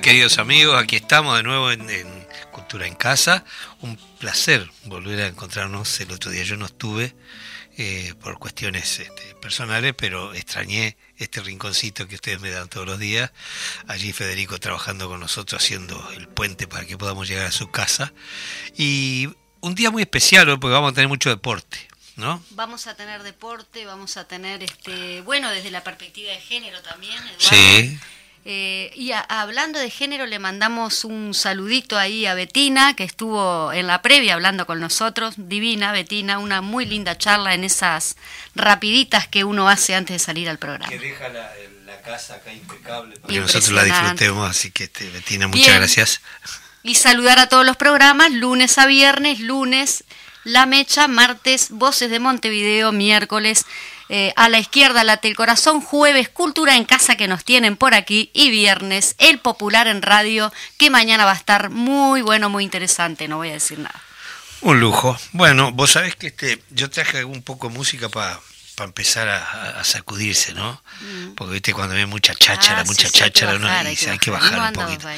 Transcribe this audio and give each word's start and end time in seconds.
queridos 0.00 0.38
amigos. 0.38 0.80
Aquí 0.80 0.96
estamos 0.96 1.36
de 1.36 1.42
nuevo 1.42 1.70
en, 1.70 1.86
Cultura 2.52 2.86
en 2.86 2.94
Casa. 2.94 3.44
Un 3.80 3.96
placer 4.18 4.68
volver 4.84 5.20
a 5.20 5.26
encontrarnos. 5.26 6.00
El 6.00 6.12
otro 6.12 6.30
día 6.30 6.42
yo 6.42 6.56
no 6.56 6.66
estuve 6.66 7.14
eh, 7.78 8.14
por 8.20 8.38
cuestiones 8.38 8.98
este, 8.98 9.34
personales, 9.36 9.94
pero 9.96 10.34
extrañé 10.34 10.96
este 11.16 11.40
rinconcito 11.40 12.06
que 12.08 12.16
ustedes 12.16 12.40
me 12.40 12.50
dan 12.50 12.68
todos 12.68 12.86
los 12.86 12.98
días. 12.98 13.32
Allí 13.86 14.12
Federico 14.12 14.58
trabajando 14.58 15.08
con 15.08 15.20
nosotros, 15.20 15.62
haciendo 15.62 16.10
el 16.12 16.28
puente 16.28 16.66
para 16.66 16.84
que 16.84 16.98
podamos 16.98 17.28
llegar 17.28 17.46
a 17.46 17.52
su 17.52 17.70
casa. 17.70 18.12
Y 18.76 19.30
un 19.60 19.74
día 19.74 19.90
muy 19.90 20.02
especial 20.02 20.46
porque 20.58 20.74
vamos 20.74 20.92
a 20.92 20.94
tener 20.94 21.08
mucho 21.08 21.30
deporte. 21.30 21.78
¿No? 22.16 22.42
Vamos 22.50 22.86
a 22.86 22.96
tener 22.96 23.22
deporte, 23.22 23.84
vamos 23.84 24.16
a 24.16 24.26
tener, 24.26 24.62
este, 24.62 25.20
bueno, 25.20 25.50
desde 25.50 25.70
la 25.70 25.84
perspectiva 25.84 26.32
de 26.32 26.40
género 26.40 26.80
también. 26.80 27.18
Sí. 27.38 27.98
Eh, 28.48 28.92
y 28.94 29.10
hablando 29.10 29.80
de 29.80 29.90
género, 29.90 30.24
le 30.24 30.38
mandamos 30.38 31.04
un 31.04 31.34
saludito 31.34 31.98
ahí 31.98 32.26
a 32.26 32.34
Betina, 32.34 32.94
que 32.94 33.02
estuvo 33.02 33.72
en 33.72 33.88
la 33.88 34.02
previa 34.02 34.34
hablando 34.34 34.66
con 34.66 34.78
nosotros. 34.78 35.34
Divina, 35.36 35.90
Betina, 35.90 36.38
una 36.38 36.60
muy 36.60 36.86
linda 36.86 37.18
charla 37.18 37.54
en 37.54 37.64
esas 37.64 38.16
rapiditas 38.54 39.26
que 39.26 39.42
uno 39.42 39.68
hace 39.68 39.96
antes 39.96 40.14
de 40.14 40.18
salir 40.20 40.48
al 40.48 40.58
programa. 40.58 40.88
Que 40.88 41.00
deja 41.00 41.28
la, 41.28 41.50
casa 42.04 42.34
acá 42.34 42.52
impecable 42.52 43.16
para 43.16 43.34
que 43.34 43.40
nosotros 43.40 43.72
la 43.72 43.82
disfrutemos. 43.82 44.48
Así 44.48 44.70
que, 44.70 44.84
este, 44.84 45.10
Betina, 45.10 45.48
muchas 45.48 45.74
gracias. 45.74 46.20
Y 46.84 46.94
saludar 46.94 47.40
a 47.40 47.48
todos 47.48 47.66
los 47.66 47.76
programas, 47.76 48.30
lunes 48.30 48.78
a 48.78 48.86
viernes, 48.86 49.40
lunes 49.40 50.04
La 50.46 50.64
Mecha, 50.64 51.08
martes 51.08 51.70
Voces 51.70 52.08
de 52.08 52.20
Montevideo, 52.20 52.92
miércoles 52.92 53.66
eh, 54.08 54.32
a 54.36 54.48
la 54.48 54.60
izquierda 54.60 55.02
late 55.02 55.26
el 55.26 55.34
corazón, 55.34 55.80
jueves 55.80 56.28
Cultura 56.28 56.76
en 56.76 56.84
Casa 56.84 57.16
que 57.16 57.26
nos 57.26 57.44
tienen 57.44 57.76
por 57.76 57.94
aquí 57.94 58.30
y 58.32 58.50
viernes 58.50 59.16
El 59.18 59.40
Popular 59.40 59.88
en 59.88 60.02
Radio 60.02 60.52
que 60.78 60.88
mañana 60.88 61.24
va 61.24 61.32
a 61.32 61.36
estar 61.36 61.70
muy 61.70 62.22
bueno, 62.22 62.48
muy 62.48 62.62
interesante, 62.62 63.26
no 63.26 63.38
voy 63.38 63.48
a 63.48 63.54
decir 63.54 63.80
nada. 63.80 64.00
Un 64.60 64.78
lujo. 64.78 65.18
Bueno, 65.32 65.72
vos 65.72 65.90
sabés 65.90 66.14
que 66.14 66.28
este, 66.28 66.62
yo 66.70 66.88
traje 66.90 67.24
un 67.24 67.42
poco 67.42 67.68
música 67.68 68.08
para 68.08 68.38
empezar 68.84 69.28
a, 69.28 69.82
sacudirse, 69.84 70.52
¿no? 70.54 70.82
Mm. 71.00 71.34
Porque 71.34 71.54
viste 71.54 71.72
cuando 71.72 71.94
ve 71.94 72.06
mucha 72.06 72.34
cháchara, 72.34 72.80
ah, 72.80 72.84
mucha 72.84 73.08
cháchara, 73.08 73.56
uno 73.56 73.68
dice, 73.84 74.10
hay 74.10 74.18
que 74.18 74.30
bajar, 74.30 74.58
un 74.58 74.72
poquito. 74.72 75.08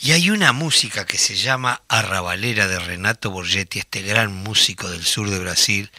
Y 0.00 0.12
hay 0.12 0.30
una 0.30 0.52
música 0.52 1.04
que 1.04 1.18
se 1.18 1.34
llama 1.34 1.82
Arrabalera 1.88 2.68
de 2.68 2.78
Renato 2.78 3.30
Borgetti, 3.30 3.80
este 3.80 4.02
gran 4.02 4.32
músico 4.32 4.90
del 4.90 5.04
sur 5.04 5.30
de 5.30 5.38
Brasil, 5.38 5.90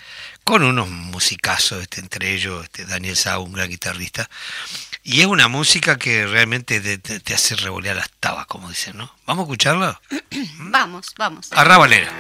con 0.44 0.64
unos 0.64 0.90
musicazos, 0.90 1.82
este, 1.82 2.02
entre 2.02 2.34
ellos 2.34 2.64
este, 2.64 2.86
Daniel 2.86 3.16
Sá, 3.16 3.40
un 3.40 3.54
gran 3.54 3.70
guitarrista. 3.70 4.30
Y 5.04 5.22
es 5.22 5.28
una 5.28 5.48
música 5.48 5.98
que 5.98 6.26
realmente 6.26 6.80
te, 6.80 7.34
hace 7.34 7.56
revolear 7.56 7.96
las 7.96 8.10
tabas, 8.20 8.46
como 8.46 8.70
dicen, 8.70 8.98
¿no? 8.98 9.14
¿Vamos 9.26 9.44
a 9.44 9.46
escucharla? 9.46 10.02
vamos, 10.58 11.14
vamos. 11.18 11.52
Arrabalera. 11.52 12.12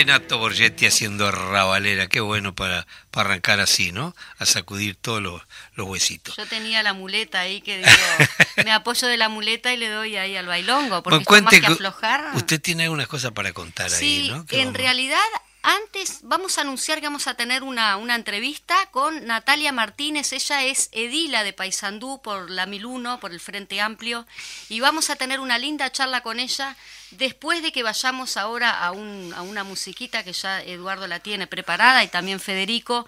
Renato 0.00 0.38
Borgetti 0.38 0.86
haciendo 0.86 1.30
rabalera, 1.30 2.06
qué 2.06 2.20
bueno 2.20 2.54
para, 2.54 2.86
para 3.10 3.28
arrancar 3.28 3.60
así, 3.60 3.92
¿no? 3.92 4.16
A 4.38 4.46
sacudir 4.46 4.96
todos 4.96 5.20
los, 5.20 5.42
los 5.74 5.86
huesitos. 5.86 6.36
Yo 6.36 6.46
tenía 6.46 6.82
la 6.82 6.94
muleta 6.94 7.40
ahí 7.40 7.60
que 7.60 7.76
digo, 7.76 7.90
me 8.64 8.72
apoyo 8.72 9.06
de 9.08 9.18
la 9.18 9.28
muleta 9.28 9.74
y 9.74 9.76
le 9.76 9.90
doy 9.90 10.16
ahí 10.16 10.36
al 10.36 10.46
bailongo, 10.46 11.02
porque 11.02 11.22
bueno, 11.28 11.50
más 11.50 11.60
que 11.60 11.66
aflojar. 11.66 12.30
Usted 12.34 12.62
tiene 12.62 12.84
algunas 12.84 13.08
cosas 13.08 13.32
para 13.32 13.52
contar 13.52 13.92
ahí, 13.92 14.30
¿no? 14.30 14.46
En 14.48 14.72
realidad 14.72 15.20
antes 15.62 16.20
vamos 16.22 16.56
a 16.56 16.62
anunciar 16.62 17.00
que 17.00 17.06
vamos 17.06 17.26
a 17.26 17.34
tener 17.34 17.62
una, 17.62 17.96
una, 17.96 18.14
entrevista 18.14 18.74
con 18.90 19.26
Natalia 19.26 19.72
Martínez, 19.72 20.32
ella 20.32 20.64
es 20.64 20.88
edila 20.92 21.44
de 21.44 21.52
Paysandú 21.52 22.20
por 22.22 22.50
la 22.50 22.66
1001, 22.66 23.20
por 23.20 23.32
el 23.32 23.40
Frente 23.40 23.80
Amplio, 23.80 24.26
y 24.68 24.80
vamos 24.80 25.10
a 25.10 25.16
tener 25.16 25.40
una 25.40 25.58
linda 25.58 25.90
charla 25.92 26.22
con 26.22 26.40
ella 26.40 26.76
después 27.10 27.62
de 27.62 27.72
que 27.72 27.82
vayamos 27.82 28.36
ahora 28.36 28.70
a, 28.70 28.92
un, 28.92 29.32
a 29.34 29.42
una 29.42 29.64
musiquita 29.64 30.24
que 30.24 30.32
ya 30.32 30.62
Eduardo 30.62 31.06
la 31.06 31.20
tiene 31.20 31.46
preparada 31.46 32.02
y 32.04 32.08
también 32.08 32.40
Federico. 32.40 33.06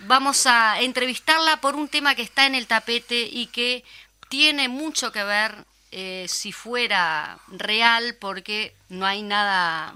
Vamos 0.00 0.46
a 0.46 0.80
entrevistarla 0.80 1.60
por 1.60 1.76
un 1.76 1.88
tema 1.88 2.14
que 2.14 2.22
está 2.22 2.46
en 2.46 2.54
el 2.54 2.66
tapete 2.66 3.28
y 3.30 3.46
que 3.46 3.84
tiene 4.28 4.68
mucho 4.68 5.12
que 5.12 5.22
ver 5.22 5.64
eh, 5.92 6.26
si 6.28 6.50
fuera 6.50 7.38
real, 7.48 8.16
porque 8.20 8.74
no 8.88 9.06
hay 9.06 9.22
nada 9.22 9.94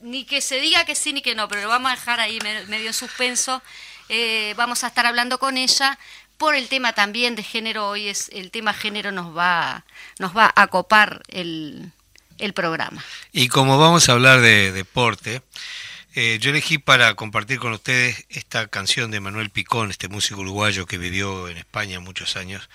ni 0.00 0.24
que 0.24 0.40
se 0.40 0.60
diga 0.60 0.84
que 0.84 0.94
sí 0.94 1.12
ni 1.12 1.22
que 1.22 1.34
no, 1.34 1.48
pero 1.48 1.62
lo 1.62 1.68
vamos 1.68 1.92
a 1.92 1.94
dejar 1.94 2.20
ahí 2.20 2.38
medio 2.68 2.86
en 2.88 2.94
suspenso. 2.94 3.62
Eh, 4.08 4.54
vamos 4.56 4.82
a 4.84 4.88
estar 4.88 5.06
hablando 5.06 5.38
con 5.38 5.56
ella 5.56 5.98
por 6.36 6.54
el 6.54 6.68
tema 6.68 6.92
también 6.92 7.36
de 7.36 7.42
género. 7.42 7.88
Hoy 7.88 8.08
es 8.08 8.30
el 8.32 8.50
tema 8.50 8.72
género 8.72 9.12
nos 9.12 9.36
va, 9.36 9.84
nos 10.18 10.36
va 10.36 10.52
a 10.56 10.66
copar 10.68 11.22
el, 11.28 11.92
el 12.38 12.52
programa. 12.52 13.04
Y 13.32 13.48
como 13.48 13.78
vamos 13.78 14.08
a 14.08 14.12
hablar 14.12 14.40
de 14.40 14.72
deporte, 14.72 15.42
eh, 16.14 16.38
yo 16.40 16.50
elegí 16.50 16.78
para 16.78 17.14
compartir 17.14 17.58
con 17.58 17.72
ustedes 17.72 18.26
esta 18.30 18.66
canción 18.66 19.10
de 19.10 19.20
Manuel 19.20 19.50
Picón, 19.50 19.90
este 19.90 20.08
músico 20.08 20.40
uruguayo 20.40 20.86
que 20.86 20.98
vivió 20.98 21.48
en 21.48 21.56
España 21.56 22.00
muchos 22.00 22.36
años, 22.36 22.68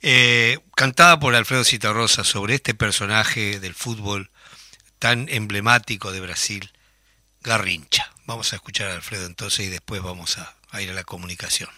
eh, 0.00 0.58
cantada 0.76 1.18
por 1.18 1.34
Alfredo 1.34 1.64
Citarrosa 1.64 2.24
sobre 2.24 2.54
este 2.54 2.72
personaje 2.72 3.60
del 3.60 3.74
fútbol 3.74 4.30
tan 4.98 5.28
emblemático 5.28 6.12
de 6.12 6.20
Brasil, 6.20 6.70
Garrincha. 7.42 8.12
Vamos 8.26 8.52
a 8.52 8.56
escuchar 8.56 8.90
a 8.90 8.94
Alfredo 8.94 9.26
entonces 9.26 9.66
y 9.66 9.68
después 9.68 10.02
vamos 10.02 10.38
a, 10.38 10.56
a 10.70 10.82
ir 10.82 10.90
a 10.90 10.94
la 10.94 11.04
comunicación. 11.04 11.70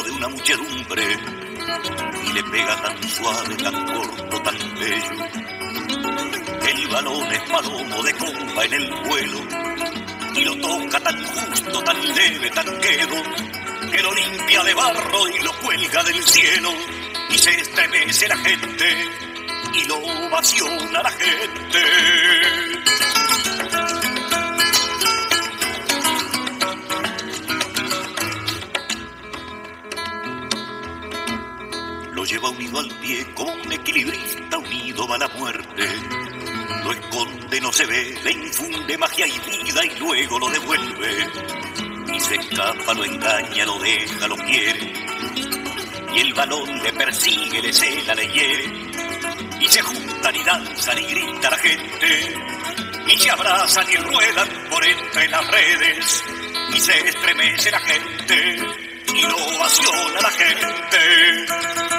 De 0.00 0.10
una 0.10 0.28
muchedumbre. 0.28 1.02
Y 2.24 2.32
le 2.32 2.42
pega 2.44 2.82
tan 2.82 3.02
suave, 3.08 3.56
tan 3.56 3.86
corto, 3.86 4.42
tan 4.42 4.58
bello. 4.78 5.24
El 6.68 6.88
balón 6.88 7.32
es 7.32 7.40
palomo 7.50 8.02
de 8.02 8.12
comba 8.14 8.64
en 8.64 8.72
el 8.74 8.90
vuelo. 9.04 9.38
Y 10.34 10.44
lo 10.44 10.56
toca 10.56 11.00
tan 11.00 11.24
justo, 11.24 11.84
tan 11.84 12.14
leve, 12.14 12.50
tan 12.50 12.80
quedo, 12.80 13.22
que 13.92 14.02
lo 14.02 14.14
limpia 14.14 14.64
de 14.64 14.74
barro 14.74 15.28
y 15.28 15.42
lo 15.42 15.52
cuelga 15.60 16.02
del 16.04 16.22
cielo. 16.24 16.70
Y 17.30 17.38
se 17.38 17.50
estremece 17.50 18.28
la 18.28 18.36
gente 18.38 19.31
y 19.74 19.84
lo 19.86 19.96
ovaciona 20.26 21.02
la 21.02 21.10
gente. 21.10 22.62
lleva 32.32 32.48
unido 32.48 32.78
al 32.78 32.88
pie 32.88 33.26
como 33.34 33.52
un 33.52 33.72
equilibrista 33.72 34.56
unido 34.56 35.06
va 35.06 35.18
la 35.18 35.28
muerte. 35.28 35.86
Lo 36.82 36.92
esconde, 36.92 37.60
no 37.60 37.72
se 37.72 37.84
ve, 37.84 38.18
le 38.24 38.32
infunde 38.32 38.96
magia 38.96 39.26
y 39.26 39.38
vida 39.38 39.84
y 39.84 39.98
luego 39.98 40.38
lo 40.38 40.48
devuelve. 40.48 41.26
Y 42.14 42.20
se 42.20 42.34
escapa, 42.36 42.94
lo 42.94 43.04
engaña, 43.04 43.66
lo 43.66 43.78
deja, 43.80 44.28
lo 44.28 44.36
quiere. 44.36 44.92
Y 46.14 46.20
el 46.20 46.32
balón 46.32 46.82
le 46.82 46.92
persigue, 46.94 47.60
le 47.60 47.72
cela, 47.72 48.14
le 48.14 48.26
hiere. 48.28 48.91
Y 49.62 49.68
se 49.68 49.80
juntan 49.80 50.34
y 50.34 50.42
danzan 50.42 50.98
y 50.98 51.06
grita 51.06 51.50
la 51.50 51.58
gente. 51.58 52.34
Y 53.06 53.18
se 53.18 53.30
abrazan 53.30 53.86
y 53.88 53.96
ruedan 53.96 54.48
por 54.68 54.84
entre 54.84 55.28
las 55.28 55.46
redes. 55.48 56.24
Y 56.74 56.80
se 56.80 57.08
estremece 57.08 57.70
la 57.70 57.80
gente 57.80 58.56
y 59.14 59.22
lo 59.22 59.36
ovaciona 59.36 60.20
la 60.20 60.30
gente. 60.30 61.91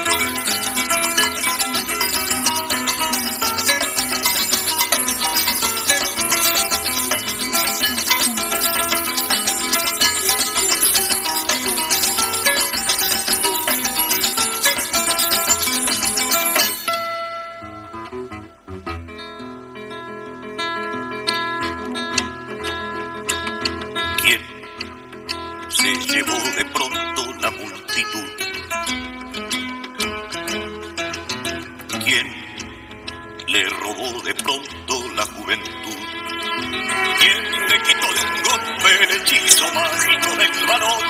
del 40.51 40.67
balón. 40.67 41.03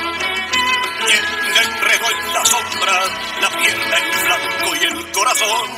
Y 1.08 1.12
el 1.12 1.58
enredo 1.66 2.06
en 2.12 2.34
la 2.34 2.46
sombra, 2.46 2.96
la 3.42 3.50
pierna 3.50 3.98
en 3.98 4.26
blanco 4.26 4.76
y 4.76 4.84
el 4.86 5.12
corazón. 5.12 5.70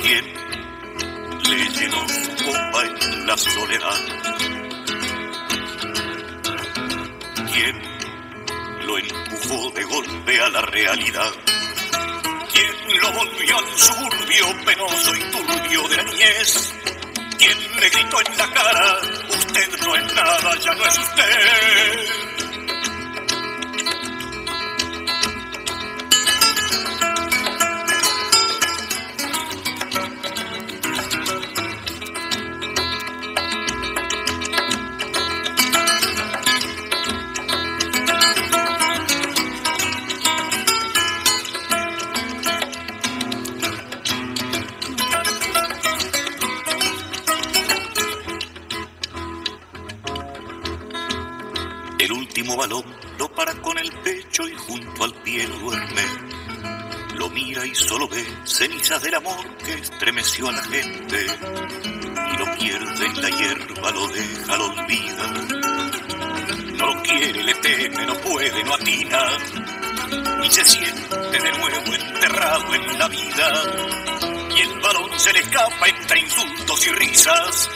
¿Quién 0.00 0.24
le 1.50 1.68
llenó 1.70 2.08
su 2.08 2.44
copa 2.44 2.84
en 2.84 3.26
la 3.26 3.36
soledad? 3.36 4.00
¿Quién 7.52 7.82
lo 8.86 8.98
empujó 8.98 9.70
de 9.72 9.84
golpe 9.84 10.40
a 10.40 10.48
la 10.50 10.62
realidad? 10.62 11.32
¿Quién 12.52 13.00
lo 13.00 13.12
volvió 13.12 13.58
al 13.58 13.78
suburbio 13.78 14.57
venenoso 14.78 15.14
y 15.16 15.30
turbio 15.30 15.88
de 15.88 15.96
la 15.96 16.02
niñez. 16.04 16.74
Quien 17.38 17.58
me 17.76 17.88
gritó 17.88 18.20
en 18.20 18.38
la 18.38 18.50
cara, 18.52 18.96
usted 19.28 19.78
no 19.80 19.96
es 19.96 20.14
nada, 20.14 20.58
ya 20.58 20.74
no 20.74 20.86
es 20.86 20.98
usted. 20.98 22.27
Del 58.96 59.14
amor 59.16 59.46
que 59.58 59.74
estremeció 59.74 60.48
a 60.48 60.52
la 60.52 60.62
gente. 60.62 61.26
Y 62.32 62.38
lo 62.38 62.58
pierde 62.58 63.06
en 63.06 63.22
la 63.22 63.28
hierba, 63.28 63.90
lo 63.90 64.08
deja, 64.08 64.56
lo 64.56 64.64
olvida. 64.64 65.26
No 66.74 66.94
lo 66.94 67.02
quiere, 67.02 67.44
le 67.44 67.54
teme, 67.56 68.06
no 68.06 68.14
puede, 68.14 68.64
no 68.64 68.74
atina. 68.74 69.28
Y 70.42 70.50
se 70.50 70.64
siente 70.64 71.16
de 71.16 71.52
nuevo 71.58 71.94
enterrado 71.94 72.74
en 72.74 72.98
la 72.98 73.08
vida 73.08 73.62
y 74.56 74.60
el 74.60 74.80
balón 74.80 75.18
se 75.18 75.32
le 75.34 75.40
escapa 75.40 75.86
entre 75.86 76.20
insultos 76.20 76.86
y 76.86 76.90
risas 76.92 77.70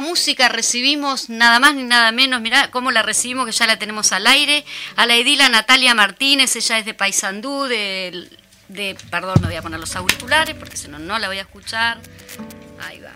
música 0.00 0.48
recibimos 0.48 1.28
nada 1.28 1.58
más 1.60 1.74
ni 1.74 1.82
nada 1.84 2.12
menos, 2.12 2.40
mirá 2.40 2.70
cómo 2.70 2.90
la 2.90 3.02
recibimos, 3.02 3.46
que 3.46 3.52
ya 3.52 3.66
la 3.66 3.78
tenemos 3.78 4.12
al 4.12 4.26
aire, 4.26 4.64
a 4.96 5.06
la 5.06 5.16
edila 5.16 5.48
Natalia 5.48 5.94
Martínez, 5.94 6.54
ella 6.56 6.78
es 6.78 6.84
de 6.84 6.94
Paysandú, 6.94 7.64
de, 7.64 8.28
de, 8.68 8.96
perdón, 9.10 9.34
me 9.40 9.48
voy 9.48 9.56
a 9.56 9.62
poner 9.62 9.80
los 9.80 9.94
auriculares 9.96 10.54
porque 10.56 10.76
si 10.76 10.88
no, 10.88 10.98
no 10.98 11.18
la 11.18 11.28
voy 11.28 11.38
a 11.38 11.42
escuchar. 11.42 12.00
Ahí 12.80 13.00
va. 13.00 13.12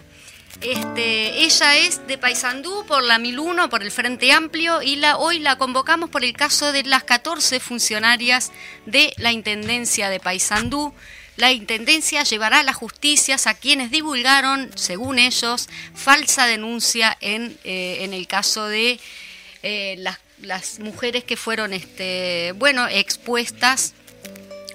Este, 0.61 1.45
ella 1.45 1.76
es 1.76 2.04
de 2.09 2.18
Paysandú 2.18 2.85
por 2.87 3.04
la 3.04 3.18
1001, 3.18 3.71
por 3.71 3.83
el 3.83 3.92
Frente 3.92 4.33
Amplio, 4.33 4.83
y 4.83 4.97
la, 4.97 5.16
hoy 5.16 5.38
la 5.38 5.57
convocamos 5.57 6.11
por 6.11 6.25
el 6.25 6.33
caso 6.33 6.73
de 6.73 6.83
las 6.83 7.04
14 7.04 7.61
funcionarias 7.61 8.50
de 8.85 9.14
la 9.18 9.30
Intendencia 9.30 10.11
de 10.11 10.18
Paysandú 10.18 10.92
la 11.38 11.52
Intendencia 11.52 12.25
llevará 12.25 12.61
a 12.61 12.62
la 12.64 12.73
justicia 12.73 13.37
a 13.45 13.54
quienes 13.54 13.92
divulgaron, 13.92 14.73
según 14.75 15.21
ellos, 15.21 15.68
falsa 15.95 16.47
denuncia 16.47 17.16
en, 17.21 17.57
eh, 17.62 17.99
en 18.00 18.12
el 18.12 18.26
caso 18.26 18.66
de 18.66 18.99
eh, 19.62 19.95
las, 19.99 20.18
las, 20.42 20.80
mujeres 20.80 21.23
que 21.23 21.37
fueron 21.37 21.73
este, 21.73 22.52
bueno, 22.57 22.88
expuestas 22.88 23.95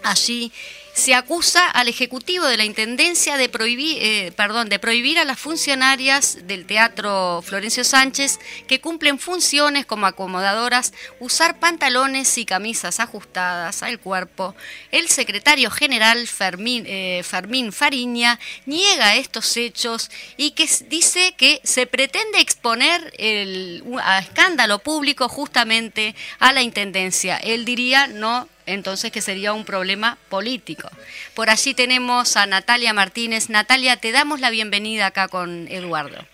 allí 0.03 0.53
se 0.93 1.15
acusa 1.15 1.69
al 1.69 1.87
Ejecutivo 1.87 2.45
de 2.45 2.57
la 2.57 2.65
Intendencia 2.65 3.35
de 3.37 3.49
prohibir, 3.49 3.97
eh, 4.01 4.31
perdón, 4.35 4.69
de 4.69 4.77
prohibir 4.77 5.17
a 5.17 5.25
las 5.25 5.39
funcionarias 5.39 6.37
del 6.47 6.65
Teatro 6.65 7.41
Florencio 7.43 7.83
Sánchez 7.83 8.39
que 8.67 8.79
cumplen 8.79 9.17
funciones 9.17 9.85
como 9.85 10.05
acomodadoras 10.05 10.93
usar 11.19 11.59
pantalones 11.59 12.37
y 12.37 12.45
camisas 12.45 12.99
ajustadas 12.99 13.81
al 13.81 13.99
cuerpo. 13.99 14.55
El 14.91 15.09
secretario 15.09 15.71
general 15.71 16.27
Fermín, 16.27 16.83
eh, 16.85 17.21
Fermín 17.23 17.71
Fariña 17.73 18.39
niega 18.65 19.15
estos 19.15 19.57
hechos 19.57 20.11
y 20.37 20.51
que 20.51 20.69
dice 20.89 21.33
que 21.35 21.59
se 21.63 21.87
pretende 21.87 22.39
exponer 22.39 23.13
el, 23.17 23.83
a 24.03 24.19
escándalo 24.19 24.79
público 24.79 25.27
justamente 25.27 26.15
a 26.39 26.53
la 26.53 26.61
Intendencia. 26.61 27.37
Él 27.37 27.65
diría 27.65 28.07
no 28.07 28.47
entonces 28.65 29.11
que 29.11 29.21
sería 29.21 29.53
un 29.53 29.65
problema 29.65 30.17
político. 30.29 30.89
Por 31.35 31.49
allí 31.49 31.73
tenemos 31.73 32.37
a 32.37 32.45
Natalia 32.45 32.93
Martínez. 32.93 33.49
Natalia, 33.49 33.97
te 33.97 34.11
damos 34.11 34.39
la 34.39 34.49
bienvenida 34.49 35.07
acá 35.07 35.27
con 35.27 35.67
Eduardo. 35.69 36.25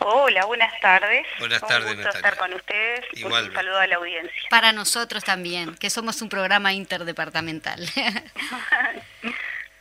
Hola, 0.00 0.44
buenas 0.46 0.72
tardes. 0.80 1.26
Buenas 1.38 1.60
tardes, 1.60 1.90
un 1.90 1.96
gusto 1.96 2.16
estar 2.16 2.36
con 2.36 2.54
ustedes. 2.54 3.00
Un 3.24 3.52
saludo 3.52 3.78
a 3.78 3.86
la 3.86 3.96
audiencia. 3.96 4.42
Para 4.48 4.72
nosotros 4.72 5.24
también, 5.24 5.74
que 5.74 5.90
somos 5.90 6.22
un 6.22 6.28
programa 6.28 6.72
interdepartamental. 6.72 7.88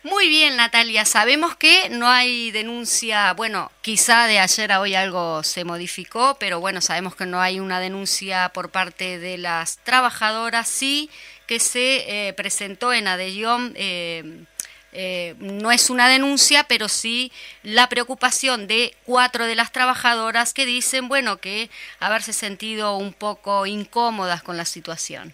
Muy 0.10 0.30
bien, 0.30 0.56
Natalia. 0.56 1.04
Sabemos 1.04 1.58
que 1.58 1.90
no 1.90 2.08
hay 2.08 2.52
denuncia, 2.52 3.34
bueno, 3.34 3.70
quizá 3.82 4.26
de 4.26 4.40
ayer 4.40 4.72
a 4.72 4.80
hoy 4.80 4.96
algo 4.96 5.44
se 5.44 5.66
modificó, 5.66 6.38
pero 6.40 6.62
bueno, 6.62 6.80
sabemos 6.80 7.14
que 7.14 7.26
no 7.26 7.42
hay 7.42 7.60
una 7.60 7.82
denuncia 7.82 8.50
por 8.54 8.70
parte 8.70 9.20
de 9.20 9.38
las 9.38 9.80
trabajadoras. 9.80 10.70
Sí 10.70 11.10
que 11.46 11.60
se 11.60 12.30
eh, 12.30 12.34
presentó 12.34 12.94
en 12.94 13.10
Adellón. 13.10 13.74
Eh, 13.76 14.46
eh, 14.94 15.36
no 15.40 15.74
es 15.74 15.90
una 15.90 16.08
denuncia, 16.08 16.64
pero 16.64 16.88
sí 16.88 17.34
la 17.62 17.90
preocupación 17.90 18.66
de 18.66 18.96
cuatro 19.04 19.46
de 19.46 19.56
las 19.56 19.74
trabajadoras 19.74 20.54
que 20.54 20.66
dicen, 20.66 21.10
bueno, 21.10 21.38
que 21.38 21.70
haberse 22.00 22.32
sentido 22.32 22.96
un 22.96 23.12
poco 23.12 23.66
incómodas 23.66 24.42
con 24.42 24.56
la 24.56 24.66
situación. 24.66 25.34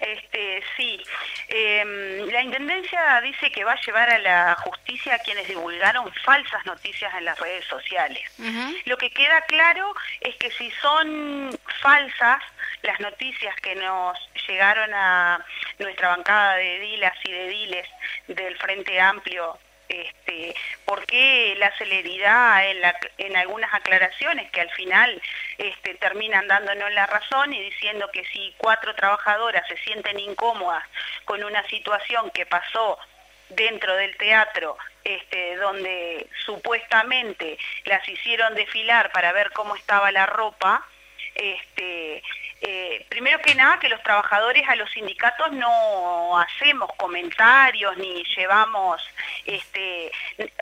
Este, 0.00 0.62
sí, 0.76 1.02
em, 1.48 2.26
la 2.30 2.42
Intendencia 2.42 3.20
dice 3.20 3.50
que 3.50 3.64
va 3.64 3.72
a 3.72 3.80
llevar 3.80 4.08
a 4.08 4.18
la 4.18 4.54
justicia 4.56 5.14
a 5.14 5.18
quienes 5.18 5.46
divulgaron 5.46 6.10
falsas 6.24 6.64
noticias 6.64 7.12
en 7.14 7.26
las 7.26 7.38
redes 7.38 7.64
sociales. 7.66 8.22
Lo 8.86 8.96
que 8.96 9.10
queda 9.10 9.42
claro 9.42 9.94
es 10.20 10.34
que 10.36 10.50
si 10.52 10.70
son 10.82 11.50
falsas 11.80 12.42
las 12.82 12.98
noticias 13.00 13.54
que 13.56 13.74
nos 13.74 14.16
llegaron 14.48 14.90
a 14.94 15.44
nuestra 15.78 16.08
bancada 16.08 16.56
de 16.56 16.80
dilas 16.80 17.16
y 17.24 17.32
de 17.32 17.48
diles 17.48 17.88
del 18.28 18.56
Frente 18.56 18.98
Amplio 19.00 19.58
este, 19.90 20.54
por 20.84 21.04
qué 21.04 21.54
la 21.58 21.76
celeridad 21.76 22.62
en, 23.18 23.36
algunas 23.36 23.74
aclaraciones 23.74 24.50
que 24.52 24.60
al 24.60 24.70
final 24.70 25.20
este, 25.58 25.94
terminan 25.96 26.46
dándonos 26.46 26.92
la 26.92 27.06
razón 27.06 27.52
y 27.52 27.60
diciendo 27.60 28.08
que 28.12 28.24
si 28.26 28.54
cuatro 28.56 28.94
trabajadoras 28.94 29.66
se 29.66 29.76
sienten 29.78 30.18
incómodas 30.18 30.84
con 31.24 31.42
una 31.42 31.66
situación 31.66 32.30
que 32.30 32.46
pasó 32.46 32.98
dentro 33.48 33.96
del 33.96 34.16
teatro 34.16 34.76
este, 35.02 35.56
donde 35.56 36.28
supuestamente 36.44 37.58
las 37.84 38.08
hicieron 38.08 38.54
desfilar 38.54 39.10
para 39.12 39.32
ver 39.32 39.50
cómo 39.50 39.74
estaba 39.74 40.12
la 40.12 40.26
ropa, 40.26 40.86
este, 41.40 42.22
eh, 42.60 43.06
primero 43.08 43.40
que 43.40 43.54
nada 43.54 43.78
que 43.80 43.88
los 43.88 44.02
trabajadores 44.02 44.68
a 44.68 44.76
los 44.76 44.90
sindicatos 44.90 45.50
no 45.52 46.38
hacemos 46.38 46.90
comentarios 46.98 47.96
ni 47.96 48.22
llevamos 48.36 49.00
este, 49.46 50.12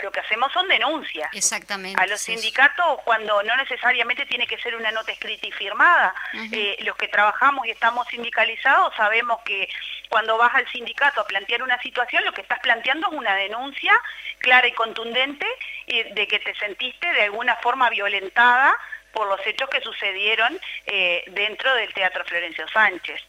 lo 0.02 0.12
que 0.12 0.20
hacemos 0.20 0.52
son 0.52 0.68
denuncias. 0.68 1.28
Exactamente. 1.32 2.00
A 2.00 2.06
los 2.06 2.20
sindicatos, 2.20 3.00
cuando 3.04 3.42
no 3.42 3.56
necesariamente 3.56 4.26
tiene 4.26 4.47
que 4.47 4.58
ser 4.58 4.76
una 4.76 4.92
nota 4.92 5.11
escrita 5.11 5.49
y 5.49 5.52
firmada, 5.52 6.14
eh, 6.52 6.76
los 6.85 6.97
que 6.97 7.08
trabajamos 7.08 7.66
y 7.66 7.70
estamos 7.70 8.06
sindicalizados 8.08 8.94
sabemos 8.94 9.40
que 9.44 9.68
cuando 10.08 10.38
vas 10.38 10.54
al 10.54 10.68
sindicato 10.70 11.20
a 11.20 11.26
plantear 11.26 11.64
una 11.64 11.82
situación, 11.82 12.25
lo 12.25 12.32
que 12.32 12.42
estás 12.42 12.61
planteando 12.61 13.08
es 13.08 13.18
una 13.18 13.35
denuncia 13.35 14.00
clara 14.38 14.68
y 14.68 14.73
contundente 14.73 15.47
de 15.87 16.28
que 16.28 16.38
te 16.38 16.54
sentiste 16.54 17.12
de 17.12 17.23
alguna 17.23 17.56
forma 17.56 17.90
violentada 17.90 18.78
por 19.12 19.29
los 19.29 19.45
hechos 19.47 19.69
que 19.71 19.81
sucedieron 19.81 20.59
eh, 20.87 21.25
dentro 21.29 21.75
del 21.75 21.93
Teatro 21.93 22.25
Florencio 22.25 22.67
Sánchez. 22.69 23.21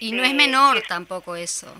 y 0.00 0.12
no 0.12 0.22
es 0.22 0.30
este, 0.30 0.36
menor 0.36 0.82
tampoco 0.82 1.36
eso. 1.36 1.74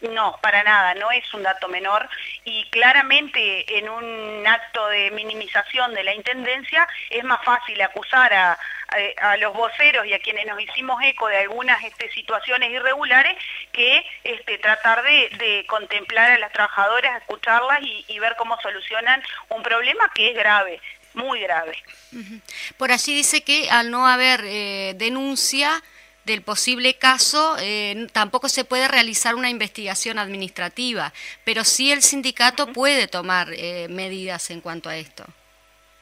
No, 0.00 0.38
para 0.40 0.62
nada, 0.62 0.94
no 0.94 1.10
es 1.10 1.34
un 1.34 1.42
dato 1.42 1.66
menor 1.66 2.08
y 2.44 2.64
claramente 2.70 3.78
en 3.78 3.88
un 3.88 4.46
acto 4.46 4.86
de 4.88 5.10
minimización 5.10 5.92
de 5.92 6.04
la 6.04 6.14
Intendencia 6.14 6.86
es 7.10 7.24
más 7.24 7.44
fácil 7.44 7.80
acusar 7.82 8.32
a, 8.32 8.58
los 9.38 9.52
voceros 9.52 10.06
y 10.06 10.14
a 10.14 10.18
quienes 10.18 10.46
nos 10.46 10.58
hicimos 10.62 10.98
eco 11.02 11.28
de 11.28 11.36
algunas 11.36 11.84
este, 11.84 12.10
situaciones 12.10 12.70
irregulares 12.70 13.36
que 13.70 14.02
este, 14.24 14.56
tratar 14.56 15.02
de, 15.02 15.66
contemplar 15.68 16.30
a 16.30 16.38
las 16.38 16.52
trabajadoras, 16.52 17.20
escucharlas 17.20 17.80
y, 17.82 18.18
ver 18.18 18.34
cómo 18.36 18.58
solucionan 18.62 19.22
un 19.50 19.62
problema 19.62 20.10
que 20.14 20.30
es 20.30 20.34
grave, 20.34 20.80
muy 21.18 21.40
grave. 21.40 21.76
Por 22.78 22.92
allí 22.92 23.14
dice 23.14 23.42
que 23.42 23.68
al 23.70 23.90
no 23.90 24.06
haber 24.06 24.40
eh, 24.44 24.94
denuncia, 24.96 25.82
del 26.28 26.42
posible 26.42 26.94
caso, 26.94 27.56
eh, 27.58 28.06
tampoco 28.12 28.48
se 28.48 28.64
puede 28.64 28.86
realizar 28.86 29.34
una 29.34 29.48
investigación 29.48 30.18
administrativa, 30.18 31.12
pero 31.44 31.64
sí 31.64 31.90
el 31.90 32.02
sindicato 32.02 32.66
puede 32.68 33.08
tomar 33.08 33.48
eh, 33.52 33.88
medidas 33.88 34.50
en 34.50 34.60
cuanto 34.60 34.90
a 34.90 34.96
esto. 34.96 35.24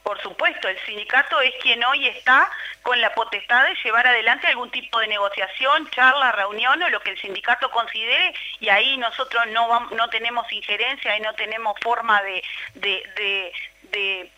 Por 0.03 0.21
supuesto, 0.21 0.69
el 0.69 0.77
sindicato 0.85 1.39
es 1.41 1.53
quien 1.61 1.83
hoy 1.83 2.07
está 2.07 2.49
con 2.81 2.99
la 3.01 3.13
potestad 3.13 3.65
de 3.65 3.75
llevar 3.83 4.07
adelante 4.07 4.47
algún 4.47 4.69
tipo 4.69 4.99
de 4.99 5.07
negociación, 5.07 5.89
charla, 5.91 6.31
reunión 6.31 6.81
o 6.81 6.89
lo 6.89 7.01
que 7.01 7.11
el 7.11 7.19
sindicato 7.19 7.69
considere 7.71 8.33
y 8.61 8.69
ahí 8.69 8.97
nosotros 8.97 9.43
no, 9.47 9.89
no 9.89 10.09
tenemos 10.09 10.49
injerencia 10.51 11.17
y 11.17 11.19
no 11.21 11.33
tenemos 11.33 11.77
forma 11.81 12.21
de, 12.21 12.41
de, 12.75 13.51
de 13.91 14.31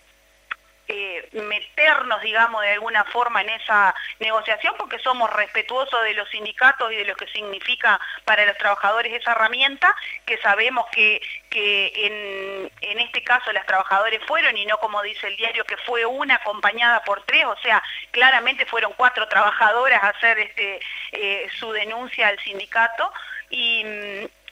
eh, 0.92 1.30
meternos, 1.34 2.20
digamos, 2.22 2.64
de 2.64 2.72
alguna 2.72 3.04
forma 3.06 3.42
en 3.42 3.50
esa 3.50 3.94
negociación 4.20 4.74
porque 4.76 4.98
somos 4.98 5.32
respetuosos 5.32 6.04
de 6.04 6.16
los 6.16 6.28
sindicatos 6.30 6.92
y 6.92 6.96
de 6.96 7.06
lo 7.06 7.16
que 7.16 7.28
significa 7.28 8.00
para 8.26 8.44
los 8.44 8.58
trabajadores 8.58 9.14
esa 9.14 9.34
herramienta, 9.34 9.96
que 10.26 10.40
sabemos 10.40 10.88
que, 10.92 11.22
en, 11.52 13.00
este 13.00 13.24
caso 13.24 13.52
las 13.54 13.68
trabajadores 13.68 14.20
fueron, 14.26 14.58
y 14.58 14.66
no 14.66 14.80
como 14.80 15.04
dice 15.04 15.28
el 15.28 15.38
diario, 15.38 15.64
que 15.64 15.78
fue 15.78 16.06
una 16.08 16.36
acompañada 16.36 17.04
por 17.04 17.24
tres, 17.24 17.46
o 17.46 17.56
sea, 17.58 17.84
claramente 18.10 18.66
fueron 18.66 18.92
cuatro 18.98 19.28
trabajadoras 19.28 20.04
a 20.04 20.10
hacer 20.10 20.40
este, 20.40 20.80
eh, 21.12 21.48
su 21.60 21.72
denuncia 21.72 22.30
al 22.30 22.40
sindicato, 22.40 23.14
y, 23.52 23.84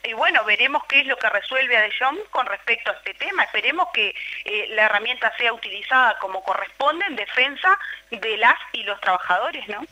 y 0.04 0.12
bueno, 0.12 0.44
veremos 0.44 0.82
qué 0.88 1.00
es 1.00 1.06
lo 1.06 1.16
que 1.16 1.28
resuelve 1.28 1.76
a 1.76 1.88
con 2.30 2.46
respecto 2.46 2.90
a 2.90 2.94
este 2.94 3.14
tema. 3.14 3.44
Esperemos 3.44 3.88
que 3.92 4.14
eh, 4.44 4.66
la 4.70 4.84
herramienta 4.84 5.32
sea 5.36 5.52
utilizada 5.52 6.18
como 6.20 6.42
corresponde 6.42 7.04
en 7.06 7.16
defensa 7.16 7.78
de 8.10 8.36
las 8.36 8.54
y 8.72 8.82
los 8.84 9.00
trabajadores, 9.00 9.66
¿no? 9.68 9.84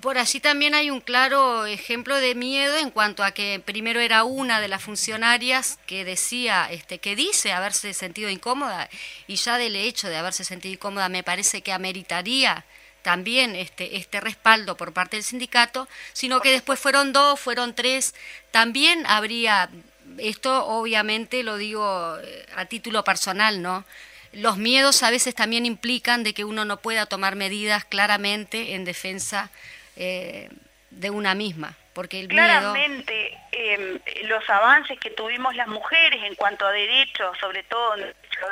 por, 0.00 0.18
allí 0.18 0.40
también 0.40 0.74
hay 0.74 0.90
un 0.90 1.00
claro 1.00 1.64
ejemplo 1.66 2.16
de 2.16 2.34
miedo 2.34 2.76
en 2.78 2.90
cuanto 2.90 3.22
a 3.22 3.30
que 3.30 3.62
primero 3.64 4.00
era 4.00 4.24
una 4.24 4.60
de 4.60 4.66
las 4.66 4.82
funcionarias 4.82 5.78
que 5.86 6.04
decía, 6.04 6.66
este, 6.70 6.98
que 6.98 7.14
dice 7.14 7.52
haberse 7.52 7.94
sentido 7.94 8.28
incómoda 8.28 8.88
y 9.28 9.36
ya 9.36 9.56
del 9.56 9.76
hecho 9.76 10.08
de 10.08 10.16
haberse 10.16 10.44
sentido 10.44 10.74
incómoda 10.74 11.08
me 11.08 11.22
parece 11.22 11.62
que 11.62 11.72
ameritaría 11.72 12.64
también 13.02 13.56
este, 13.56 13.96
este 13.96 14.20
respaldo 14.20 14.76
por 14.76 14.92
parte 14.92 15.16
del 15.16 15.24
sindicato, 15.24 15.88
sino 16.12 16.40
que 16.40 16.50
después 16.50 16.78
fueron 16.78 17.12
dos, 17.12 17.40
fueron 17.40 17.74
tres, 17.74 18.14
también 18.50 19.04
habría, 19.06 19.70
esto 20.18 20.66
obviamente 20.66 21.42
lo 21.42 21.56
digo 21.56 22.16
eh, 22.22 22.46
a 22.56 22.66
título 22.66 23.04
personal, 23.04 23.62
¿no? 23.62 23.84
Los 24.32 24.58
miedos 24.58 25.02
a 25.02 25.10
veces 25.10 25.34
también 25.34 25.66
implican 25.66 26.22
de 26.22 26.34
que 26.34 26.44
uno 26.44 26.64
no 26.64 26.76
pueda 26.76 27.06
tomar 27.06 27.34
medidas 27.34 27.84
claramente 27.84 28.74
en 28.74 28.84
defensa 28.84 29.50
eh, 29.96 30.48
de 30.90 31.10
una 31.10 31.34
misma. 31.34 31.76
Porque 31.92 32.20
el 32.20 32.28
Claramente 32.28 33.36
em, 33.50 33.98
los 34.24 34.48
avances 34.48 34.98
que 35.00 35.10
tuvimos 35.10 35.56
las 35.56 35.66
mujeres 35.66 36.22
en 36.24 36.36
cuanto 36.36 36.64
a 36.64 36.70
derechos, 36.70 37.36
sobre 37.38 37.64
todo 37.64 37.94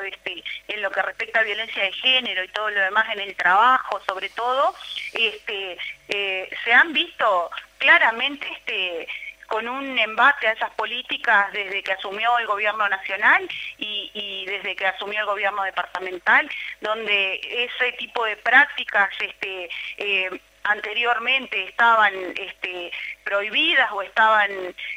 este, 0.01 0.43
en 0.69 0.83
lo 0.83 0.91
que 0.91 1.03
respecta 1.03 1.41
a 1.41 1.45
violencia 1.45 1.83
de 1.83 1.93
género 1.93 2.45
y 2.45 2.49
todo 2.49 2.71
lo 2.71 2.81
demás 2.81 3.07
en 3.13 3.21
el 3.21 3.35
trabajo, 3.37 4.01
sobre 4.07 4.29
todo, 4.31 4.75
este, 5.13 5.79
eh, 6.09 6.51
se 6.65 6.73
han 6.73 6.93
visto 6.93 7.51
claramente 7.79 8.47
este, 8.53 9.09
con 9.47 9.67
un 9.67 9.99
embate 9.99 10.47
a 10.47 10.53
esas 10.53 10.71
políticas 10.71 11.51
desde 11.53 11.83
que 11.83 11.93
asumió 11.93 12.39
el 12.39 12.47
gobierno 12.47 12.89
nacional 12.89 13.49
y, 13.79 14.45
desde 14.47 14.77
que 14.77 14.87
asumió 14.87 15.21
el 15.21 15.27
gobierno 15.27 15.63
departamental, 15.63 16.49
donde 16.81 17.41
ese 17.43 17.93
tipo 17.93 18.25
de 18.25 18.37
prácticas 18.37 19.11
este, 19.21 19.69
eh, 19.97 20.41
anteriormente 20.69 21.65
estaban 21.65 22.13
este, 22.37 22.93
prohibidas 23.25 23.91
o 23.93 24.03
estaban 24.03 24.51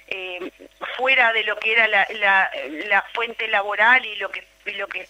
eh, 0.08 0.52
fuera 0.98 1.32
de 1.34 1.44
lo 1.44 1.58
que 1.58 1.74
era 1.74 1.88
la, 1.88 3.06
fuente 3.14 3.48
laboral 3.48 4.06
y 4.06 4.16
lo 4.18 4.30
que, 4.30 4.46
lo 4.66 4.88
que 4.88 5.08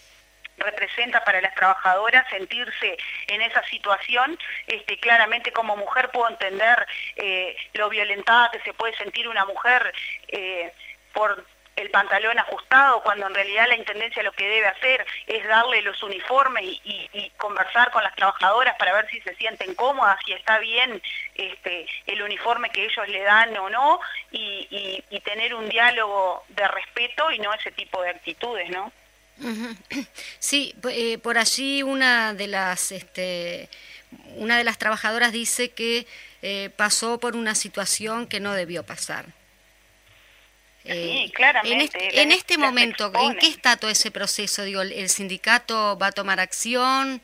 representa 0.58 1.24
para 1.24 1.40
las 1.40 1.54
trabajadoras 1.54 2.28
sentirse 2.28 2.96
en 3.26 3.42
esa 3.42 3.62
situación, 3.64 4.38
este, 4.66 4.98
claramente 4.98 5.52
como 5.52 5.76
mujer 5.76 6.10
puedo 6.10 6.28
entender 6.28 6.86
eh, 7.16 7.56
lo 7.74 7.88
violentada 7.88 8.50
que 8.50 8.60
se 8.60 8.74
puede 8.74 8.94
sentir 8.96 9.28
una 9.28 9.44
mujer 9.44 9.92
eh, 10.28 10.72
por 11.12 11.44
el 11.76 11.90
pantalón 11.90 12.38
ajustado, 12.38 13.02
cuando 13.02 13.26
en 13.26 13.34
realidad 13.34 13.66
la 13.66 13.76
Intendencia 13.76 14.22
lo 14.22 14.32
que 14.32 14.48
debe 14.48 14.66
hacer 14.66 15.06
es 15.26 15.46
darle 15.46 15.80
los 15.82 16.02
uniformes 16.02 16.64
y, 16.64 17.32
conversar 17.38 17.90
con 17.90 18.04
las 18.04 18.14
trabajadoras 18.14 18.76
para 18.76 18.92
ver 18.92 19.08
si 19.08 19.20
se 19.22 19.34
sienten 19.34 19.74
cómodas, 19.74 20.18
si 20.24 20.32
está 20.32 20.58
bien 20.58 21.02
este, 21.34 21.86
el 22.06 22.22
uniforme 22.22 22.70
que 22.70 22.84
ellos 22.84 23.08
le 23.08 23.22
dan 23.22 23.56
o 23.56 23.68
no, 23.70 24.00
y, 24.30 25.20
tener 25.24 25.54
un 25.54 25.68
diálogo 25.68 26.44
de 26.48 26.66
respeto 26.68 27.30
y 27.30 27.38
no 27.38 27.54
ese 27.54 27.70
tipo 27.70 28.02
de 28.02 28.10
actitudes, 28.10 28.68
¿no? 28.70 28.92
Sí, 30.38 30.74
eh, 30.90 31.18
por 31.18 31.38
allí 31.38 31.82
una 31.82 32.34
de 32.34 32.46
las... 32.48 32.92
Este, 32.92 33.68
una 34.36 34.58
de 34.58 34.64
las 34.64 34.78
trabajadoras 34.78 35.32
dice 35.32 35.70
que 35.70 36.06
eh, 36.42 36.70
pasó 36.76 37.18
por 37.18 37.36
una 37.36 37.54
situación 37.54 38.26
que 38.26 38.40
no 38.40 38.52
debió 38.52 38.84
pasar. 38.84 39.26
Eh, 40.84 41.30
claramente. 41.32 41.74
En 41.74 41.80
este, 41.80 42.22
en 42.22 42.32
este 42.32 42.58
momento, 42.58 43.12
¿en 43.14 43.36
qué 43.36 43.46
está 43.46 43.76
todo 43.76 43.90
ese 43.90 44.10
proceso? 44.10 44.64
Digo, 44.64 44.82
¿el 44.82 45.08
sindicato 45.08 45.96
va 45.96 46.08
a 46.08 46.12
tomar 46.12 46.40
acción? 46.40 47.22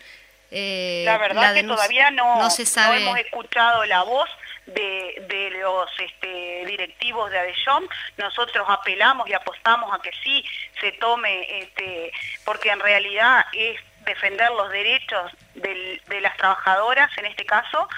Eh, 0.51 1.03
la 1.05 1.19
verdad 1.19 1.55
que 1.55 1.65
todavía 1.65 2.11
no, 2.11 2.49
se 2.51 2.65
sabe. 2.65 3.03
hemos 3.03 3.19
escuchado 3.19 3.85
la 3.85 4.03
voz 4.03 4.31
de, 4.75 5.51
los 5.61 5.91
este, 5.99 6.65
directivos 6.67 7.31
de 7.31 7.39
ADESHOM. 7.39 7.87
Nosotros 8.17 8.67
apelamos 8.69 9.29
y 9.29 9.33
apostamos 9.33 9.93
a 9.95 10.01
que 10.01 10.11
sí 10.23 10.45
se 10.81 10.93
tome, 10.93 11.61
este, 11.61 12.13
porque 12.45 12.71
en 12.71 12.81
realidad 12.81 13.45
es 13.53 13.81
defender 14.05 14.51
los 14.53 14.71
derechos 14.71 15.33
de 15.55 16.21
las 16.21 16.37
trabajadoras, 16.37 17.11
en 17.19 17.27
este 17.27 17.45
caso, 17.45 17.89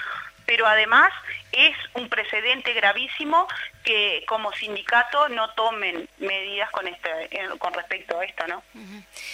pero 0.45 0.67
además 0.67 1.11
es 1.51 1.75
un 1.93 2.09
precedente 2.09 2.73
gravísimo 2.73 3.47
que 3.83 4.23
como 4.27 4.51
sindicato 4.53 5.27
no 5.29 5.49
tomen 5.51 6.07
medidas 6.19 6.69
con 6.71 6.87
este 6.87 7.09
con 7.57 7.73
respecto 7.73 8.19
a 8.19 8.25
esto, 8.25 8.47
¿no? 8.47 8.63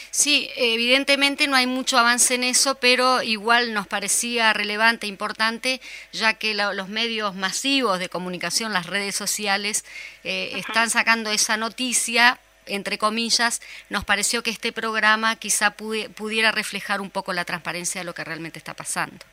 Sí, 0.09 0.49
evidentemente 0.55 1.47
no 1.47 1.55
hay 1.55 1.67
mucho 1.67 1.97
avance 1.97 2.35
en 2.35 2.43
eso, 2.43 2.75
pero 2.75 3.21
igual 3.21 3.73
nos 3.73 3.87
parecía 3.87 4.53
relevante, 4.53 5.05
importante, 5.07 5.81
ya 6.11 6.33
que 6.33 6.53
los 6.53 6.87
medios 6.87 7.35
masivos 7.35 7.99
de 7.99 8.09
comunicación, 8.09 8.73
las 8.73 8.85
redes 8.85 9.15
sociales, 9.15 9.85
eh, 10.23 10.51
están 10.55 10.89
sacando 10.89 11.31
esa 11.31 11.57
noticia 11.57 12.39
entre 12.69 12.97
comillas, 12.97 13.61
nos 13.89 14.03
pareció 14.03 14.43
que 14.43 14.49
este 14.49 14.73
programa 14.73 15.37
quizá 15.37 15.71
pudiera 15.71 16.51
reflejar 16.51 16.99
un 16.99 17.09
poco 17.09 17.31
la 17.31 17.45
transparencia 17.45 18.01
de 18.01 18.05
lo 18.05 18.13
que 18.13 18.25
realmente 18.25 18.59
está 18.59 18.73
pasando. 18.73 19.25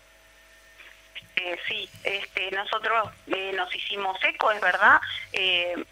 Eh, 1.37 1.59
sí, 1.66 1.88
este, 2.05 2.51
nosotros 2.53 3.11
eh, 3.27 3.53
nos 3.55 3.75
hicimos 3.75 4.16
eco, 4.23 4.53
es 4.53 4.61
verdad. 4.61 5.01
Eh, 5.33 5.85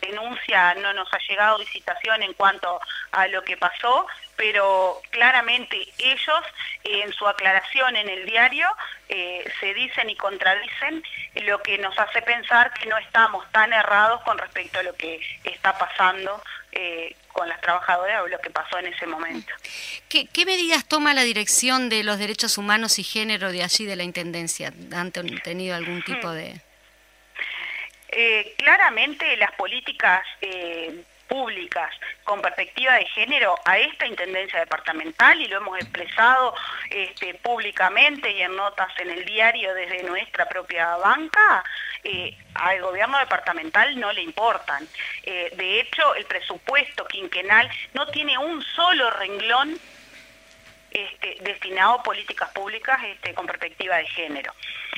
denuncia 0.00 0.74
no 0.74 0.92
nos 0.92 1.12
ha 1.12 1.18
llegado 1.28 1.58
licitación 1.58 2.22
en 2.22 2.34
cuanto 2.34 2.80
a 3.10 3.26
lo 3.26 3.42
que 3.42 3.56
pasó, 3.56 4.06
pero 4.36 5.00
claramente 5.10 5.76
ellos 5.98 6.42
en 6.84 7.12
su 7.12 7.26
aclaración 7.26 7.96
en 7.96 8.08
el 8.08 8.26
diario 8.26 8.68
se 9.08 9.74
dicen 9.74 10.08
y 10.08 10.14
contradicen, 10.14 11.02
lo 11.42 11.60
que 11.62 11.78
nos 11.78 11.98
hace 11.98 12.22
pensar 12.22 12.72
que 12.74 12.88
no 12.88 12.96
estamos 12.98 13.44
tan 13.50 13.72
errados 13.72 14.20
con 14.22 14.38
respecto 14.38 14.78
a 14.78 14.84
lo 14.84 14.94
que 14.94 15.20
está 15.42 15.76
pasando 15.76 16.40
con 17.32 17.48
las 17.48 17.60
trabajadoras 17.60 18.22
o 18.22 18.28
lo 18.28 18.38
que 18.38 18.50
pasó 18.50 18.78
en 18.78 18.86
ese 18.86 19.06
momento. 19.06 19.52
¿Qué, 20.08 20.28
medidas 20.44 20.86
toma 20.86 21.14
la 21.14 21.22
Dirección 21.22 21.88
de 21.88 22.02
los 22.04 22.18
Derechos 22.18 22.58
Humanos 22.58 22.98
y 22.98 23.04
Género 23.04 23.52
de 23.52 23.62
allí, 23.62 23.84
de 23.84 23.96
la 23.96 24.02
Intendencia? 24.02 24.72
¿Han 24.92 25.12
tenido 25.12 25.76
algún 25.76 26.02
tipo 26.02 26.30
de...? 26.30 26.60
Eh, 28.12 28.54
claramente 28.58 29.36
las 29.36 29.52
políticas 29.52 30.26
eh, 30.40 31.04
públicas 31.30 31.90
con 32.24 32.42
perspectiva 32.42 32.94
de 32.94 33.06
género 33.06 33.54
a 33.64 33.78
esta 33.78 34.04
Intendencia 34.06 34.58
Departamental 34.58 35.40
y 35.40 35.46
lo 35.46 35.58
hemos 35.58 35.78
expresado 35.78 36.54
este, 36.90 37.34
públicamente 37.34 38.30
y 38.32 38.42
en 38.42 38.56
notas 38.56 38.88
en 38.98 39.10
el 39.10 39.24
diario 39.24 39.72
desde 39.74 40.02
nuestra 40.02 40.46
propia 40.46 40.96
banca, 40.96 41.62
eh, 42.02 42.36
al 42.54 42.82
gobierno 42.82 43.18
departamental 43.18 43.98
no 43.98 44.12
le 44.12 44.22
importan. 44.22 44.86
Eh, 45.22 45.52
de 45.56 45.80
hecho, 45.80 46.14
el 46.16 46.24
presupuesto 46.24 47.06
quinquenal 47.06 47.70
no 47.94 48.06
tiene 48.08 48.36
un 48.36 48.60
solo 48.62 49.10
renglón 49.12 49.78
este, 50.90 51.36
destinado 51.40 51.94
a 51.94 52.02
políticas 52.02 52.50
públicas 52.50 52.98
este, 53.04 53.34
con 53.34 53.46
perspectiva 53.46 53.96
de 53.96 54.06
género. 54.06 54.52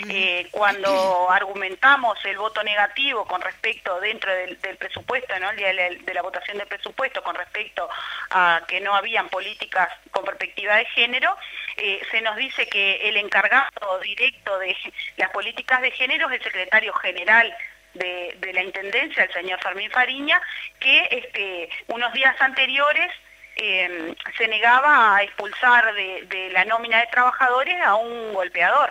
Eh, 0.09 0.49
cuando 0.51 1.31
argumentamos 1.31 2.19
el 2.25 2.39
voto 2.39 2.63
negativo 2.63 3.27
con 3.27 3.43
respecto 3.43 4.01
dentro 4.01 4.33
del, 4.33 4.57
presupuesto, 4.79 5.39
¿no? 5.39 5.51
el 5.51 5.57
día 5.57 5.69
de 5.69 6.15
la, 6.15 6.23
votación 6.23 6.57
del 6.59 6.67
presupuesto 6.67 7.23
con 7.23 7.35
respecto 7.35 7.89
a 8.31 8.63
que 8.67 8.81
no 8.81 8.95
habían 8.95 9.29
políticas 9.29 9.91
con 10.11 10.25
perspectiva 10.25 10.77
de 10.77 10.87
género, 10.87 11.37
eh, 11.77 12.01
se 12.11 12.23
nos 12.23 12.37
dice 12.37 12.67
que 12.69 13.09
el 13.09 13.17
encargado 13.19 13.99
directo 14.03 14.59
de 14.59 14.75
las 15.19 15.31
políticas 15.31 15.83
de 15.83 15.91
género 15.91 16.31
es 16.31 16.39
el 16.39 16.45
secretario 16.45 16.93
general 16.95 17.55
de, 17.95 18.53
la 18.53 18.63
Intendencia, 18.63 19.25
el 19.25 19.33
señor 19.33 19.61
Fermín 19.63 19.91
Fariña, 19.91 20.41
que 20.81 21.09
este, 21.11 21.69
unos 21.89 22.13
días 22.13 22.35
anteriores 22.41 23.11
eh, 23.57 24.15
se 24.37 24.49
negaba 24.49 25.17
a 25.17 25.23
expulsar 25.23 25.95
de, 25.95 26.51
la 26.53 26.65
nómina 26.65 27.01
de 27.01 27.07
trabajadores 27.09 27.81
a 27.83 27.95
un 27.97 28.33
golpeador, 28.33 28.91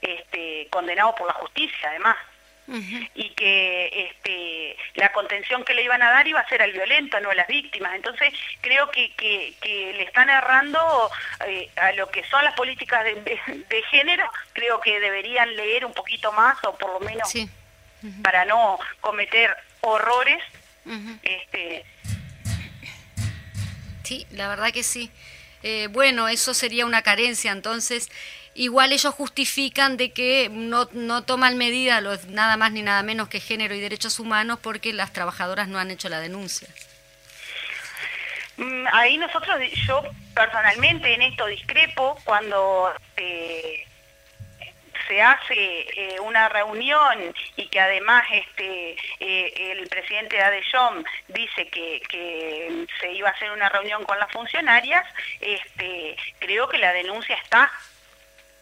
este, 0.00 0.68
condenado 0.70 1.14
por 1.14 1.26
la 1.26 1.34
justicia 1.34 1.88
además. 1.90 2.16
y 2.66 3.28
que 3.30 4.08
este, 4.08 4.76
la 4.94 5.12
contención 5.12 5.64
que 5.64 5.74
le 5.74 5.82
iban 5.82 6.02
a 6.02 6.10
dar 6.10 6.26
iba 6.26 6.40
a 6.40 6.48
ser 6.48 6.62
al 6.62 6.72
violento, 6.72 7.20
no 7.20 7.30
a 7.30 7.34
las 7.34 7.46
víctimas. 7.46 7.94
Entonces 7.94 8.32
creo 8.62 8.90
que, 8.90 9.12
que, 9.16 9.54
le 9.94 10.02
están 10.02 10.30
errando 10.30 11.10
eh, 11.46 11.70
a 11.76 11.92
lo 11.92 12.10
que 12.10 12.24
son 12.24 12.42
las 12.44 12.54
políticas 12.54 13.04
de, 13.04 13.82
género, 13.90 14.30
creo 14.54 14.80
que 14.80 14.98
deberían 14.98 15.54
leer 15.56 15.84
un 15.84 15.92
poquito 15.92 16.32
más 16.32 16.56
o 16.64 16.74
por 16.76 16.92
lo 16.94 17.00
menos 17.00 17.32
para 18.22 18.44
no 18.44 18.78
cometer 19.00 19.54
horrores. 19.82 20.42
este, 21.22 21.84
Sí, 24.04 24.26
la 24.30 24.48
verdad 24.48 24.72
que 24.72 24.82
sí. 24.82 25.10
Eh, 25.62 25.88
bueno, 25.90 26.28
eso 26.28 26.52
sería 26.52 26.84
una 26.84 27.02
carencia, 27.02 27.50
entonces 27.50 28.10
igual 28.54 28.92
ellos 28.92 29.14
justifican 29.14 29.96
de 29.96 30.12
que 30.12 30.50
no, 30.52 30.88
no 30.92 31.24
toman 31.24 31.56
medida 31.56 32.00
los, 32.02 32.26
nada 32.26 32.56
más 32.58 32.70
ni 32.70 32.82
nada 32.82 33.02
menos 33.02 33.28
que 33.28 33.40
género 33.40 33.74
y 33.74 33.80
derechos 33.80 34.20
humanos 34.20 34.58
porque 34.62 34.92
las 34.92 35.12
trabajadoras 35.12 35.66
no 35.68 35.78
han 35.78 35.90
hecho 35.90 36.08
la 36.10 36.20
denuncia. 36.20 36.68
Mm, 38.58 38.86
ahí 38.92 39.16
nosotros, 39.16 39.56
yo 39.86 40.02
personalmente 40.34 41.12
en 41.14 41.22
esto 41.22 41.46
discrepo 41.46 42.20
cuando 42.24 42.92
eh, 43.16 43.86
se 45.06 45.22
hace 45.22 45.54
eh, 45.54 46.20
una 46.20 46.48
reunión 46.48 47.34
y 47.56 47.66
que 47.68 47.80
además 47.80 48.24
este 48.30 48.96
eh, 49.20 49.72
el 49.72 49.88
presidente 49.88 50.40
Adeyom 50.40 51.04
dice 51.28 51.68
que, 51.68 52.02
que, 52.08 52.86
se 53.00 53.12
iba 53.12 53.28
a 53.28 53.32
hacer 53.32 53.50
una 53.50 53.68
reunión 53.68 54.04
con 54.04 54.18
las 54.18 54.30
funcionarias, 54.30 55.04
este, 55.40 56.16
creo 56.38 56.68
que 56.68 56.78
la 56.78 56.92
denuncia 56.92 57.36
está. 57.36 57.70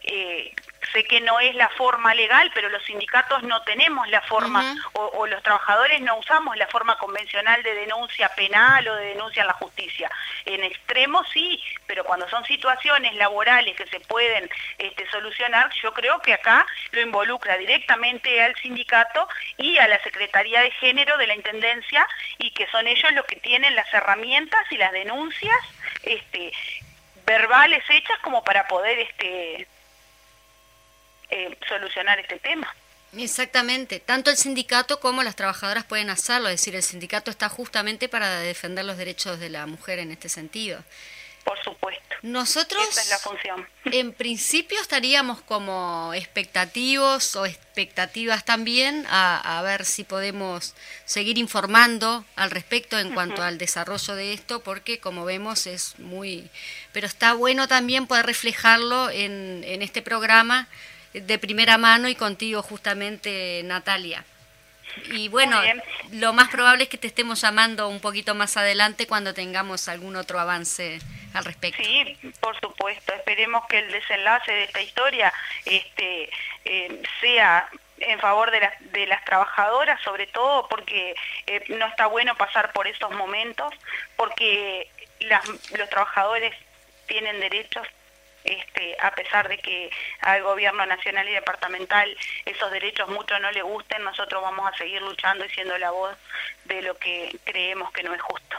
Eh, 0.05 0.55
sé 0.93 1.05
que 1.05 1.21
no 1.21 1.39
es 1.41 1.55
la 1.55 1.69
forma 1.71 2.15
legal, 2.15 2.51
pero 2.55 2.69
los 2.69 2.83
sindicatos 2.85 3.43
no 3.45 3.63
tenemos 3.63 4.09
la 4.09 4.21
forma, 4.23 4.75
o, 4.93 5.27
los 5.27 5.43
trabajadores 5.43 6.01
no 6.01 6.17
usamos 6.19 6.57
la 6.57 6.67
forma 6.67 6.99
convencional 6.99 7.63
de 7.63 7.75
denuncia 7.75 8.29
penal 8.35 8.87
o 8.89 8.97
de 8.97 9.07
denuncia 9.07 9.43
en 9.43 9.47
la 9.47 9.55
justicia. 9.55 10.11
En 10.45 10.63
extremo 10.65 11.25
sí, 11.33 11.63
pero 11.87 12.05
cuando 12.05 12.29
son 12.29 12.45
situaciones 12.45 13.15
laborales 13.15 13.77
que 13.77 13.87
se 13.87 14.01
pueden 14.01 14.51
este, 14.79 15.09
solucionar, 15.11 15.71
yo 15.83 15.93
creo 15.93 16.21
que 16.21 16.35
acá 16.35 16.67
lo 16.91 17.01
involucra 17.01 17.57
directamente 17.57 18.43
al 18.43 18.55
sindicato 18.57 19.29
y 19.57 19.79
a 19.79 19.89
la 19.89 20.03
Secretaría 20.03 20.61
de 20.61 20.71
Género 20.73 21.17
de 21.17 21.27
la 21.27 21.35
Intendencia, 21.35 22.07
y 22.39 22.51
que 22.51 22.67
son 22.69 22.87
ellos 22.87 23.13
los 23.13 23.25
que 23.27 23.37
tienen 23.37 23.75
las 23.77 23.93
herramientas 23.95 24.61
y 24.71 24.77
las 24.77 24.93
denuncias 24.93 25.59
este, 26.03 26.53
verbales 27.25 27.83
hechas 27.89 28.19
como 28.21 28.43
para 28.45 28.67
poder 28.67 28.99
este, 28.99 29.67
eh, 31.33 31.57
solucionar 31.67 32.21
este 32.21 32.39
tema. 32.39 32.75
Exactamente, 33.17 34.01
tanto 34.01 34.31
el 34.31 34.37
sindicato 34.37 35.01
como 35.01 35.23
las 35.23 35.35
trabajadoras 35.35 35.85
pueden 35.85 36.11
hacerlo, 36.11 36.49
es 36.49 36.61
decir, 36.61 36.75
el 36.77 36.83
sindicato 36.83 37.31
está 37.31 37.49
justamente 37.49 38.09
para 38.09 38.41
defender 38.41 38.85
los 38.85 38.99
derechos 38.99 39.41
de 39.41 39.49
la 39.49 39.67
mujer 39.67 39.99
en 39.99 40.13
este 40.13 40.29
sentido. 40.29 40.83
Por 41.45 41.59
supuesto. 41.63 42.03
Nosotros, 42.23 42.87
Esa 42.89 43.01
es 43.01 43.11
la 43.11 43.19
función. 43.19 43.67
En 43.87 44.13
principio 44.13 44.81
estaríamos 44.81 45.41
como 45.41 46.13
expectativos 46.15 47.35
o 47.35 47.47
expectativas 47.47 48.45
también 48.45 49.07
a, 49.09 49.61
ver 49.65 49.85
si 49.85 50.05
podemos 50.05 50.75
seguir 51.05 51.39
informando 51.39 52.25
al 52.37 52.51
respecto 52.51 52.99
en 52.99 53.13
cuanto 53.13 53.43
al 53.43 53.59
desarrollo 53.59 54.15
de 54.15 54.35
esto, 54.35 54.63
porque 54.63 55.01
como 55.01 55.25
vemos 55.25 55.67
es 55.67 55.99
muy... 55.99 56.49
Pero 56.93 57.07
está 57.07 57.33
bueno 57.33 57.67
también 57.69 58.07
poder 58.07 58.27
reflejarlo 58.27 59.11
en, 59.11 59.65
en 59.67 59.83
este 59.83 60.01
programa 60.03 60.69
de 61.13 61.39
primera 61.39 61.79
mano 61.79 62.09
y 62.09 62.15
contigo 62.15 62.63
justamente, 62.63 63.63
Natalia. 63.65 64.25
Y 65.07 65.29
bueno, 65.29 65.61
lo 66.13 66.33
más 66.33 66.49
probable 66.49 66.85
es 66.85 66.91
que 66.91 66.99
te 66.99 67.07
estemos 67.07 67.41
llamando 67.41 67.89
un 67.89 68.01
poquito 68.01 68.35
más 68.35 68.57
adelante 68.57 69.07
cuando 69.07 69.33
tengamos 69.33 69.89
algún 69.89 70.17
otro 70.17 70.39
avance 70.39 70.99
al 71.35 71.45
respecto. 71.45 71.83
Sí, 71.83 72.19
por 72.41 72.59
supuesto. 72.61 73.15
Esperemos 73.15 73.65
que 73.67 73.79
el 73.79 73.91
desenlace 73.91 74.53
de 74.53 74.65
esta 74.65 74.81
historia 74.83 75.33
este, 75.65 76.31
eh, 76.65 77.03
sea 77.21 77.69
en 77.99 78.19
favor 78.19 78.51
de 78.51 78.61
las, 78.61 78.93
de 78.93 79.07
las 79.07 79.25
trabajadoras, 79.25 80.01
sobre 80.03 80.27
todo 80.27 80.69
porque 80.69 81.15
eh, 81.47 81.65
no 81.69 81.87
está 81.87 82.07
bueno 82.07 82.35
pasar 82.37 82.73
por 82.73 82.87
esos 82.87 83.11
momentos, 83.13 83.73
porque 84.17 84.91
las, 85.21 85.47
los 85.79 85.89
trabajadores 85.89 86.55
tienen 87.07 87.41
derechos 87.41 87.87
este, 88.45 88.97
a 89.01 89.13
pesar 89.15 89.49
de 89.49 89.59
que 89.59 89.91
al 90.21 90.43
gobierno 90.43 90.85
nacional 90.87 91.29
y 91.29 91.33
departamental 91.33 92.17
esos 92.45 92.71
derechos 92.71 93.09
mucho 93.09 93.39
no 93.39 93.51
le 93.53 93.63
gusten, 93.63 94.03
nosotros 94.03 94.43
vamos 94.43 94.73
a 94.73 94.77
seguir 94.77 95.03
luchando 95.03 95.45
y 95.45 95.51
siendo 95.51 95.77
la 95.79 95.91
voz 95.91 96.17
de 96.65 96.83
lo 96.83 96.97
que 96.97 97.37
creemos 97.45 97.93
que 97.93 98.03
no 98.03 98.15
es 98.15 98.21
justo. 98.21 98.57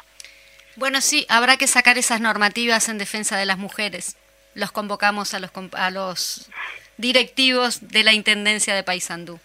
Bueno, 0.75 1.01
sí, 1.01 1.25
habrá 1.29 1.57
que 1.57 1.67
sacar 1.67 1.97
esas 1.97 2.19
normativas 2.19 2.89
en 2.89 2.97
defensa 2.97 3.37
de 3.37 3.45
las 3.45 3.57
mujeres. 3.57 4.17
Los 4.55 4.71
convocamos 4.71 5.33
a 5.33 5.39
los, 5.39 5.51
a 5.73 5.91
los 5.91 6.49
directivos 6.97 7.89
de 7.89 8.03
la 8.03 8.13
Intendencia 8.13 8.73
de 8.75 8.83
Paysandú. 8.83 9.39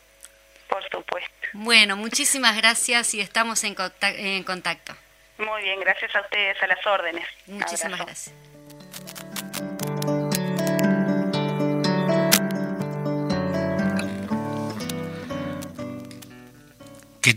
Por 0.68 0.82
supuesto. 0.88 1.28
Bueno, 1.52 1.96
muchísimas 1.96 2.56
gracias 2.56 3.14
y 3.14 3.20
estamos 3.20 3.64
en, 3.64 3.76
en 4.02 4.44
contacto. 4.44 4.94
Muy 5.38 5.62
bien, 5.62 5.80
gracias 5.80 6.14
a 6.16 6.20
ustedes, 6.20 6.60
a 6.62 6.66
las 6.66 6.84
órdenes. 6.86 7.26
Muchísimas 7.46 8.00
gracias. 8.00 8.34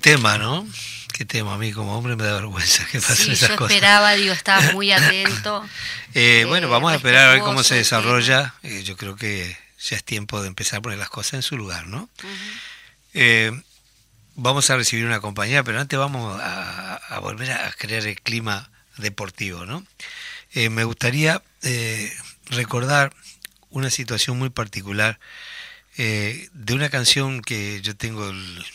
Tema, 0.02 0.38
¿no? 0.38 0.68
Qué 1.14 1.26
tema, 1.26 1.54
a 1.54 1.58
mí 1.58 1.72
como 1.72 1.98
hombre 1.98 2.16
me 2.16 2.24
da 2.24 2.34
vergüenza 2.34 2.86
que 2.88 3.00
pasen 3.00 3.36
sí, 3.36 3.46
yo 3.46 3.54
esperaba, 3.54 4.14
digo, 4.14 4.34
estaba 4.34 4.62
muy 4.74 4.92
atento. 4.92 5.64
Eh, 6.14 6.46
bueno, 6.48 6.70
vamos 6.70 6.92
a 6.92 6.96
esperar 6.96 7.30
a 7.30 7.34
ver 7.34 7.42
cómo 7.42 7.64
se 7.64 7.76
desarrolla. 7.76 8.56
Eh, 8.64 8.84
yo 8.84 8.98
creo 8.98 9.16
que 9.16 9.56
ya 9.80 9.96
es 9.96 10.04
tiempo 10.04 10.42
de 10.42 10.48
empezar 10.48 10.80
a 10.80 10.82
poner 10.82 10.98
las 10.98 11.10
cosas 11.10 11.36
en 11.36 11.42
su 11.44 11.58
lugar, 11.58 11.88
¿no? 11.88 12.10
Eh, 13.14 13.52
vamos 14.36 14.70
a 14.70 14.78
recibir 14.78 15.06
una 15.06 15.20
compañía, 15.20 15.64
pero 15.64 15.80
antes 15.80 15.98
vamos 15.98 16.40
a, 16.42 17.20
volver 17.22 17.52
a 17.52 17.72
crear 17.74 18.06
el 18.06 18.20
clima 18.20 18.72
deportivo, 18.98 19.66
¿no? 19.66 19.86
me 20.54 20.84
gustaría 20.84 21.42
recordar 22.50 23.14
una 23.70 23.90
situación 23.90 24.38
muy 24.38 24.50
particular 24.50 25.20
de 25.96 26.74
una 26.74 26.90
canción 26.90 27.42
que 27.42 27.80
yo 27.82 27.96
tengo 27.96 28.30
el, 28.30 28.66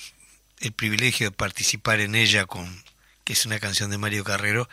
el 0.60 0.72
privilegio 0.72 1.30
de 1.30 1.36
participar 1.36 2.00
en 2.00 2.14
ella 2.14 2.46
con 2.46 2.84
que 3.24 3.32
es 3.32 3.44
una 3.44 3.58
canción 3.58 3.90
de 3.90 3.98
Mario 3.98 4.24
Carrero 4.24 4.68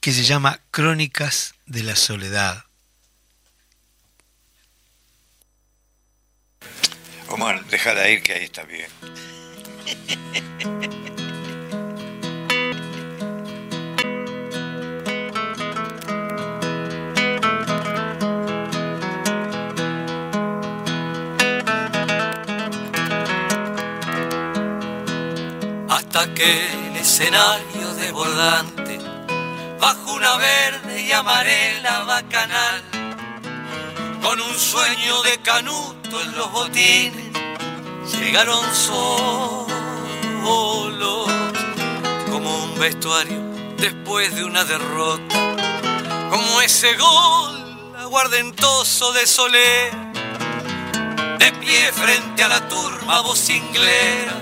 que 0.00 0.12
se 0.12 0.24
llama 0.24 0.60
Crónicas 0.70 1.54
de 1.66 1.82
la 1.82 1.96
Soledad. 1.96 2.64
Omar, 7.28 7.64
déjala 7.66 8.10
ir 8.10 8.22
que 8.22 8.34
ahí 8.34 8.44
está 8.44 8.64
bien. 8.64 8.90
aquel 26.22 26.96
escenario 26.96 27.94
desbordante, 27.94 28.98
bajo 29.80 30.14
una 30.14 30.36
verde 30.36 31.02
y 31.02 31.10
amarela 31.10 32.04
bacanal, 32.04 32.82
con 34.22 34.40
un 34.40 34.56
sueño 34.56 35.22
de 35.22 35.38
canuto 35.38 36.20
en 36.20 36.36
los 36.36 36.52
botines, 36.52 37.32
llegaron 38.12 38.64
solos 38.74 39.72
como 42.30 42.64
un 42.64 42.78
vestuario 42.78 43.42
después 43.78 44.34
de 44.36 44.44
una 44.44 44.64
derrota, 44.64 45.34
como 46.30 46.60
ese 46.62 46.94
gol 46.94 47.94
aguardentoso 47.98 49.12
de 49.12 49.26
Soler, 49.26 49.92
de 51.38 51.52
pie 51.60 51.90
frente 51.92 52.44
a 52.44 52.48
la 52.48 52.68
turba 52.68 53.22
vocinglera, 53.22 54.41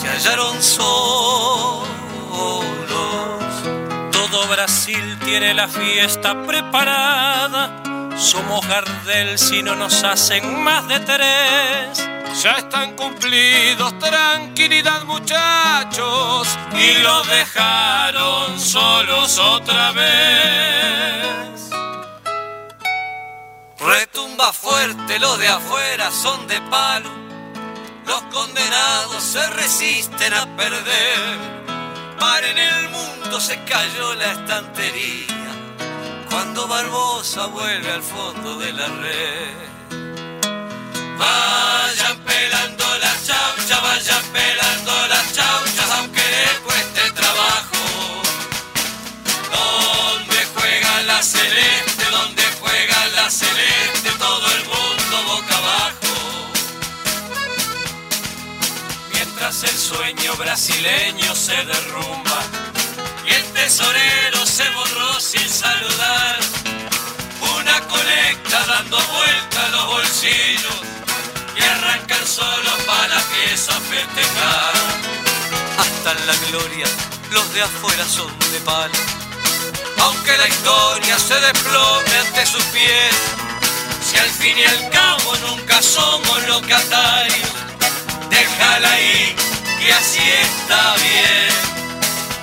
se 0.00 0.08
hallaron 0.08 0.62
solos. 0.62 1.88
Todo 4.12 4.46
Brasil 4.48 5.18
tiene 5.24 5.54
la 5.54 5.68
fiesta 5.68 6.42
preparada, 6.46 7.82
somos 8.16 8.66
Gardel 8.66 9.38
si 9.38 9.62
no 9.62 9.74
nos 9.74 10.04
hacen 10.04 10.62
más 10.62 10.86
de 10.88 11.00
tres 11.00 12.08
ya 12.42 12.52
están 12.52 12.94
cumplidos, 12.94 13.98
tranquilidad 13.98 15.04
muchachos, 15.04 16.46
y 16.72 17.02
los 17.02 17.28
dejaron 17.28 18.60
solos 18.60 19.38
otra 19.38 19.90
vez. 19.92 21.70
Retumba 23.80 24.52
fuerte, 24.52 25.18
los 25.18 25.38
de 25.38 25.48
afuera 25.48 26.10
son 26.12 26.46
de 26.46 26.60
palo, 26.62 27.10
los 28.08 28.22
condenados 28.32 29.22
se 29.22 29.46
resisten 29.50 30.32
a 30.32 30.46
perder. 30.56 31.38
Para 32.18 32.48
en 32.48 32.58
el 32.58 32.88
mundo 32.88 33.40
se 33.40 33.62
cayó 33.64 34.14
la 34.14 34.32
estantería, 34.32 35.50
cuando 36.30 36.66
Barbosa 36.66 37.46
vuelve 37.46 37.92
al 37.92 38.02
fondo 38.02 38.58
de 38.58 38.72
la 38.72 38.86
red. 38.86 39.68
Vayan 41.18 42.18
pelando 42.24 42.84
las 42.98 43.26
chauchas, 43.26 43.82
vayan 43.82 44.24
pelando 44.32 44.92
las 45.08 45.17
sueño 59.88 60.36
brasileño 60.36 61.34
se 61.34 61.56
derrumba 61.64 62.40
y 63.26 63.32
el 63.32 63.44
tesorero 63.54 64.44
se 64.44 64.68
borró 64.70 65.18
sin 65.18 65.48
saludar. 65.48 66.38
Una 67.56 67.80
colecta 67.86 68.66
dando 68.66 68.98
vuelta 68.98 69.64
a 69.64 69.68
los 69.70 69.86
bolsillos 69.86 70.80
y 71.56 71.62
arrancan 71.62 72.26
solo 72.26 72.70
para 72.86 73.14
la 73.14 73.22
pieza 73.32 73.72
festejar. 73.92 74.74
Hasta 75.78 76.12
en 76.12 76.26
la 76.26 76.36
gloria 76.48 76.86
los 77.30 77.54
de 77.54 77.62
afuera 77.62 78.04
son 78.04 78.38
de 78.52 78.60
palo. 78.60 79.00
Aunque 80.02 80.36
la 80.36 80.48
historia 80.48 81.18
se 81.18 81.40
desplome 81.40 82.14
ante 82.26 82.44
sus 82.44 82.64
pies, 82.76 83.14
si 84.04 84.18
al 84.18 84.30
fin 84.40 84.58
y 84.58 84.64
al 84.64 84.90
cabo 84.90 85.34
nunca 85.48 85.80
somos 85.80 86.46
locatarios, 86.46 87.52
déjala 88.28 88.90
ahí, 88.90 89.47
que 89.80 89.92
así 89.92 90.22
está 90.22 90.94
bien. 90.96 91.48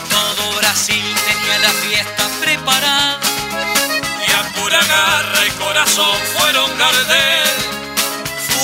Todo 0.09 0.57
Brasil 0.57 1.03
tenía 1.27 1.59
la 1.59 1.69
fiesta 1.69 2.27
preparada 2.41 3.19
y 4.27 4.31
a 4.31 4.43
pura 4.53 4.79
garra 4.83 5.45
y 5.47 5.51
corazón 5.51 6.17
fueron 6.37 6.77
Gardel 6.77 7.65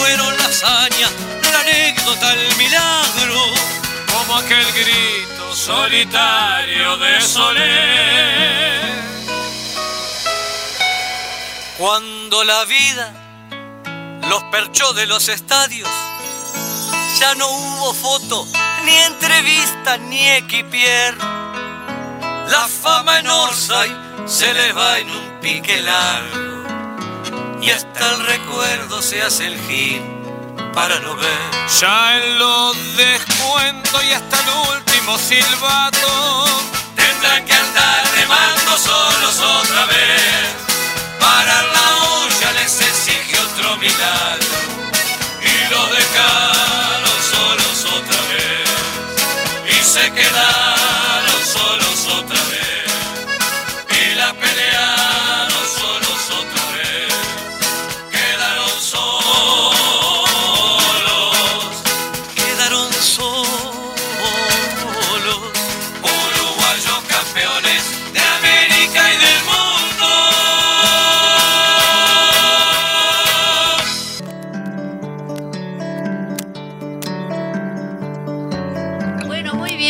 fueron 0.01 0.37
la 0.37 0.45
hazaña, 0.45 1.09
la 1.51 1.59
anécdota, 1.59 2.33
el 2.33 2.55
milagro, 2.57 3.43
como 4.11 4.37
aquel 4.37 4.65
grito 4.71 5.55
solitario 5.55 6.97
de 6.97 7.21
Soler. 7.21 8.81
Cuando 11.77 12.43
la 12.43 12.65
vida 12.65 13.11
los 14.29 14.43
perchó 14.45 14.93
de 14.93 15.05
los 15.05 15.29
estadios, 15.29 15.89
ya 17.21 17.35
no 17.35 17.47
hubo 17.47 17.93
foto, 17.93 18.47
ni 18.83 18.95
entrevista, 18.97 19.97
ni 19.97 20.27
equipier. 20.27 21.15
La 22.47 22.67
fama 22.67 23.19
en 23.19 23.27
Orsay 23.29 23.91
se 24.25 24.51
les 24.51 24.75
va 24.75 24.97
en 24.97 25.09
un 25.11 25.39
pique 25.39 25.81
largo 25.81 26.63
y 27.61 27.69
hasta 27.69 28.11
el 28.13 28.25
recuerdo 28.25 29.03
se 29.03 29.21
hace 29.21 29.45
el 29.45 29.57
gil 29.67 30.01
para 30.73 30.97
no 30.99 31.15
ver. 31.15 31.51
Ya 31.79 32.17
en 32.17 32.39
los 32.39 32.75
descuentos 32.97 34.03
y 34.03 34.13
hasta 34.13 34.37
el 34.43 34.49
último 34.77 35.17
silbato 35.19 36.45
tendrán 36.95 37.45
que 37.45 37.53
andar 37.53 38.03
remando 38.15 38.71
solos 38.77 39.39
otra 39.59 39.85
vez. 39.85 40.47
Para 41.19 41.55
la 41.75 41.87
olla 42.23 42.51
les 42.53 42.81
exige 42.81 43.39
otro 43.39 43.77
milagro 43.77 44.57
y 45.43 45.71
lo 45.71 45.85
dejaron 45.95 46.60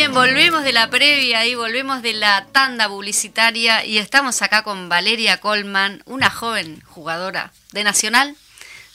volvemos 0.08 0.64
de 0.64 0.72
la 0.72 0.90
previa 0.90 1.46
y 1.46 1.54
volvemos 1.54 2.02
de 2.02 2.12
la 2.14 2.46
tanda 2.52 2.88
publicitaria 2.88 3.84
y 3.84 3.98
estamos 3.98 4.42
acá 4.42 4.62
con 4.62 4.88
Valeria 4.88 5.38
Colman, 5.38 6.02
una 6.06 6.30
joven 6.30 6.82
jugadora 6.86 7.52
de 7.72 7.84
Nacional 7.84 8.36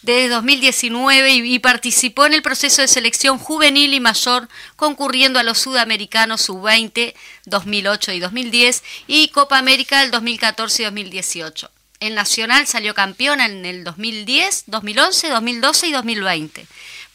desde 0.02 0.30
2019 0.30 1.36
y, 1.36 1.60
participó 1.60 2.26
en 2.26 2.34
el 2.34 2.42
proceso 2.42 2.82
de 2.82 2.88
selección 2.88 3.40
juvenil 3.40 3.94
y 3.94 4.00
mayor 4.00 4.48
concurriendo 4.76 5.40
a 5.40 5.44
los 5.44 5.58
sudamericanos 5.58 6.42
sub-20 6.42 7.14
2008 7.46 8.12
y 8.14 8.20
2010 8.20 8.84
y 9.08 9.30
Copa 9.30 9.58
América 9.58 10.02
del 10.02 10.12
2014 10.12 10.82
y 10.82 10.86
2018. 10.86 11.72
En 12.00 12.16
Nacional 12.16 12.68
salió 12.68 12.94
campeona 12.94 13.46
en 13.48 13.66
el 13.66 13.84
2010, 13.84 14.66
2011, 14.68 15.30
2012 15.30 15.88
y 15.88 15.92
2020. 15.92 16.68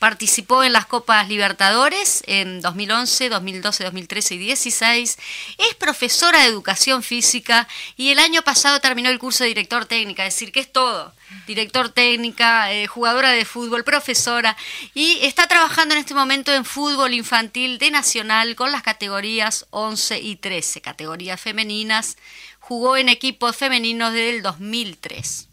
Participó 0.03 0.65
en 0.65 0.73
las 0.73 0.87
Copas 0.87 1.29
Libertadores 1.29 2.25
en 2.27 2.61
2011, 2.61 3.29
2012, 3.29 3.85
2013 3.85 4.35
y 4.35 4.38
2016. 4.38 5.19
Es 5.59 5.75
profesora 5.77 6.41
de 6.41 6.47
educación 6.47 7.05
física 7.05 7.69
y 7.97 8.09
el 8.11 8.19
año 8.19 8.43
pasado 8.43 8.81
terminó 8.81 9.11
el 9.11 9.21
curso 9.21 9.45
de 9.45 9.51
director 9.51 9.87
técnica, 9.87 10.27
es 10.27 10.35
decir, 10.35 10.51
que 10.51 10.59
es 10.59 10.73
todo. 10.73 11.15
Director 11.47 11.88
técnica, 11.91 12.73
eh, 12.73 12.88
jugadora 12.88 13.31
de 13.31 13.45
fútbol, 13.45 13.85
profesora 13.85 14.57
y 14.93 15.21
está 15.23 15.47
trabajando 15.47 15.95
en 15.95 16.01
este 16.01 16.15
momento 16.15 16.53
en 16.53 16.65
fútbol 16.65 17.15
infantil 17.15 17.79
de 17.79 17.93
Nacional 17.93 18.57
con 18.57 18.73
las 18.73 18.83
categorías 18.83 19.67
11 19.71 20.19
y 20.19 20.35
13, 20.35 20.81
categorías 20.81 21.41
femeninas. 21.41 22.17
Jugó 22.59 22.97
en 22.97 23.09
equipos 23.09 23.55
femeninos 23.55 24.12
desde 24.12 24.31
el 24.31 24.43
2003. 24.43 25.47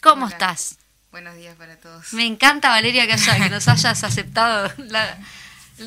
¿Cómo 0.00 0.28
estás? 0.28 0.77
Buenos 1.10 1.36
días 1.36 1.56
para 1.56 1.76
todos. 1.76 2.12
Me 2.12 2.26
encanta, 2.26 2.68
Valeria, 2.68 3.06
que, 3.06 3.16
que 3.16 3.50
nos 3.50 3.66
hayas 3.68 4.04
aceptado, 4.04 4.70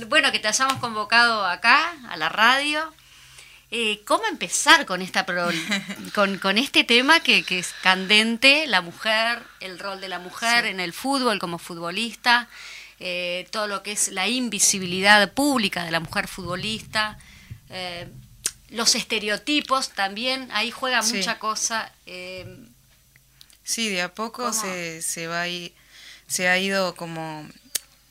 bueno, 0.07 0.31
que 0.31 0.39
te 0.39 0.47
hayamos 0.47 0.77
convocado 0.77 1.45
acá, 1.45 1.93
a 2.09 2.17
la 2.17 2.27
radio. 2.29 2.91
Eh, 3.69 4.01
¿Cómo 4.05 4.25
empezar 4.25 4.85
con, 4.87 5.01
esta 5.01 5.25
con, 6.15 6.39
con 6.39 6.57
este 6.57 6.83
tema 6.83 7.19
que, 7.19 7.43
que, 7.43 7.59
es 7.59 7.73
candente, 7.83 8.65
la 8.65 8.81
mujer, 8.81 9.43
el 9.59 9.77
rol 9.77 10.01
de 10.01 10.09
la 10.09 10.17
mujer 10.17 10.65
en 10.65 10.79
el 10.79 10.91
fútbol 10.91 11.37
como 11.37 11.59
futbolista, 11.59 12.49
eh, 12.99 13.47
todo 13.51 13.67
lo 13.67 13.83
que 13.83 13.91
es 13.91 14.09
la 14.09 14.27
invisibilidad 14.27 15.31
pública 15.33 15.83
de 15.83 15.91
la 15.91 15.99
mujer 15.99 16.27
futbolista, 16.27 17.19
eh, 17.69 18.09
los 18.69 18.95
estereotipos 18.95 19.91
también, 19.91 20.49
ahí 20.51 20.71
juega 20.71 21.03
mucha 21.03 21.37
cosa. 21.37 21.91
Sí, 23.71 23.87
de 23.87 24.01
a 24.01 24.13
poco 24.13 24.51
se, 24.51 25.01
se, 25.01 25.27
va 25.27 25.45
se 26.27 26.49
ha 26.49 26.59
ido 26.59 26.93
como 26.93 27.47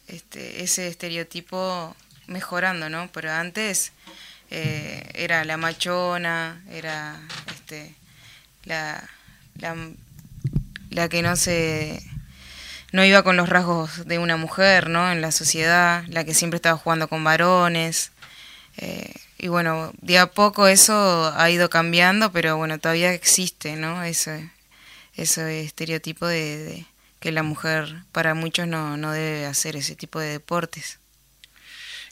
este, 0.08 0.62
ese 0.62 0.88
estereotipo 0.88 1.94
mejorando, 2.28 2.88
¿no? 2.88 3.10
Pero 3.12 3.30
antes 3.30 3.92
eh, 4.50 5.06
era 5.12 5.44
la 5.44 5.58
machona, 5.58 6.64
era 6.70 7.20
este, 7.54 7.94
la, 8.64 9.06
la, 9.58 9.76
la 10.88 11.10
que 11.10 11.20
no 11.20 11.36
se 11.36 12.02
no 12.92 13.04
iba 13.04 13.22
con 13.22 13.36
los 13.36 13.50
rasgos 13.50 14.06
de 14.06 14.18
una 14.18 14.38
mujer, 14.38 14.88
¿no? 14.88 15.12
En 15.12 15.20
la 15.20 15.30
sociedad, 15.30 16.04
la 16.08 16.24
que 16.24 16.32
siempre 16.32 16.56
estaba 16.56 16.78
jugando 16.78 17.06
con 17.06 17.22
varones. 17.22 18.12
Eh, 18.78 19.12
y 19.36 19.48
bueno, 19.48 19.92
de 20.00 20.20
a 20.20 20.30
poco 20.30 20.68
eso 20.68 21.34
ha 21.36 21.50
ido 21.50 21.68
cambiando, 21.68 22.32
pero 22.32 22.56
bueno, 22.56 22.78
todavía 22.78 23.12
existe, 23.12 23.76
¿no? 23.76 24.02
Ese, 24.04 24.48
ese 25.22 25.60
estereotipo 25.60 26.26
de, 26.26 26.86
que 27.20 27.32
la 27.32 27.42
mujer 27.42 28.02
para 28.12 28.34
muchos 28.34 28.66
no, 28.66 28.96
no 28.96 29.12
debe 29.12 29.46
hacer 29.46 29.76
ese 29.76 29.96
tipo 29.96 30.20
de 30.20 30.28
deportes. 30.28 30.98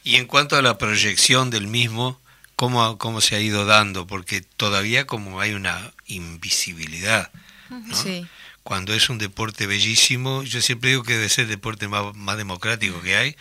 Y 0.05 0.16
en 0.16 0.27
cuanto 0.27 0.57
a 0.57 0.62
la 0.62 0.79
proyección 0.79 1.51
del 1.51 1.66
mismo, 1.66 2.21
¿cómo, 2.57 2.99
cómo 2.99 3.21
se 3.21 3.37
ha 3.37 3.40
ido 3.40 3.66
dando? 3.66 4.07
Porque 4.07 4.40
todavía 4.40 5.07
como 5.07 5.40
hay 5.40 5.55
una 5.55 5.92
invisibilidad, 6.07 7.31
¿no? 7.68 7.94
Sí 7.94 8.27
cuando 8.68 8.92
es 8.92 9.09
un 9.09 9.16
deporte 9.16 9.66
bellísimo, 9.66 10.42
yo 10.42 10.61
siempre 10.61 10.90
digo 10.90 11.03
que 11.03 11.14
debe 11.14 11.31
ser 11.31 11.44
el 11.44 11.51
deporte 11.53 11.88
más, 11.88 12.37
democrático 12.37 13.01
que 13.01 13.16
hay, 13.16 13.35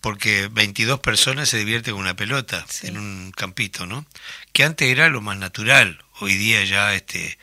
porque 0.00 0.48
22 0.50 0.98
personas 0.98 1.48
se 1.48 1.58
divierten 1.58 1.94
con 1.94 2.00
una 2.02 2.16
pelota 2.16 2.66
en 2.82 2.98
un 2.98 3.30
campito, 3.30 3.86
¿no? 3.86 4.04
Que 4.52 4.64
antes 4.64 4.88
era 4.88 5.10
lo 5.10 5.20
más 5.20 5.38
natural, 5.38 6.04
hoy 6.18 6.34
día 6.34 6.64
ya 6.64 6.92
este 6.92 7.38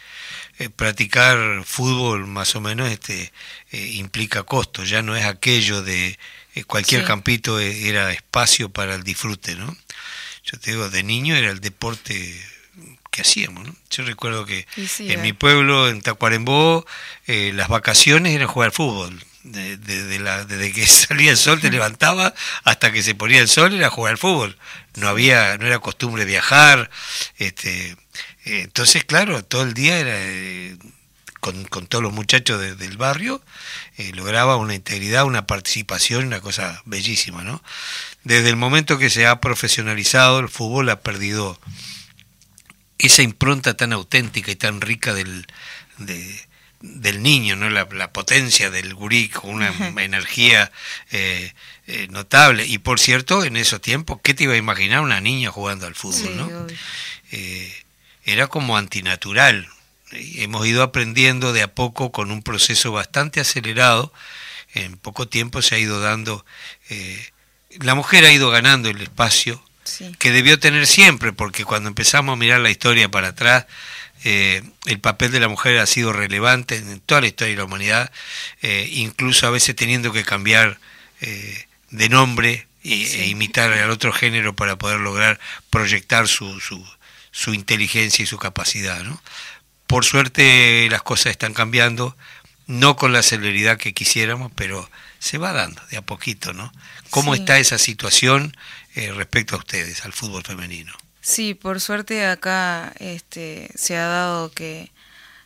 eh, 0.59 0.69
practicar 0.69 1.63
fútbol 1.65 2.27
más 2.27 2.55
o 2.55 2.61
menos 2.61 2.89
este 2.89 3.31
eh, 3.71 3.91
implica 3.95 4.43
costo, 4.43 4.83
ya 4.83 5.01
no 5.01 5.15
es 5.15 5.25
aquello 5.25 5.81
de 5.81 6.17
eh, 6.55 6.63
cualquier 6.63 7.03
campito 7.03 7.59
era 7.59 8.11
espacio 8.11 8.69
para 8.69 8.95
el 8.95 9.03
disfrute, 9.03 9.55
¿no? 9.55 9.75
Yo 10.43 10.59
te 10.59 10.71
digo, 10.71 10.89
de 10.89 11.03
niño 11.03 11.35
era 11.35 11.49
el 11.49 11.59
deporte 11.59 12.39
que 13.15 13.21
hacíamos. 13.21 13.65
¿no? 13.65 13.75
Yo 13.89 14.03
recuerdo 14.03 14.45
que 14.45 14.67
en 14.99 15.21
mi 15.21 15.33
pueblo, 15.33 15.87
en 15.87 16.01
Tacuarembó, 16.01 16.85
eh, 17.27 17.51
las 17.55 17.69
vacaciones 17.69 18.33
era 18.35 18.45
jugar 18.45 18.71
fútbol. 18.71 19.23
De, 19.43 20.19
la, 20.19 20.43
desde 20.43 20.73
que 20.73 20.87
salía 20.87 21.31
el 21.31 21.37
sol 21.37 21.61
te 21.61 21.69
levantaba 21.69 22.33
hasta 22.63 22.91
que 22.91 23.03
se 23.03 23.13
ponía 23.13 23.39
el 23.39 23.47
sol 23.47 23.73
era 23.73 23.89
jugar 23.89 24.17
fútbol. 24.17 24.57
No 24.95 25.07
había, 25.07 25.57
no 25.57 25.65
era 25.65 25.79
costumbre 25.79 26.25
viajar. 26.25 26.89
Este, 27.37 27.91
eh, 27.91 27.95
entonces, 28.45 29.03
claro, 29.03 29.43
todo 29.43 29.63
el 29.63 29.73
día 29.73 29.97
era 29.99 30.15
eh, 30.15 30.77
con, 31.39 31.65
con, 31.65 31.87
todos 31.87 32.03
los 32.03 32.13
muchachos 32.13 32.59
del 32.77 32.97
barrio, 32.97 33.41
lograba 34.13 34.55
una 34.57 34.75
integridad, 34.75 35.25
una 35.25 35.45
participación, 35.45 36.25
una 36.25 36.41
cosa 36.41 36.81
bellísima, 36.85 37.43
¿no? 37.43 37.61
Desde 38.23 38.49
el 38.49 38.55
momento 38.55 38.97
que 38.97 39.09
se 39.09 39.27
ha 39.27 39.39
profesionalizado, 39.39 40.39
el 40.39 40.49
fútbol 40.49 40.89
ha 40.89 41.01
perdido 41.01 41.59
esa 42.97 43.21
impronta 43.21 43.75
tan 43.75 43.93
auténtica 43.93 44.51
y 44.51 44.55
tan 44.55 44.81
rica 44.81 45.13
del, 45.13 45.45
del 46.81 47.21
niño, 47.23 47.55
¿no? 47.55 47.69
La, 47.69 48.11
potencia 48.11 48.69
del 48.69 48.93
gurí 48.93 49.29
con 49.29 49.51
una 49.51 49.73
energía 50.03 50.71
eh, 51.11 51.53
eh, 51.87 52.07
notable. 52.09 52.65
Y 52.65 52.77
por 52.77 52.99
cierto, 52.99 53.43
en 53.43 53.57
esos 53.57 53.81
tiempos, 53.81 54.19
¿qué 54.23 54.33
te 54.33 54.45
iba 54.45 54.53
a 54.53 54.57
imaginar 54.57 55.01
una 55.01 55.21
niña 55.21 55.51
jugando 55.51 55.85
al 55.87 55.95
fútbol? 55.95 56.37
¿no? 56.37 56.67
Eh, 57.31 57.84
era 58.25 58.47
como 58.47 58.77
antinatural. 58.77 59.67
Hemos 60.11 60.65
ido 60.67 60.83
aprendiendo 60.83 61.53
de 61.53 61.63
a 61.63 61.73
poco 61.73 62.11
con 62.11 62.31
un 62.31 62.43
proceso 62.43 62.91
bastante 62.91 63.39
acelerado. 63.39 64.11
En 64.73 64.97
poco 64.97 65.27
tiempo 65.27 65.61
se 65.61 65.75
ha 65.75 65.79
ido 65.79 65.99
dando... 65.99 66.45
la 67.79 67.95
mujer 67.95 68.25
ha 68.25 68.31
ido 68.31 68.49
ganando 68.49 68.89
el 68.89 69.01
espacio 69.01 69.63
que 70.19 70.31
debió 70.31 70.59
tener 70.59 70.87
siempre, 70.87 71.31
porque 71.31 71.63
cuando 71.63 71.89
empezamos 71.89 72.33
a 72.33 72.37
mirar 72.37 72.59
la 72.59 72.71
historia 72.71 73.09
para 73.09 73.29
atrás, 73.29 73.65
eh, 74.23 74.63
el 74.85 74.99
papel 74.99 75.31
de 75.31 75.39
la 75.39 75.47
mujer 75.47 75.77
ha 75.77 75.85
sido 75.85 76.11
relevante 76.11 76.77
en 76.77 76.99
toda 77.01 77.21
la 77.21 77.27
historia 77.27 77.53
de 77.53 77.57
la 77.57 77.65
humanidad, 77.65 78.11
eh, 78.61 78.89
incluso 78.91 79.45
a 79.45 79.51
veces 79.51 79.75
teniendo 79.75 80.11
que 80.11 80.23
cambiar 80.23 80.79
eh, 81.21 81.65
de 81.91 82.09
nombre 82.09 82.67
e 82.83 83.27
imitar 83.27 83.73
al 83.73 83.89
otro 83.89 84.13
género 84.13 84.55
para 84.55 84.77
poder 84.77 84.99
lograr 84.99 85.39
proyectar 85.71 86.27
su, 86.27 86.59
su, 86.59 86.85
su 87.35 87.53
inteligencia 87.53 88.23
y 88.23 88.25
su 88.25 88.37
capacidad. 88.37 89.03
¿no? 89.03 89.21
Por 89.87 90.05
suerte 90.05 90.87
las 90.89 91.03
cosas 91.03 91.31
están 91.31 91.53
cambiando, 91.53 92.15
no 92.65 92.95
con 92.95 93.11
la 93.11 93.21
celeridad 93.21 93.77
que 93.77 93.93
quisiéramos, 93.93 94.53
pero 94.55 94.89
se 95.19 95.37
va 95.37 95.51
dando 95.51 95.81
de 95.91 95.97
a 95.97 96.01
poquito, 96.01 96.53
¿no? 96.53 96.71
¿Cómo 97.09 97.35
está 97.35 97.59
esa 97.59 97.77
situación 97.77 98.55
eh, 98.95 99.11
respecto 99.11 99.55
a 99.55 99.59
ustedes, 99.59 100.05
al 100.05 100.13
fútbol 100.13 100.43
femenino. 100.43 100.93
Sí, 101.19 101.53
por 101.53 101.81
suerte 101.81 102.25
acá 102.25 102.93
este, 102.99 103.69
se 103.75 103.97
ha 103.97 104.05
dado 104.05 104.51
que 104.53 104.89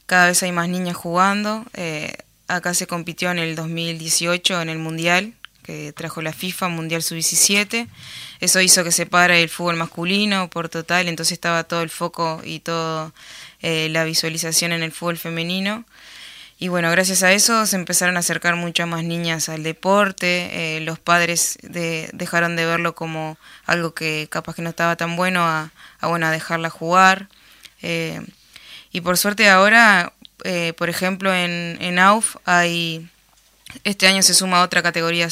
cada 0.05 0.27
vez 0.27 0.43
hay 0.43 0.51
más 0.51 0.69
niñas 0.69 0.95
jugando. 0.95 1.65
Eh, 1.73 2.15
acá 2.47 2.75
se 2.75 2.85
compitió 2.85 3.31
en 3.31 3.39
el 3.39 3.55
2018 3.55 4.61
en 4.61 4.69
el 4.69 4.77
Mundial, 4.77 5.33
que 5.69 5.93
trajo 5.93 6.23
la 6.23 6.33
FIFA, 6.33 6.69
Mundial 6.69 7.03
Sub-17. 7.03 7.87
Eso 8.39 8.59
hizo 8.59 8.83
que 8.83 8.91
se 8.91 9.05
pare 9.05 9.43
el 9.43 9.49
fútbol 9.49 9.75
masculino 9.75 10.49
por 10.49 10.67
total, 10.67 11.07
entonces 11.07 11.33
estaba 11.33 11.63
todo 11.63 11.83
el 11.83 11.91
foco 11.91 12.41
y 12.43 12.61
toda 12.61 13.11
eh, 13.61 13.87
la 13.91 14.03
visualización 14.03 14.71
en 14.71 14.81
el 14.81 14.91
fútbol 14.91 15.17
femenino. 15.17 15.85
Y 16.57 16.69
bueno, 16.69 16.89
gracias 16.89 17.21
a 17.21 17.33
eso 17.33 17.67
se 17.67 17.75
empezaron 17.75 18.17
a 18.17 18.21
acercar 18.21 18.55
muchas 18.55 18.87
más 18.87 19.03
niñas 19.03 19.47
al 19.47 19.61
deporte, 19.61 20.77
eh, 20.77 20.79
los 20.81 20.97
padres 20.97 21.59
dejaron 21.61 22.55
de 22.55 22.65
verlo 22.65 22.95
como 22.95 23.37
algo 23.67 23.93
que 23.93 24.27
capaz 24.31 24.55
que 24.55 24.63
no 24.63 24.71
estaba 24.71 24.95
tan 24.95 25.15
bueno 25.15 25.41
a, 25.43 25.71
bueno, 26.01 26.25
a 26.25 26.31
dejarla 26.31 26.71
jugar. 26.71 27.29
Eh, 27.83 28.21
y 28.91 29.01
por 29.01 29.19
suerte 29.19 29.47
ahora, 29.49 30.13
por 30.77 30.89
ejemplo, 30.89 31.31
en, 31.31 31.77
en 31.79 31.99
AUF 31.99 32.37
hay, 32.45 33.07
este 33.83 34.07
año 34.07 34.21
se 34.21 34.33
suma 34.33 34.61
otra 34.63 34.81
categoría 34.81 35.27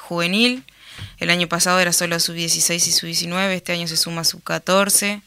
juvenil, 0.00 0.64
el 1.18 1.30
año 1.30 1.48
pasado 1.48 1.80
era 1.80 1.92
solo 1.92 2.18
sub-16 2.18 2.74
y 2.74 2.92
sub-19, 2.92 3.50
este 3.50 3.72
año 3.72 3.88
se 3.88 3.96
suma 3.96 4.24
sub-14. 4.24 5.22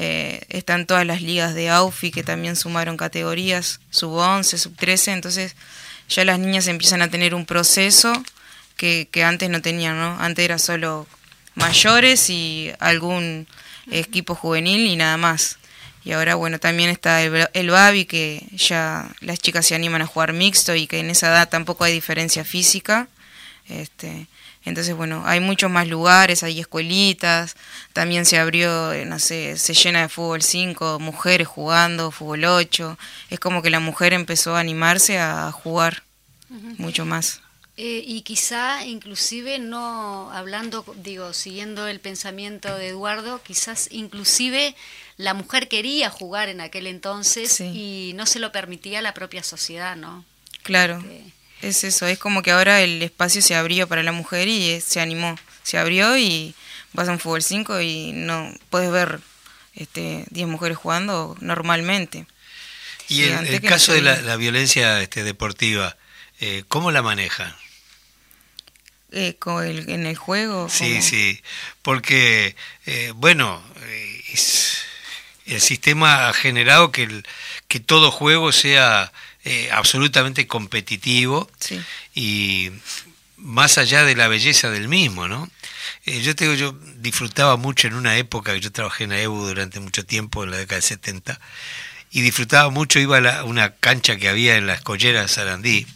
Eh, 0.00 0.46
están 0.48 0.86
todas 0.86 1.04
las 1.04 1.22
ligas 1.22 1.54
de 1.54 1.70
AUFI 1.70 2.12
que 2.12 2.22
también 2.22 2.54
sumaron 2.54 2.96
categorías, 2.96 3.80
sub 3.90 4.12
11, 4.12 4.56
sub 4.56 4.76
13, 4.76 5.12
entonces 5.12 5.56
ya 6.08 6.24
las 6.24 6.38
niñas 6.38 6.68
empiezan 6.68 7.02
a 7.02 7.08
tener 7.08 7.34
un 7.34 7.46
proceso 7.46 8.12
que, 8.76 9.08
que 9.10 9.24
antes 9.24 9.50
no 9.50 9.60
tenían, 9.60 9.98
¿no? 9.98 10.16
Antes 10.20 10.44
era 10.44 10.58
solo 10.58 11.08
mayores 11.56 12.30
y 12.30 12.70
algún 12.78 13.48
equipo 13.90 14.36
juvenil 14.36 14.86
y 14.86 14.94
nada 14.94 15.16
más. 15.16 15.57
Y 16.08 16.12
ahora, 16.12 16.36
bueno, 16.36 16.58
también 16.58 16.88
está 16.88 17.22
el, 17.22 17.50
el 17.52 17.68
Babi, 17.68 18.06
que 18.06 18.42
ya 18.52 19.14
las 19.20 19.40
chicas 19.40 19.66
se 19.66 19.74
animan 19.74 20.00
a 20.00 20.06
jugar 20.06 20.32
mixto 20.32 20.74
y 20.74 20.86
que 20.86 21.00
en 21.00 21.10
esa 21.10 21.26
edad 21.26 21.50
tampoco 21.50 21.84
hay 21.84 21.92
diferencia 21.92 22.44
física. 22.44 23.08
Este, 23.68 24.26
entonces, 24.64 24.96
bueno, 24.96 25.22
hay 25.26 25.40
muchos 25.40 25.70
más 25.70 25.86
lugares, 25.86 26.42
hay 26.42 26.60
escuelitas, 26.60 27.56
también 27.92 28.24
se 28.24 28.38
abrió, 28.38 28.90
eh, 28.94 29.04
no 29.04 29.18
sé, 29.18 29.58
se 29.58 29.74
llena 29.74 30.00
de 30.00 30.08
fútbol 30.08 30.40
5, 30.40 30.98
mujeres 30.98 31.46
jugando, 31.46 32.10
fútbol 32.10 32.46
8. 32.46 32.98
Es 33.28 33.38
como 33.38 33.60
que 33.60 33.68
la 33.68 33.80
mujer 33.80 34.14
empezó 34.14 34.56
a 34.56 34.60
animarse 34.60 35.18
a 35.18 35.52
jugar 35.52 36.04
mucho 36.78 37.04
más. 37.04 37.42
Eh, 37.76 38.02
y 38.04 38.22
quizá 38.22 38.84
inclusive 38.86 39.58
no 39.58 40.32
hablando, 40.32 40.86
digo, 40.96 41.32
siguiendo 41.32 41.86
el 41.86 42.00
pensamiento 42.00 42.74
de 42.76 42.88
Eduardo, 42.88 43.40
quizás 43.42 43.88
inclusive 43.92 44.74
la 45.18 45.34
mujer 45.34 45.68
quería 45.68 46.08
jugar 46.08 46.48
en 46.48 46.60
aquel 46.60 46.86
entonces 46.86 47.60
y 47.60 48.12
no 48.14 48.24
se 48.24 48.38
lo 48.38 48.52
permitía 48.52 49.02
la 49.02 49.14
propia 49.14 49.42
sociedad, 49.42 49.96
¿no? 49.96 50.24
Claro. 50.62 51.04
Es 51.60 51.82
eso, 51.82 52.06
es 52.06 52.18
como 52.18 52.42
que 52.42 52.52
ahora 52.52 52.80
el 52.82 53.02
espacio 53.02 53.42
se 53.42 53.56
abrió 53.56 53.88
para 53.88 54.04
la 54.04 54.12
mujer 54.12 54.46
y 54.46 54.80
se 54.80 55.00
animó, 55.00 55.36
se 55.64 55.76
abrió 55.76 56.16
y 56.16 56.54
vas 56.92 57.08
a 57.08 57.12
un 57.12 57.18
fútbol 57.18 57.42
5 57.42 57.80
y 57.80 58.12
no 58.12 58.54
puedes 58.70 58.92
ver 58.92 59.18
este 59.74 60.24
10 60.30 60.46
mujeres 60.46 60.78
jugando 60.78 61.36
normalmente. 61.40 62.26
Y 63.08 63.24
en 63.24 63.44
el, 63.46 63.60
caso 63.62 63.92
de 63.92 64.02
la, 64.02 64.36
violencia 64.36 65.02
este, 65.02 65.24
deportiva, 65.24 65.96
eh, 66.40 66.62
¿cómo 66.68 66.92
la 66.92 67.02
manejan? 67.02 67.52
Eh, 69.10 69.36
en 69.86 70.06
el 70.06 70.16
juego. 70.16 70.68
Sí, 70.68 71.00
sí, 71.00 71.40
porque, 71.80 72.54
eh, 72.84 73.12
bueno, 73.14 73.62
eh, 73.82 74.22
el 75.48 75.60
sistema 75.60 76.28
ha 76.28 76.32
generado 76.32 76.92
que, 76.92 77.04
el, 77.04 77.26
que 77.68 77.80
todo 77.80 78.10
juego 78.10 78.52
sea 78.52 79.12
eh, 79.44 79.70
absolutamente 79.72 80.46
competitivo 80.46 81.50
y 82.14 82.70
más 83.36 83.78
allá 83.78 84.04
de 84.04 84.16
la 84.16 84.28
belleza 84.28 84.70
del 84.70 84.88
mismo, 84.88 85.28
¿no? 85.28 85.48
Eh, 86.04 86.20
yo 86.20 86.34
te 86.34 86.44
digo, 86.44 86.56
yo 86.56 86.78
disfrutaba 86.96 87.56
mucho 87.56 87.86
en 87.86 87.94
una 87.94 88.16
época 88.16 88.52
que 88.52 88.60
yo 88.60 88.72
trabajé 88.72 89.04
en 89.04 89.12
AEBU 89.12 89.46
durante 89.46 89.80
mucho 89.80 90.04
tiempo, 90.04 90.44
en 90.44 90.50
la 90.50 90.58
década 90.58 90.76
del 90.76 90.82
70, 90.82 91.40
y 92.10 92.22
disfrutaba 92.22 92.70
mucho, 92.70 92.98
iba 92.98 93.18
a 93.18 93.44
una 93.44 93.74
cancha 93.74 94.16
que 94.16 94.28
había 94.28 94.56
en 94.56 94.66
la 94.66 94.74
escollera 94.74 95.22
de 95.22 95.28
Sarandí, 95.28 95.86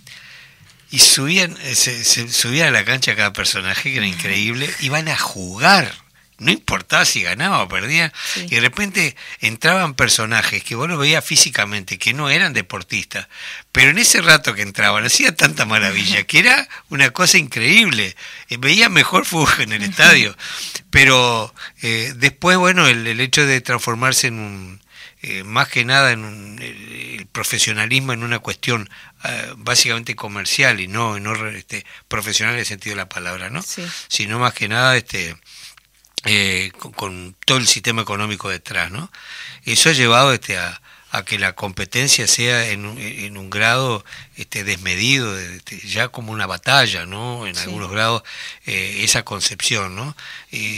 y 0.90 0.98
subían, 0.98 1.56
eh, 1.62 1.74
se, 1.74 2.28
subían 2.28 2.68
a 2.68 2.70
la 2.70 2.84
cancha 2.84 3.16
cada 3.16 3.32
personaje, 3.32 3.90
que 3.90 3.96
era 3.96 4.06
increíble, 4.06 4.70
iban 4.80 5.08
a 5.08 5.16
jugar. 5.16 6.01
No 6.42 6.52
importaba 6.52 7.04
si 7.04 7.22
ganaba 7.22 7.62
o 7.62 7.68
perdía. 7.68 8.12
Y 8.36 8.54
de 8.54 8.60
repente 8.60 9.16
entraban 9.40 9.94
personajes 9.94 10.62
que 10.62 10.74
vos 10.74 10.88
lo 10.88 10.98
veías 10.98 11.24
físicamente, 11.24 11.98
que 11.98 12.12
no 12.12 12.30
eran 12.30 12.52
deportistas. 12.52 13.28
Pero 13.70 13.90
en 13.90 13.98
ese 13.98 14.20
rato 14.20 14.54
que 14.54 14.62
entraban, 14.62 15.04
hacía 15.04 15.34
tanta 15.34 15.64
maravilla, 15.64 16.24
que 16.24 16.40
era 16.40 16.68
una 16.88 17.10
cosa 17.10 17.38
increíble. 17.38 18.16
Eh, 18.48 18.56
veía 18.58 18.88
mejor 18.88 19.24
fútbol 19.24 19.60
en 19.60 19.72
el 19.72 19.82
estadio. 19.82 20.36
Pero 20.90 21.54
eh, 21.80 22.12
después, 22.16 22.58
bueno, 22.58 22.86
el 22.86 23.20
hecho 23.20 23.46
de 23.46 23.60
transformarse 23.60 24.26
en 24.26 24.38
un, 24.38 24.82
eh, 25.24 25.44
más 25.44 25.68
que 25.68 25.84
nada 25.84 26.10
en 26.10 26.58
el, 26.60 27.26
profesionalismo 27.30 28.12
en 28.12 28.24
una 28.24 28.40
cuestión 28.40 28.90
eh, 29.22 29.54
básicamente 29.56 30.16
comercial 30.16 30.80
y 30.80 30.88
no, 30.88 31.20
no 31.20 31.46
este, 31.46 31.86
profesional 32.08 32.54
en 32.54 32.60
el 32.60 32.66
sentido 32.66 32.96
de 32.96 33.02
la 33.02 33.08
palabra, 33.08 33.48
¿no? 33.48 33.62
Sino 34.08 34.40
más 34.40 34.52
que 34.52 34.68
nada 34.68 34.96
este, 34.96 35.36
eh, 36.24 36.70
con, 36.96 37.34
todo 37.44 37.58
el 37.58 37.66
sistema 37.66 38.02
económico 38.02 38.48
detrás, 38.48 38.90
¿no? 38.90 39.10
Eso 39.64 39.90
ha 39.90 39.92
llevado 39.92 40.32
este, 40.32 40.58
a, 40.58 40.80
a 41.10 41.24
que 41.24 41.38
la 41.38 41.54
competencia 41.54 42.26
sea 42.26 42.70
en, 42.70 42.84
en 42.98 43.36
un 43.36 43.50
grado 43.50 44.04
este, 44.36 44.64
desmedido, 44.64 45.38
este, 45.38 45.78
ya 45.86 46.08
como 46.08 46.32
una 46.32 46.46
batalla, 46.46 47.06
¿no? 47.06 47.46
En 47.46 47.56
algunos 47.58 47.90
grados, 47.90 48.22
esa 48.64 49.24
concepción, 49.24 49.96
¿no? 49.96 50.16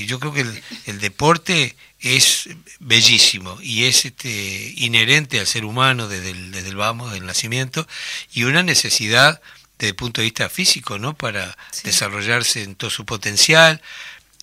yo 0.06 0.20
creo 0.20 0.32
que 0.32 0.40
el, 0.42 0.62
el 0.86 1.00
deporte 1.00 1.76
es 2.04 2.50
bellísimo 2.80 3.58
y 3.62 3.84
es 3.84 4.04
este, 4.04 4.74
inherente 4.76 5.40
al 5.40 5.46
ser 5.46 5.64
humano 5.64 6.06
desde 6.06 6.30
el, 6.30 6.52
desde 6.52 6.68
el 6.68 6.76
vamos, 6.76 7.12
del 7.12 7.24
nacimiento, 7.24 7.88
y 8.32 8.44
una 8.44 8.62
necesidad 8.62 9.40
desde 9.78 9.90
el 9.90 9.96
punto 9.96 10.20
de 10.20 10.26
vista 10.26 10.48
físico, 10.50 10.98
¿no? 10.98 11.14
Para 11.14 11.56
desarrollarse 11.82 12.62
en 12.62 12.74
todo 12.74 12.90
su 12.90 13.06
potencial, 13.06 13.80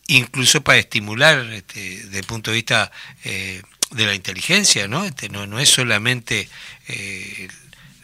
incluso 0.08 0.62
para 0.62 0.80
estimular 0.80 1.40
este, 1.52 2.04
desde 2.04 2.20
el 2.20 2.26
punto 2.26 2.52
de 2.52 2.56
vista 2.56 2.92
eh, 3.24 3.62
de 3.92 4.06
la 4.06 4.16
inteligencia, 4.16 4.88
¿no? 4.88 5.06
Este, 5.06 5.30
no, 5.30 5.48
no 5.48 5.60
es 5.60 5.70
solamente 5.70 6.48
eh, 6.88 7.48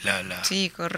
la, 0.04 0.24
la, 0.24 0.42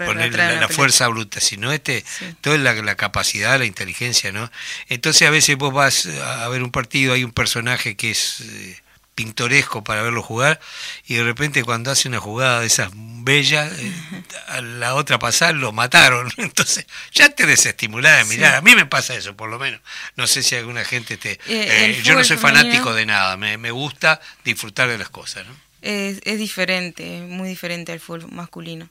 poner 0.06 0.34
la, 0.34 0.68
fuerza 0.68 1.08
bruta, 1.08 1.40
sino 1.40 1.72
este, 1.72 2.04
toda 2.40 2.58
la, 2.58 2.94
capacidad, 2.96 3.58
la 3.58 3.64
inteligencia, 3.64 4.32
¿no? 4.32 4.50
Entonces 4.88 5.26
a 5.26 5.30
veces 5.30 5.56
vos 5.56 5.72
vas 5.72 6.06
a 6.06 6.48
ver 6.48 6.62
un 6.62 6.70
partido, 6.70 7.14
hay 7.14 7.24
un 7.24 7.32
personaje 7.32 7.96
que 7.96 8.10
es 8.10 8.40
eh, 8.40 8.80
pintoresco 9.22 9.84
para 9.84 10.02
verlo 10.02 10.22
jugar, 10.22 10.60
y 11.06 11.14
de 11.14 11.24
repente 11.24 11.62
cuando 11.64 11.90
hace 11.90 12.08
una 12.08 12.20
jugada 12.20 12.60
de 12.60 12.66
esas 12.66 12.90
bellas, 12.94 13.70
eh, 13.78 13.92
a 14.48 14.60
la 14.60 14.94
otra 14.94 15.18
pasada 15.18 15.52
lo 15.52 15.72
mataron. 15.72 16.30
Entonces 16.36 16.86
ya 17.12 17.28
te 17.28 17.46
desestimulás 17.46 18.18
de 18.18 18.36
mirar. 18.36 18.54
A 18.54 18.60
mí 18.60 18.74
me 18.74 18.86
pasa 18.86 19.14
eso, 19.14 19.36
por 19.36 19.50
lo 19.50 19.58
menos. 19.58 19.80
No 20.16 20.26
sé 20.26 20.42
si 20.42 20.54
alguna 20.54 20.84
gente 20.84 21.16
te... 21.16 21.38
Eh, 21.46 22.00
yo 22.02 22.14
no 22.14 22.24
soy 22.24 22.36
fanático 22.36 22.94
de 22.94 23.06
nada, 23.06 23.36
me, 23.36 23.58
me 23.58 23.70
gusta 23.70 24.20
disfrutar 24.44 24.88
de 24.88 24.98
las 24.98 25.10
cosas, 25.10 25.46
¿no? 25.46 25.70
es, 25.82 26.20
es 26.24 26.38
diferente, 26.38 27.22
muy 27.22 27.48
diferente 27.48 27.92
al 27.92 28.00
fútbol 28.00 28.30
masculino. 28.30 28.88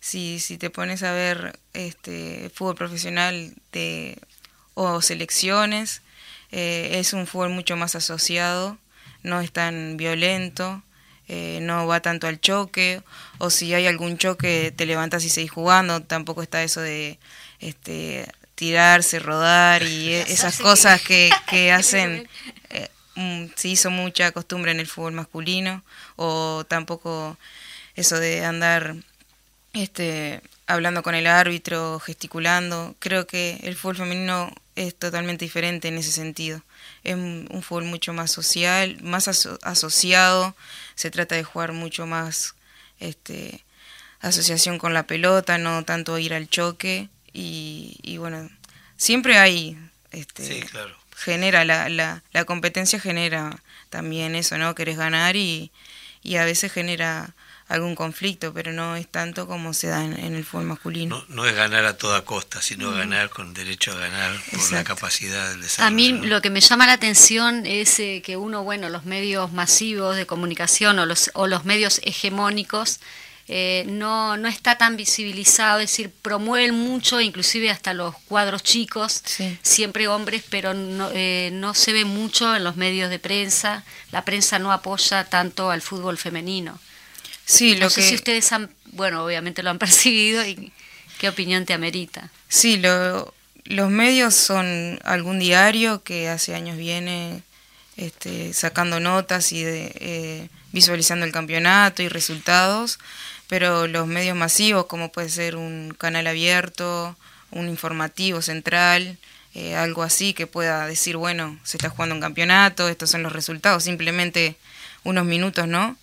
Si, 0.00 0.40
si 0.40 0.56
te 0.56 0.70
pones 0.70 1.02
a 1.02 1.12
ver 1.12 1.58
este 1.74 2.50
fútbol 2.54 2.74
profesional 2.74 3.54
de, 3.72 4.18
o 4.74 5.02
selecciones, 5.02 6.02
eh, 6.52 6.92
es 6.94 7.12
un 7.12 7.26
fútbol 7.26 7.50
mucho 7.50 7.76
más 7.76 7.94
asociado, 7.94 8.78
no 9.22 9.40
es 9.40 9.52
tan 9.52 9.96
violento, 9.96 10.82
eh, 11.28 11.58
no 11.62 11.86
va 11.86 12.00
tanto 12.00 12.26
al 12.26 12.40
choque, 12.40 13.02
o 13.38 13.50
si 13.50 13.72
hay 13.74 13.86
algún 13.86 14.18
choque 14.18 14.72
te 14.74 14.86
levantas 14.86 15.24
y 15.24 15.30
seguís 15.30 15.50
jugando, 15.50 16.02
tampoco 16.02 16.42
está 16.42 16.62
eso 16.62 16.80
de 16.80 17.18
este 17.60 18.26
tirarse, 18.54 19.18
rodar 19.18 19.82
y 19.82 20.12
e, 20.14 20.22
esas 20.28 20.58
cosas 20.58 21.00
que, 21.02 21.30
que 21.48 21.72
hacen 21.72 22.28
Mm, 23.20 23.48
se 23.54 23.68
hizo 23.68 23.90
mucha 23.90 24.32
costumbre 24.32 24.70
en 24.70 24.80
el 24.80 24.86
fútbol 24.86 25.12
masculino 25.12 25.82
o 26.16 26.64
tampoco 26.66 27.36
eso 27.94 28.18
de 28.18 28.44
andar 28.46 28.96
este 29.74 30.40
hablando 30.66 31.02
con 31.02 31.14
el 31.14 31.26
árbitro, 31.26 32.00
gesticulando. 32.00 32.94
Creo 32.98 33.26
que 33.26 33.60
el 33.64 33.76
fútbol 33.76 33.96
femenino 33.96 34.54
es 34.86 34.94
totalmente 34.96 35.44
diferente 35.44 35.88
en 35.88 35.98
ese 35.98 36.12
sentido. 36.12 36.62
Es 37.04 37.14
un, 37.14 37.48
fútbol 37.62 37.84
mucho 37.84 38.12
más 38.12 38.30
social, 38.30 38.98
más 39.02 39.28
asociado, 39.28 40.54
se 40.94 41.10
trata 41.10 41.34
de 41.34 41.44
jugar 41.44 41.72
mucho 41.72 42.06
más 42.06 42.54
este 42.98 43.64
asociación 44.20 44.78
con 44.78 44.92
la 44.92 45.04
pelota, 45.04 45.56
no 45.56 45.84
tanto 45.84 46.18
ir 46.18 46.34
al 46.34 46.48
choque 46.48 47.08
y, 47.32 47.98
y 48.02 48.18
bueno, 48.18 48.50
siempre 48.96 49.38
hay 49.38 49.78
este, 50.12 50.44
sí, 50.44 50.60
claro 50.62 51.00
genera, 51.20 51.64
la, 51.64 51.88
la, 51.88 52.22
la 52.32 52.44
competencia 52.44 52.98
genera 52.98 53.62
también 53.90 54.34
eso, 54.34 54.56
¿no? 54.58 54.74
Querés 54.74 54.96
ganar 54.96 55.36
y, 55.36 55.70
y 56.22 56.36
a 56.36 56.44
veces 56.44 56.72
genera 56.72 57.34
algún 57.70 57.94
conflicto, 57.94 58.52
pero 58.52 58.72
no 58.72 58.96
es 58.96 59.06
tanto 59.06 59.46
como 59.46 59.72
se 59.72 59.86
da 59.86 60.04
en, 60.04 60.34
el 60.34 60.44
fútbol 60.44 60.66
masculino. 60.66 61.24
No, 61.28 61.34
no, 61.36 61.46
es 61.46 61.54
ganar 61.54 61.84
a 61.84 61.96
toda 61.96 62.22
costa, 62.24 62.60
sino 62.60 62.90
ganar 62.90 63.30
con 63.30 63.54
derecho 63.54 63.92
a 63.92 63.94
ganar 63.94 64.32
por 64.50 64.72
la 64.72 64.82
capacidad 64.82 65.50
del 65.50 65.62
desarrollo. 65.62 65.86
A 65.86 65.90
mí 65.94 66.26
lo 66.26 66.42
que 66.42 66.50
me 66.50 66.60
llama 66.60 66.86
la 66.86 66.94
atención 66.94 67.66
es 67.66 68.00
eh, 68.00 68.22
que 68.24 68.36
uno, 68.36 68.64
bueno, 68.64 68.88
los 68.88 69.04
medios 69.04 69.52
masivos 69.52 70.16
de 70.16 70.26
comunicación 70.26 70.98
o 70.98 71.06
los, 71.06 71.30
o 71.34 71.46
los 71.46 71.64
medios 71.64 72.00
hegemónicos 72.02 72.98
eh, 73.46 73.84
no, 73.86 74.36
no 74.36 74.48
está 74.48 74.76
tan 74.76 74.96
visibilizado, 74.96 75.78
es 75.78 75.90
decir, 75.90 76.10
promueven 76.22 76.74
mucho, 76.74 77.20
inclusive 77.20 77.70
hasta 77.70 77.94
los 77.94 78.16
cuadros 78.26 78.64
chicos, 78.64 79.22
siempre 79.62 80.08
hombres, 80.08 80.42
pero 80.50 80.74
no, 80.74 81.08
eh, 81.14 81.50
no 81.52 81.74
se 81.74 81.92
ve 81.92 82.04
mucho 82.04 82.54
en 82.54 82.64
los 82.64 82.74
medios 82.74 83.10
de 83.10 83.20
prensa, 83.20 83.84
la 84.10 84.24
prensa 84.24 84.58
no 84.58 84.72
apoya 84.72 85.24
tanto 85.24 85.70
al 85.70 85.82
fútbol 85.82 86.18
femenino. 86.18 86.80
Sí, 87.50 87.74
no 87.74 87.90
sé 87.90 88.02
si 88.02 88.14
ustedes 88.14 88.52
han, 88.52 88.70
bueno, 88.92 89.24
obviamente 89.24 89.62
lo 89.62 89.70
han 89.70 89.78
percibido 89.86 90.46
y 90.46 90.72
qué 91.18 91.28
opinión 91.28 91.66
te 91.66 91.72
amerita. 91.72 92.30
Sí, 92.48 92.76
lo, 92.76 93.34
los 93.64 93.90
medios 93.90 94.34
son 94.34 95.00
algún 95.04 95.40
diario 95.40 96.02
que 96.04 96.28
hace 96.28 96.54
años 96.54 96.76
viene 96.76 97.42
este, 97.96 98.54
sacando 98.54 99.00
notas 99.00 99.52
y 99.52 99.64
de, 99.64 99.92
eh, 99.96 100.48
visualizando 100.72 101.26
el 101.26 101.32
campeonato 101.32 102.02
y 102.02 102.08
resultados, 102.08 103.00
pero 103.48 103.88
los 103.88 104.06
medios 104.06 104.36
masivos, 104.36 104.86
como 104.86 105.10
puede 105.10 105.28
ser 105.28 105.56
un 105.56 105.94
canal 105.98 106.28
abierto, 106.28 107.16
un 107.50 107.68
informativo 107.68 108.42
central, 108.42 109.18
eh, 109.54 109.74
algo 109.74 110.04
así 110.04 110.34
que 110.34 110.46
pueda 110.46 110.86
decir, 110.86 111.16
bueno, 111.16 111.58
se 111.64 111.78
está 111.78 111.90
jugando 111.90 112.14
un 112.14 112.20
campeonato, 112.20 112.88
estos 112.88 113.10
son 113.10 113.24
los 113.24 113.32
resultados, 113.32 113.82
simplemente 113.82 114.56
unos 115.02 115.24
minutos, 115.24 115.66
¿no? 115.66 115.96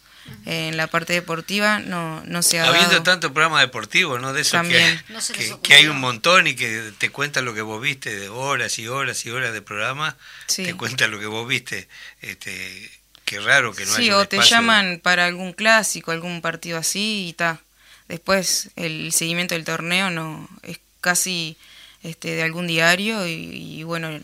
En 0.45 0.77
la 0.77 0.87
parte 0.87 1.13
deportiva 1.13 1.79
no, 1.79 2.23
no 2.25 2.41
se 2.41 2.59
ha 2.59 2.67
Habiendo 2.67 3.03
tanto 3.03 3.33
programa 3.33 3.59
deportivo, 3.59 4.17
¿no? 4.17 4.33
De 4.33 4.41
eso 4.41 4.61
que, 4.63 5.57
que, 5.61 5.73
hay 5.73 5.87
un 5.87 5.99
montón 5.99 6.47
y 6.47 6.55
que 6.55 6.93
te 6.97 7.09
cuentan 7.09 7.45
lo 7.45 7.53
que 7.53 7.61
vos 7.61 7.81
viste, 7.81 8.17
de 8.17 8.29
horas 8.29 8.79
y 8.79 8.87
horas 8.87 9.25
y 9.25 9.29
horas 9.29 9.53
de 9.53 9.61
programa, 9.61 10.15
te 10.47 10.73
cuentan 10.75 11.11
lo 11.11 11.19
que 11.19 11.25
vos 11.25 11.47
viste. 11.47 11.87
Este, 12.21 12.89
Qué 13.27 13.41
raro 13.41 13.73
que 13.73 13.85
no 13.85 13.93
Sí, 13.93 14.09
o 14.09 14.25
te 14.25 14.41
llaman 14.41 15.01
para 15.03 15.25
algún 15.25 15.51
clásico, 15.51 16.11
algún 16.11 16.41
partido 16.41 16.77
así 16.77 17.25
y 17.25 17.29
está. 17.31 17.59
Después 18.07 18.69
el 18.77 19.11
seguimiento 19.11 19.53
del 19.53 19.65
torneo 19.65 20.09
no 20.09 20.47
es 20.63 20.79
casi 21.01 21.57
este 22.03 22.29
de 22.35 22.43
algún 22.43 22.67
diario 22.67 23.27
y, 23.27 23.83
bueno, 23.83 24.17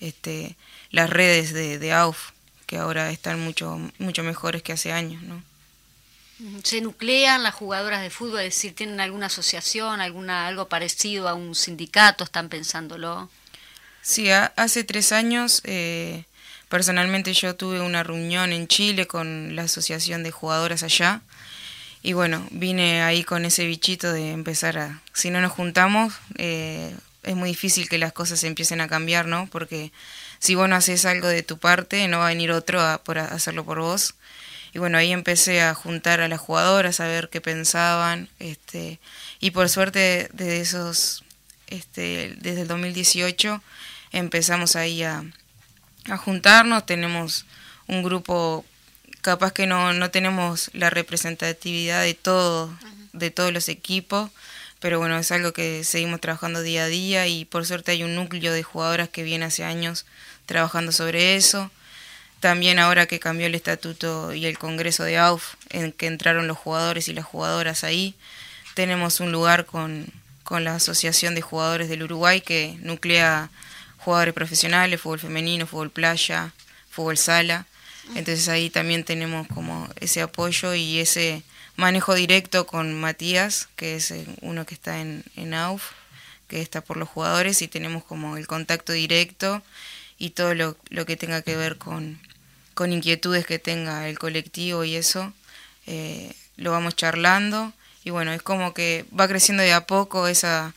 este 0.00 0.56
las 0.90 1.08
redes 1.08 1.52
de, 1.52 1.78
de 1.78 1.92
AUF 1.92 2.30
que 2.68 2.78
ahora 2.78 3.10
están 3.10 3.40
mucho 3.40 3.80
mucho 3.98 4.22
mejores 4.22 4.62
que 4.62 4.72
hace 4.72 4.92
años, 4.92 5.22
¿no? 5.22 5.42
se 6.62 6.80
nuclean 6.80 7.42
las 7.42 7.52
jugadoras 7.52 8.00
de 8.00 8.10
fútbol, 8.10 8.38
es 8.42 8.54
decir, 8.54 8.72
tienen 8.72 9.00
alguna 9.00 9.26
asociación, 9.26 10.00
alguna 10.00 10.46
algo 10.46 10.68
parecido 10.68 11.28
a 11.28 11.34
un 11.34 11.56
sindicato, 11.56 12.22
están 12.22 12.48
pensándolo. 12.48 13.28
Sí, 14.02 14.30
hace 14.30 14.84
tres 14.84 15.10
años 15.10 15.60
eh, 15.64 16.26
Personalmente 16.68 17.32
yo 17.32 17.56
tuve 17.56 17.80
una 17.80 18.02
reunión 18.02 18.52
en 18.52 18.68
Chile 18.68 19.06
con 19.06 19.56
la 19.56 19.62
asociación 19.62 20.22
de 20.22 20.30
jugadoras 20.30 20.82
allá 20.82 21.22
y 22.02 22.12
bueno, 22.12 22.46
vine 22.50 23.02
ahí 23.02 23.24
con 23.24 23.44
ese 23.46 23.66
bichito 23.66 24.12
de 24.12 24.32
empezar 24.32 24.78
a, 24.78 25.00
si 25.14 25.30
no 25.30 25.40
nos 25.40 25.52
juntamos, 25.52 26.14
eh, 26.36 26.94
es 27.22 27.36
muy 27.36 27.48
difícil 27.48 27.88
que 27.88 27.98
las 27.98 28.12
cosas 28.12 28.44
empiecen 28.44 28.80
a 28.82 28.88
cambiar, 28.88 29.26
¿no? 29.26 29.48
Porque 29.50 29.92
si 30.38 30.54
vos 30.54 30.68
no 30.68 30.76
haces 30.76 31.04
algo 31.04 31.28
de 31.28 31.42
tu 31.42 31.58
parte, 31.58 32.06
no 32.08 32.18
va 32.18 32.26
a 32.26 32.30
venir 32.30 32.52
otro 32.52 32.80
a, 32.80 32.98
por 32.98 33.18
hacerlo 33.18 33.64
por 33.64 33.80
vos. 33.80 34.14
Y 34.72 34.78
bueno, 34.78 34.98
ahí 34.98 35.12
empecé 35.12 35.62
a 35.62 35.74
juntar 35.74 36.20
a 36.20 36.28
las 36.28 36.40
jugadoras, 36.40 37.00
a 37.00 37.06
ver 37.06 37.30
qué 37.30 37.40
pensaban, 37.40 38.28
este, 38.38 38.98
y 39.40 39.50
por 39.50 39.68
suerte 39.68 40.28
desde 40.32 40.60
esos, 40.60 41.24
este, 41.68 42.36
desde 42.38 42.62
el 42.62 42.68
2018 42.68 43.62
empezamos 44.12 44.76
ahí 44.76 45.02
a, 45.02 45.24
a 46.10 46.16
juntarnos, 46.16 46.86
tenemos 46.86 47.46
un 47.86 48.02
grupo, 48.02 48.64
capaz 49.22 49.52
que 49.52 49.66
no, 49.66 49.94
no 49.94 50.10
tenemos 50.10 50.70
la 50.74 50.90
representatividad 50.90 52.02
de 52.02 52.14
todo, 52.14 52.70
de 53.12 53.30
todos 53.30 53.52
los 53.52 53.68
equipos, 53.68 54.30
pero 54.80 54.98
bueno, 54.98 55.18
es 55.18 55.32
algo 55.32 55.52
que 55.52 55.82
seguimos 55.84 56.20
trabajando 56.20 56.62
día 56.62 56.84
a 56.84 56.88
día 56.88 57.26
y 57.26 57.44
por 57.44 57.66
suerte 57.66 57.92
hay 57.92 58.04
un 58.04 58.14
núcleo 58.14 58.52
de 58.52 58.62
jugadoras 58.62 59.08
que 59.08 59.22
viene 59.22 59.46
hace 59.46 59.64
años 59.64 60.06
trabajando 60.46 60.92
sobre 60.92 61.36
eso. 61.36 61.70
También 62.40 62.78
ahora 62.78 63.06
que 63.06 63.18
cambió 63.18 63.46
el 63.46 63.56
estatuto 63.56 64.32
y 64.32 64.46
el 64.46 64.58
congreso 64.58 65.02
de 65.02 65.18
AUF, 65.18 65.54
en 65.70 65.90
que 65.90 66.06
entraron 66.06 66.46
los 66.46 66.56
jugadores 66.56 67.08
y 67.08 67.12
las 67.12 67.24
jugadoras 67.24 67.82
ahí, 67.82 68.14
tenemos 68.74 69.18
un 69.18 69.32
lugar 69.32 69.66
con, 69.66 70.06
con 70.44 70.62
la 70.62 70.76
Asociación 70.76 71.34
de 71.34 71.42
Jugadores 71.42 71.88
del 71.88 72.04
Uruguay 72.04 72.40
que 72.40 72.76
nuclea 72.80 73.50
jugadores 73.98 74.34
profesionales, 74.34 75.00
fútbol 75.00 75.18
femenino, 75.18 75.66
fútbol 75.66 75.90
playa, 75.90 76.52
fútbol 76.88 77.18
sala. 77.18 77.66
Entonces 78.14 78.48
ahí 78.48 78.70
también 78.70 79.04
tenemos 79.04 79.48
como 79.48 79.88
ese 80.00 80.22
apoyo 80.22 80.74
y 80.74 81.00
ese 81.00 81.42
manejo 81.78 82.14
directo 82.14 82.66
con 82.66 82.92
Matías, 83.00 83.68
que 83.76 83.94
es 83.94 84.10
eh, 84.10 84.26
uno 84.40 84.66
que 84.66 84.74
está 84.74 85.00
en, 85.00 85.22
en 85.36 85.54
AUF, 85.54 85.92
que 86.48 86.60
está 86.60 86.80
por 86.80 86.96
los 86.96 87.08
jugadores, 87.08 87.62
y 87.62 87.68
tenemos 87.68 88.02
como 88.02 88.36
el 88.36 88.48
contacto 88.48 88.92
directo 88.92 89.62
y 90.18 90.30
todo 90.30 90.54
lo, 90.54 90.76
lo 90.90 91.06
que 91.06 91.16
tenga 91.16 91.40
que 91.42 91.56
ver 91.56 91.78
con, 91.78 92.18
con, 92.74 92.92
inquietudes 92.92 93.46
que 93.46 93.60
tenga 93.60 94.08
el 94.08 94.18
colectivo 94.18 94.82
y 94.82 94.96
eso, 94.96 95.32
eh, 95.86 96.34
lo 96.56 96.72
vamos 96.72 96.96
charlando. 96.96 97.72
Y 98.02 98.10
bueno, 98.10 98.32
es 98.32 98.42
como 98.42 98.74
que 98.74 99.04
va 99.18 99.28
creciendo 99.28 99.62
de 99.62 99.72
a 99.72 99.86
poco 99.86 100.26
esa 100.26 100.74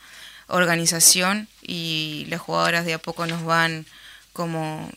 organización 0.49 1.47
y 1.63 2.27
las 2.29 2.41
jugadoras 2.41 2.85
de 2.85 2.93
a 2.93 2.99
poco 2.99 3.25
nos 3.25 3.43
van 3.43 3.87
como 4.33 4.87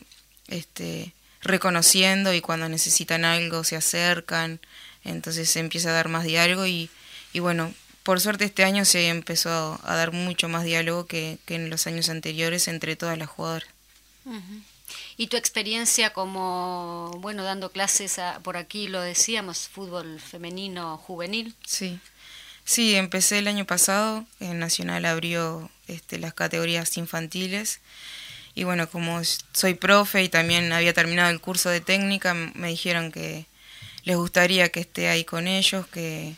este 0.49 1.13
reconociendo 1.41 2.31
y 2.31 2.41
cuando 2.41 2.69
necesitan 2.69 3.25
algo 3.25 3.63
se 3.63 3.75
acercan 3.75 4.59
entonces 5.05 5.49
se 5.49 5.59
empieza 5.59 5.89
a 5.89 5.93
dar 5.93 6.09
más 6.09 6.25
diálogo 6.25 6.65
y, 6.65 6.89
y 7.31 7.39
bueno, 7.39 7.73
por 8.05 8.21
suerte 8.21 8.45
este 8.45 8.63
año 8.63 8.85
se 8.85 9.07
empezó 9.07 9.79
a 9.83 9.95
dar 9.95 10.11
mucho 10.11 10.47
más 10.47 10.63
diálogo 10.63 11.07
que, 11.07 11.39
en 11.47 11.71
los 11.71 11.87
años 11.87 12.09
anteriores 12.09 12.67
entre 12.67 12.95
todas 12.95 13.17
las 13.17 13.29
jugadoras. 13.29 13.67
¿Y 15.17 15.25
tu 15.27 15.37
experiencia 15.37 16.13
como, 16.13 17.09
bueno, 17.19 17.43
dando 17.43 17.71
clases 17.71 18.17
por 18.43 18.57
aquí, 18.57 18.87
lo 18.87 19.01
decíamos, 19.01 19.67
fútbol 19.69 20.19
femenino 20.19 20.97
juvenil? 20.99 21.55
Sí, 21.65 21.99
sí, 22.63 22.95
empecé 22.95 23.39
el 23.39 23.47
año 23.47 23.65
pasado, 23.65 24.23
en 24.39 24.59
Nacional 24.59 25.05
abrió 25.05 25.71
este, 25.87 26.19
las 26.19 26.35
categorías 26.35 26.95
infantiles 26.97 27.79
y 28.53 28.65
bueno, 28.65 28.87
como 28.87 29.19
soy 29.51 29.73
profe 29.73 30.21
y 30.23 30.29
también 30.29 30.71
había 30.71 30.93
terminado 30.93 31.31
el 31.31 31.41
curso 31.41 31.69
de 31.69 31.81
técnica, 31.81 32.35
me 32.35 32.67
dijeron 32.67 33.11
que 33.11 33.47
les 34.05 34.15
gustaría 34.15 34.69
que 34.69 34.79
esté 34.79 35.09
ahí 35.09 35.25
con 35.25 35.47
ellos, 35.47 35.87
que 35.87 36.35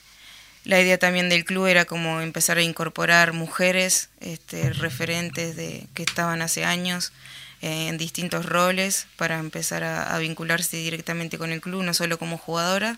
la 0.63 0.81
idea 0.81 0.97
también 0.97 1.29
del 1.29 1.45
club 1.45 1.67
era 1.67 1.85
como 1.85 2.19
empezar 2.21 2.57
a 2.57 2.61
incorporar 2.61 3.33
mujeres 3.33 4.09
este, 4.19 4.73
referentes 4.73 5.55
de 5.55 5.87
que 5.93 6.03
estaban 6.03 6.41
hace 6.41 6.65
años 6.65 7.13
eh, 7.61 7.87
en 7.87 7.97
distintos 7.97 8.45
roles 8.45 9.07
para 9.15 9.39
empezar 9.39 9.83
a, 9.83 10.17
vincularse 10.19 10.77
directamente 10.77 11.37
con 11.37 11.51
el 11.51 11.61
club, 11.61 11.83
no 11.83 11.93
solo 11.93 12.17
como 12.17 12.37
jugadora. 12.37 12.97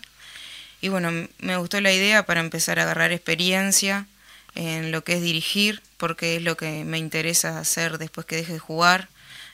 Y 0.80 0.88
bueno, 0.88 1.28
me 1.38 1.56
gustó 1.56 1.80
la 1.80 1.92
idea 1.92 2.26
para 2.26 2.40
empezar 2.40 2.78
a 2.78 2.82
agarrar 2.82 3.12
experiencia 3.12 4.06
en 4.54 4.90
lo 4.92 5.04
que 5.04 5.14
es 5.14 5.22
dirigir, 5.22 5.82
porque 5.96 6.36
es 6.36 6.42
lo 6.42 6.56
que 6.56 6.84
me 6.84 6.98
interesa 6.98 7.58
hacer 7.58 7.98
después 7.98 8.26
que 8.26 8.36
deje 8.36 8.54
de 8.54 8.58
jugar. 8.58 9.08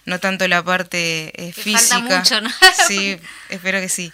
No 0.07 0.21
tanto 0.21 0.47
la 0.47 0.63
parte 0.63 1.33
eh, 1.35 1.53
física. 1.53 1.99
Falta 1.99 2.19
mucho, 2.19 2.41
¿no? 2.41 2.51
Sí, 2.87 3.19
espero 3.49 3.81
que 3.81 3.89
sí. 3.89 4.13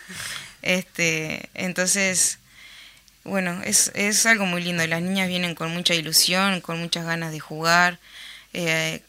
Este, 0.63 1.49
entonces, 1.55 2.39
bueno, 3.25 3.61
es, 3.65 3.91
es 3.95 4.27
algo 4.27 4.47
muy 4.47 4.63
lindo. 4.63 4.87
Las 4.87 5.03
niñas 5.03 5.29
vienen 5.29 5.55
con 5.55 5.71
mucha 5.73 5.95
ilusión, 5.95 6.61
con 6.61 6.79
muchas 6.79 7.05
ganas 7.05 7.33
de 7.33 7.41
jugar. 7.41 7.99
Eh, 8.53 9.03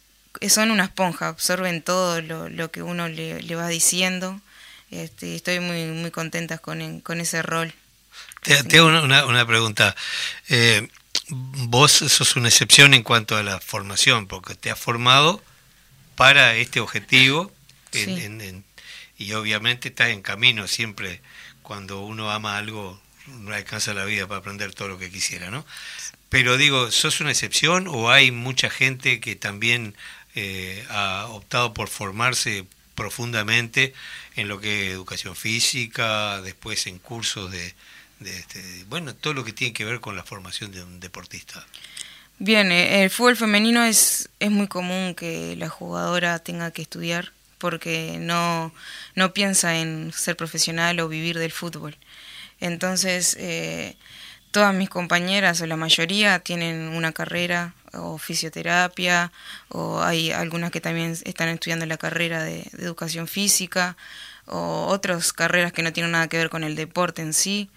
son 0.49 0.71
una 0.71 0.85
esponja, 0.85 1.27
absorben 1.27 1.81
todo 1.81 2.21
lo, 2.21 2.49
lo 2.49 2.71
que 2.71 2.81
uno 2.81 3.07
le, 3.07 3.41
le, 3.41 3.55
va 3.55 3.67
diciendo. 3.67 4.41
Este, 4.91 5.35
estoy 5.35 5.59
muy, 5.59 5.85
muy 5.85 6.11
contenta 6.11 6.57
con, 6.57 7.01
con 7.01 7.21
ese 7.21 7.41
rol. 7.41 7.73
Te, 8.41 8.77
hago 8.77 8.87
una, 8.87 9.25
una, 9.25 9.47
pregunta. 9.47 9.95
Eh, 10.49 10.87
vos 11.29 11.91
sos 11.91 12.35
una 12.35 12.49
excepción 12.49 12.93
en 12.93 13.03
cuanto 13.03 13.37
a 13.37 13.43
la 13.43 13.59
formación, 13.59 14.27
porque 14.27 14.55
te 14.55 14.69
has 14.69 14.79
formado 14.79 15.41
para 16.15 16.55
este 16.55 16.79
objetivo 16.79 17.51
y 19.17 19.33
obviamente 19.33 19.89
estás 19.89 20.09
en 20.09 20.21
camino 20.21 20.67
siempre 20.67 21.21
cuando 21.63 22.01
uno 22.01 22.31
ama 22.31 22.57
algo 22.57 23.01
no 23.27 23.53
alcanza 23.53 23.93
la 23.93 24.05
vida 24.05 24.27
para 24.27 24.39
aprender 24.39 24.73
todo 24.73 24.89
lo 24.89 24.99
que 24.99 25.09
quisiera, 25.09 25.49
¿no? 25.49 25.65
Pero 26.29 26.57
digo, 26.57 26.91
¿sos 26.91 27.21
una 27.21 27.31
excepción 27.31 27.87
o 27.87 28.11
hay 28.11 28.31
mucha 28.31 28.69
gente 28.69 29.19
que 29.19 29.35
también 29.35 29.95
eh, 30.35 30.85
ha 30.89 31.27
optado 31.29 31.73
por 31.73 31.87
formarse 31.87 32.65
profundamente 32.95 33.93
en 34.35 34.47
lo 34.47 34.59
que 34.59 34.87
es 34.87 34.93
educación 34.93 35.35
física, 35.35 36.41
después 36.41 36.87
en 36.87 36.99
cursos 36.99 37.51
de, 37.51 37.73
este, 38.25 38.83
bueno, 38.87 39.15
todo 39.15 39.33
lo 39.33 39.43
que 39.43 39.53
tiene 39.53 39.73
que 39.73 39.85
ver 39.85 39.99
con 39.99 40.15
la 40.15 40.23
formación 40.23 40.71
de 40.71 40.83
un 40.83 40.99
deportista? 40.99 41.65
Bien, 42.39 42.71
eh, 42.71 43.03
el 43.03 43.09
fútbol 43.09 43.37
femenino 43.37 43.83
es, 43.83 44.29
es 44.39 44.51
muy 44.51 44.67
común 44.67 45.15
que 45.15 45.55
la 45.55 45.69
jugadora 45.69 46.39
tenga 46.39 46.71
que 46.71 46.81
estudiar 46.81 47.31
porque 47.63 48.17
no, 48.19 48.73
no 49.15 49.31
piensa 49.31 49.77
en 49.79 50.11
ser 50.11 50.35
profesional 50.35 50.99
o 50.99 51.07
vivir 51.07 51.39
del 51.39 51.53
fútbol. 51.53 51.95
Entonces, 52.59 53.37
eh, 53.39 53.95
todas 54.51 54.73
mis 54.75 54.89
compañeras 54.89 55.61
o 55.61 55.65
la 55.65 55.77
mayoría 55.77 56.39
tienen 56.39 56.89
una 56.89 57.13
carrera 57.13 57.73
o 57.93 58.17
fisioterapia 58.17 59.31
o 59.69 60.01
hay 60.01 60.31
algunas 60.31 60.71
que 60.71 60.81
también 60.81 61.15
están 61.23 61.47
estudiando 61.47 61.85
la 61.85 61.95
carrera 61.95 62.43
de, 62.43 62.69
educación 62.79 63.29
física 63.29 63.95
o 64.45 64.87
otras 64.87 65.31
carreras 65.31 65.71
que 65.71 65.83
no 65.83 65.93
tienen 65.93 66.11
nada 66.11 66.27
que 66.27 66.39
ver 66.39 66.49
con 66.49 66.65
el 66.65 66.75
deporte 66.75 67.21
en 67.21 67.31
sí, 67.31 67.69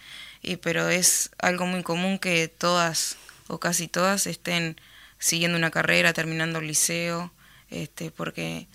y, 0.43 0.57
pero 0.57 0.89
es 0.89 1.30
algo 1.39 1.64
muy 1.66 1.84
común 1.84 2.18
que 2.18 2.49
todas 2.49 3.18
o 3.47 3.61
casi 3.61 3.87
todas 3.87 4.26
estén 4.26 4.74
siguiendo 5.20 5.57
una 5.57 5.70
carrera, 5.70 6.12
terminando 6.12 6.59
el 6.59 6.66
liceo, 6.66 7.30
este, 7.70 8.11
porque 8.11 8.66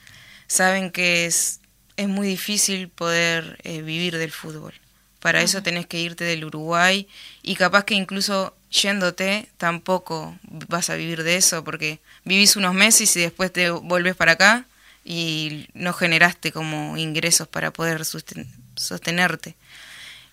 saben 0.52 0.91
que 0.91 1.26
es, 1.26 1.62
es 1.95 2.10
muy 2.10 2.28
difícil 2.28 2.89
poder 2.89 3.58
eh, 3.64 3.82
vivir 3.82 4.18
del 4.18 4.32
fútbol. 4.32 4.74
Para 5.22 5.41
eso 5.41 5.64
tenés 5.64 5.86
que 5.86 6.02
irte 6.02 6.26
del 6.26 6.43
Uruguay 6.43 7.08
y 7.41 7.56
capaz 7.56 7.86
que 7.86 7.93
incluso 7.93 8.54
yéndote 8.70 9.47
tampoco 9.58 10.38
vas 10.68 10.89
a 10.89 10.95
vivir 10.95 11.24
de 11.24 11.38
eso 11.38 11.64
porque 11.64 11.99
vivís 12.26 12.58
unos 12.58 12.74
meses 12.74 13.16
y 13.16 13.22
después 13.22 13.54
te 13.54 13.70
volvés 13.70 14.16
para 14.16 14.34
acá 14.34 14.66
y 15.06 15.68
no 15.74 15.93
generaste 15.93 16.52
como 16.52 16.97
ingresos 16.97 17.47
para 17.47 17.72
poder 17.72 18.04
sostenerte. 18.04 19.56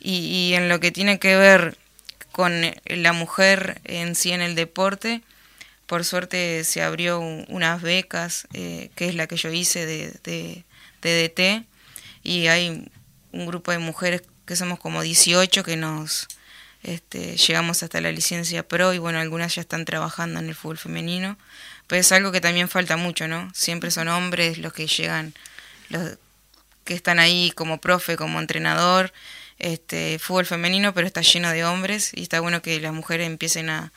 Y, 0.00 0.16
y 0.50 0.54
en 0.54 0.68
lo 0.68 0.80
que 0.80 0.90
tiene 0.90 1.20
que 1.20 1.36
ver 1.36 1.78
con 2.32 2.60
la 2.86 3.12
mujer 3.12 3.80
en 3.84 4.16
sí 4.16 4.32
en 4.32 4.40
el 4.40 4.56
deporte, 4.56 5.22
por 5.88 6.04
suerte 6.04 6.64
se 6.64 6.82
abrió 6.82 7.18
unas 7.18 7.80
becas, 7.80 8.46
eh, 8.52 8.90
que 8.94 9.08
es 9.08 9.14
la 9.14 9.26
que 9.26 9.36
yo 9.36 9.50
hice 9.50 9.86
de, 9.86 10.12
de, 10.22 10.64
DT, 11.00 11.66
y 12.22 12.48
hay 12.48 12.90
un 13.32 13.46
grupo 13.46 13.72
de 13.72 13.78
mujeres 13.78 14.22
que 14.44 14.54
somos 14.54 14.78
como 14.78 15.00
18 15.00 15.64
que 15.64 15.76
nos 15.76 16.28
este, 16.82 17.38
llegamos 17.38 17.82
hasta 17.82 18.02
la 18.02 18.12
licencia 18.12 18.68
pro 18.68 18.92
y 18.92 18.98
bueno, 18.98 19.18
algunas 19.18 19.54
ya 19.54 19.62
están 19.62 19.86
trabajando 19.86 20.40
en 20.40 20.48
el 20.48 20.54
fútbol 20.54 20.76
femenino, 20.76 21.38
pero 21.86 22.00
es 22.00 22.12
algo 22.12 22.32
que 22.32 22.42
también 22.42 22.68
falta 22.68 22.98
mucho, 22.98 23.26
¿no? 23.26 23.50
Siempre 23.54 23.90
son 23.90 24.08
hombres 24.08 24.58
los 24.58 24.74
que 24.74 24.86
llegan, 24.86 25.32
los 25.88 26.18
que 26.84 26.92
están 26.92 27.18
ahí 27.18 27.50
como 27.54 27.80
profe, 27.80 28.18
como 28.18 28.40
entrenador, 28.40 29.10
este, 29.58 30.18
fútbol 30.18 30.44
femenino, 30.44 30.92
pero 30.92 31.06
está 31.06 31.22
lleno 31.22 31.50
de 31.50 31.64
hombres 31.64 32.10
y 32.14 32.24
está 32.24 32.40
bueno 32.40 32.60
que 32.60 32.78
las 32.78 32.92
mujeres 32.92 33.26
empiecen 33.26 33.70
a, 33.70 33.90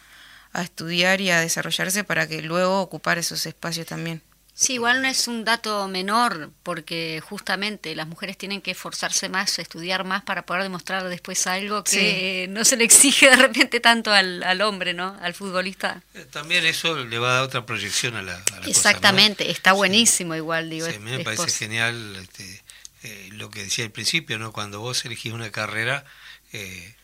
a 0.53 0.63
estudiar 0.63 1.21
y 1.21 1.31
a 1.31 1.39
desarrollarse 1.39 2.03
para 2.03 2.27
que 2.27 2.41
luego 2.41 2.81
ocupar 2.81 3.17
esos 3.17 3.45
espacios 3.45 3.87
también. 3.87 4.21
Sí, 4.53 4.73
igual 4.73 5.01
no 5.01 5.07
es 5.07 5.27
un 5.27 5.45
dato 5.45 5.87
menor, 5.87 6.51
porque 6.61 7.19
justamente 7.27 7.95
las 7.95 8.05
mujeres 8.05 8.37
tienen 8.37 8.61
que 8.61 8.71
esforzarse 8.71 9.29
más, 9.29 9.57
estudiar 9.57 10.03
más 10.03 10.23
para 10.23 10.45
poder 10.45 10.61
demostrar 10.61 11.07
después 11.07 11.47
algo 11.47 11.83
que 11.83 12.47
no 12.49 12.63
se 12.65 12.75
le 12.75 12.83
exige 12.83 13.29
de 13.29 13.37
repente 13.37 13.79
tanto 13.79 14.11
al, 14.11 14.43
al, 14.43 14.61
hombre, 14.61 14.93
¿no? 14.93 15.17
Al 15.21 15.33
futbolista. 15.33 16.03
Eh, 16.13 16.27
también 16.29 16.65
eso 16.65 16.95
le 16.95 17.17
va 17.17 17.31
a 17.31 17.33
dar 17.35 17.43
otra 17.43 17.65
proyección 17.65 18.15
a 18.15 18.21
la, 18.21 18.43
Exactamente, 18.67 19.49
está 19.49 19.71
buenísimo 19.71 20.35
igual, 20.35 20.69
digo. 20.69 20.85
Sí, 20.85 20.95
a 20.95 20.99
mí 20.99 21.09
me 21.09 21.23
parece 21.23 21.49
genial 21.49 22.17
este, 22.21 22.61
eh, 23.03 23.29
lo 23.31 23.49
que 23.49 23.63
decía 23.63 23.85
al 23.85 23.91
principio, 23.91 24.37
¿no? 24.37 24.51
Cuando 24.51 24.79
vos 24.79 25.03
elegís 25.05 25.33
una 25.33 25.49
carrera... 25.49 26.05
Eh, 26.53 26.95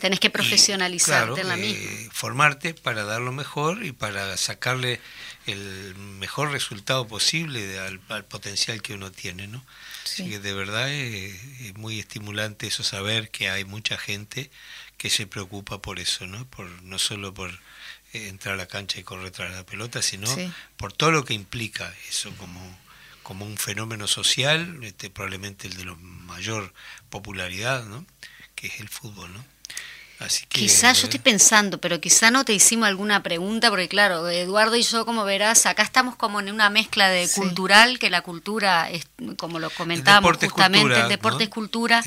Tenés 0.00 0.20
que 0.20 0.30
profesionalizarte 0.30 1.40
en 1.40 1.48
la 1.48 1.56
misma. 1.56 1.90
Eh, 1.90 2.08
formarte 2.12 2.74
para 2.74 3.04
dar 3.04 3.20
lo 3.20 3.32
mejor 3.32 3.84
y 3.84 3.92
para 3.92 4.36
sacarle 4.36 5.00
el 5.46 5.94
mejor 5.96 6.50
resultado 6.50 7.06
posible 7.06 7.78
al, 7.78 8.24
potencial 8.24 8.82
que 8.82 8.94
uno 8.94 9.12
tiene, 9.12 9.46
¿no? 9.46 9.64
Así 10.04 10.28
que 10.28 10.38
de 10.38 10.52
verdad 10.52 10.90
es, 10.90 11.74
muy 11.76 11.98
estimulante 12.00 12.66
eso 12.66 12.82
saber 12.82 13.30
que 13.30 13.50
hay 13.50 13.64
mucha 13.64 13.98
gente 13.98 14.50
que 14.96 15.10
se 15.10 15.26
preocupa 15.26 15.80
por 15.80 15.98
eso, 15.98 16.26
¿no? 16.26 16.46
Por, 16.48 16.66
no 16.82 16.98
solo 16.98 17.34
por 17.34 17.50
eh, 18.12 18.28
entrar 18.28 18.54
a 18.54 18.58
la 18.58 18.66
cancha 18.66 19.00
y 19.00 19.02
correr 19.02 19.30
tras 19.30 19.52
la 19.52 19.66
pelota, 19.66 20.02
sino 20.02 20.28
por 20.76 20.92
todo 20.92 21.10
lo 21.10 21.24
que 21.24 21.34
implica 21.34 21.94
eso 22.08 22.32
como, 22.36 22.78
como 23.22 23.44
un 23.44 23.58
fenómeno 23.58 24.06
social, 24.06 24.82
este, 24.82 25.10
probablemente 25.10 25.68
el 25.68 25.76
de 25.76 25.84
la 25.84 25.94
mayor 25.94 26.72
popularidad, 27.10 27.84
¿no? 27.84 28.06
que 28.54 28.68
es 28.68 28.80
el 28.80 28.88
fútbol. 28.88 29.32
¿no? 29.32 29.53
Quizás 30.48 31.00
yo 31.00 31.04
estoy 31.04 31.20
pensando, 31.20 31.78
pero 31.78 32.00
quizá 32.00 32.30
no 32.30 32.44
te 32.44 32.52
hicimos 32.52 32.88
alguna 32.88 33.22
pregunta, 33.22 33.68
porque 33.68 33.88
claro, 33.88 34.28
Eduardo 34.28 34.76
y 34.76 34.82
yo, 34.82 35.04
como 35.04 35.24
verás, 35.24 35.66
acá 35.66 35.82
estamos 35.82 36.16
como 36.16 36.40
en 36.40 36.50
una 36.50 36.70
mezcla 36.70 37.08
de 37.08 37.28
cultural, 37.28 37.98
que 37.98 38.10
la 38.10 38.22
cultura, 38.22 38.90
es, 38.90 39.06
como 39.36 39.58
lo 39.58 39.70
comentábamos 39.70 40.36
justamente, 40.38 41.00
el 41.00 41.08
deporte 41.08 41.44
es 41.44 41.50
cultura, 41.50 42.02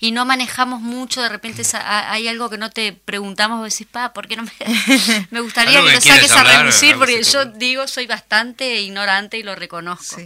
y 0.00 0.12
no 0.12 0.24
manejamos 0.24 0.80
mucho, 0.80 1.22
de 1.22 1.28
repente 1.28 1.62
hay 1.74 2.28
algo 2.28 2.50
que 2.50 2.58
no 2.58 2.70
te 2.70 2.92
preguntamos, 2.92 3.60
vos 3.60 3.72
decís, 3.72 3.86
pa, 3.90 4.12
¿por 4.12 4.26
qué 4.26 4.36
no 4.36 4.42
me, 4.42 4.52
me 5.30 5.40
gustaría 5.40 5.80
que, 5.82 5.92
lo 5.92 6.00
saques 6.00 6.32
a 6.32 6.44
reducir? 6.44 6.96
Porque 6.96 7.22
yo 7.22 7.44
digo, 7.46 7.86
soy 7.86 8.06
bastante 8.06 8.80
ignorante 8.80 9.38
y 9.38 9.42
lo 9.42 9.54
reconozco. 9.54 10.20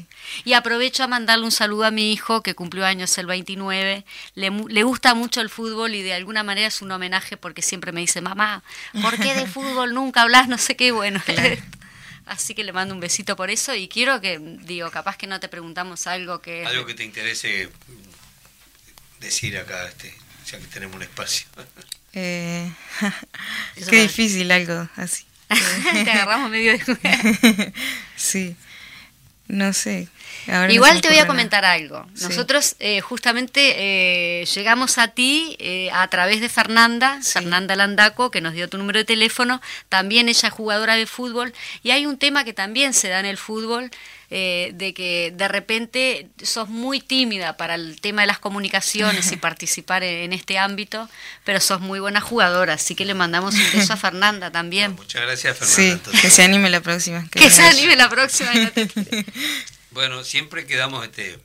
Y 0.45 0.55
aprovecho 0.55 1.05
a 1.05 1.07
mandarle 1.07 1.45
un 1.45 1.53
saludo 1.53 1.85
a 1.85 1.91
mi 1.91 2.13
hijo, 2.13 2.43
que 2.43 2.55
cumplió 2.55 2.85
años 2.85 3.17
el 3.19 3.27
29, 3.27 4.05
le, 4.35 4.51
le 4.51 4.83
gusta 4.83 5.15
mucho 5.15 5.41
el 5.41 5.51
fútbol 5.51 5.95
y 5.95 6.03
de 6.03 6.15
alguna 6.15 6.43
manera 6.43 6.69
es 6.69 6.83
un 6.83 6.91
homenaje 6.91 7.36
porque 7.37 7.63
siempre 7.63 7.93
me 7.93 8.01
dice, 8.01 8.21
mamá, 8.21 8.63
¿por 9.03 9.19
qué 9.19 9.35
de 9.35 9.47
fútbol 9.47 9.95
nunca 9.95 10.23
hablas? 10.23 10.49
No 10.49 10.59
sé 10.59 10.77
qué, 10.77 10.93
bueno. 10.93 11.23
Así 12.27 12.55
que 12.55 12.65
le 12.65 12.73
mando 12.73 12.93
un 12.93 13.01
besito 13.01 13.37
por 13.37 13.51
eso 13.51 13.75
y 13.75 13.87
quiero 13.87 14.21
que, 14.21 14.41
digo, 14.63 14.91
capaz 14.91 15.17
que 15.17 15.29
no 15.29 15.39
te 15.39 15.49
preguntamos 15.49 16.09
algo 16.09 16.41
que... 16.41 16.67
Algo 16.67 16.85
que 16.85 16.95
te 16.95 17.05
interese 17.05 17.71
decir 19.21 19.57
acá, 19.57 19.87
este, 19.87 20.13
ya 20.51 20.59
que 20.59 20.67
tenemos 20.67 20.97
un 20.97 21.03
espacio. 21.03 21.47
Eh, 22.19 22.73
qué 23.91 24.01
difícil 24.01 24.51
algo 24.51 24.89
así. 24.97 25.27
te 25.93 26.11
agarramos 26.11 26.49
medio 26.49 26.73
de... 26.73 27.75
sí, 28.17 28.57
no 29.49 29.75
sé. 29.75 30.09
Igual 30.69 31.01
te 31.01 31.09
voy 31.09 31.19
a 31.19 31.27
comentar 31.27 31.65
algo. 31.65 32.07
Nosotros 32.21 32.77
eh, 32.79 33.01
justamente 33.01 33.75
eh, 33.77 34.45
llegamos 34.47 34.99
a 34.99 35.09
ti 35.09 35.57
eh, 35.59 35.91
a 35.93 36.07
través 36.09 36.41
de 36.41 36.49
Fernanda, 36.49 37.21
Fernanda 37.23 37.75
Landaco, 37.75 38.31
que 38.31 38.41
nos 38.41 38.55
dio 38.55 38.69
tu 38.69 38.79
número 38.79 38.99
de 38.99 39.05
teléfono. 39.05 39.61
También 39.89 40.29
ella 40.29 40.49
es 40.49 40.55
jugadora 40.55 40.95
de 40.95 41.07
fútbol. 41.07 41.53
Y 41.83 41.91
hay 41.91 42.07
un 42.07 42.17
tema 42.17 42.45
que 42.45 42.53
también 42.53 42.95
se 42.95 43.09
da 43.09 43.21
en 43.21 43.27
el 43.27 43.37
fútbol, 43.37 43.91
de 44.29 44.93
que 44.97 45.33
de 45.37 45.47
repente 45.47 46.29
sos 46.43 46.69
muy 46.69 47.01
tímida 47.01 47.57
para 47.57 47.77
el 47.77 48.01
tema 48.01 48.23
de 48.23 48.27
las 48.27 48.41
comunicaciones 48.41 49.31
y 49.31 49.37
participar 49.37 50.03
en, 50.03 50.33
este 50.33 50.59
ámbito, 50.59 51.09
pero 51.45 51.61
sos 51.61 51.81
muy 51.81 52.01
buena 52.01 52.21
jugadora. 52.21 52.75
Así 52.75 52.95
que 52.95 53.05
le 53.05 53.15
mandamos 53.15 53.55
un 53.55 53.73
beso 53.73 53.93
a 53.93 53.97
Fernanda 53.97 54.51
también. 54.51 54.97
muchas 54.97 55.23
gracias, 55.23 55.57
Fernanda. 55.59 56.11
Sí, 56.13 56.21
que 56.21 56.31
se 56.31 56.43
anime 56.43 56.71
la 56.71 56.81
próxima. 56.81 57.25
Que, 57.31 57.51
se 57.51 57.63
anime 57.63 57.95
la 57.97 58.09
próxima. 58.09 58.51
Bueno, 59.97 60.25
siempre 60.25 60.67
quedamos 60.67 61.07
este, 61.07 61.39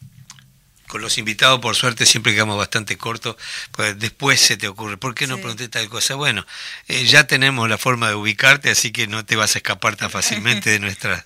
con 0.89 0.99
los 1.01 1.17
invitados, 1.17 1.61
por 1.61 1.73
suerte, 1.73 2.05
siempre 2.05 2.33
quedamos 2.33 2.57
bastante 2.57 2.97
cortos, 2.97 3.37
pues 3.71 3.97
después 3.97 4.41
se 4.41 4.57
te 4.57 4.67
ocurre, 4.67 4.97
¿por 4.97 5.15
qué 5.15 5.25
no 5.25 5.37
pregunté 5.37 5.69
tal 5.69 5.87
cosa? 5.87 6.15
Bueno, 6.15 6.45
eh, 6.89 7.05
ya 7.05 7.25
tenemos 7.27 7.69
la 7.69 7.77
forma 7.77 8.09
de 8.09 8.15
ubicarte, 8.15 8.69
así 8.69 8.91
que 8.91 9.07
no 9.07 9.23
te 9.23 9.37
vas 9.37 9.55
a 9.55 9.59
escapar 9.59 9.95
tan 9.95 10.09
fácilmente 10.09 10.69
de 10.69 10.79
nuestra, 10.81 11.25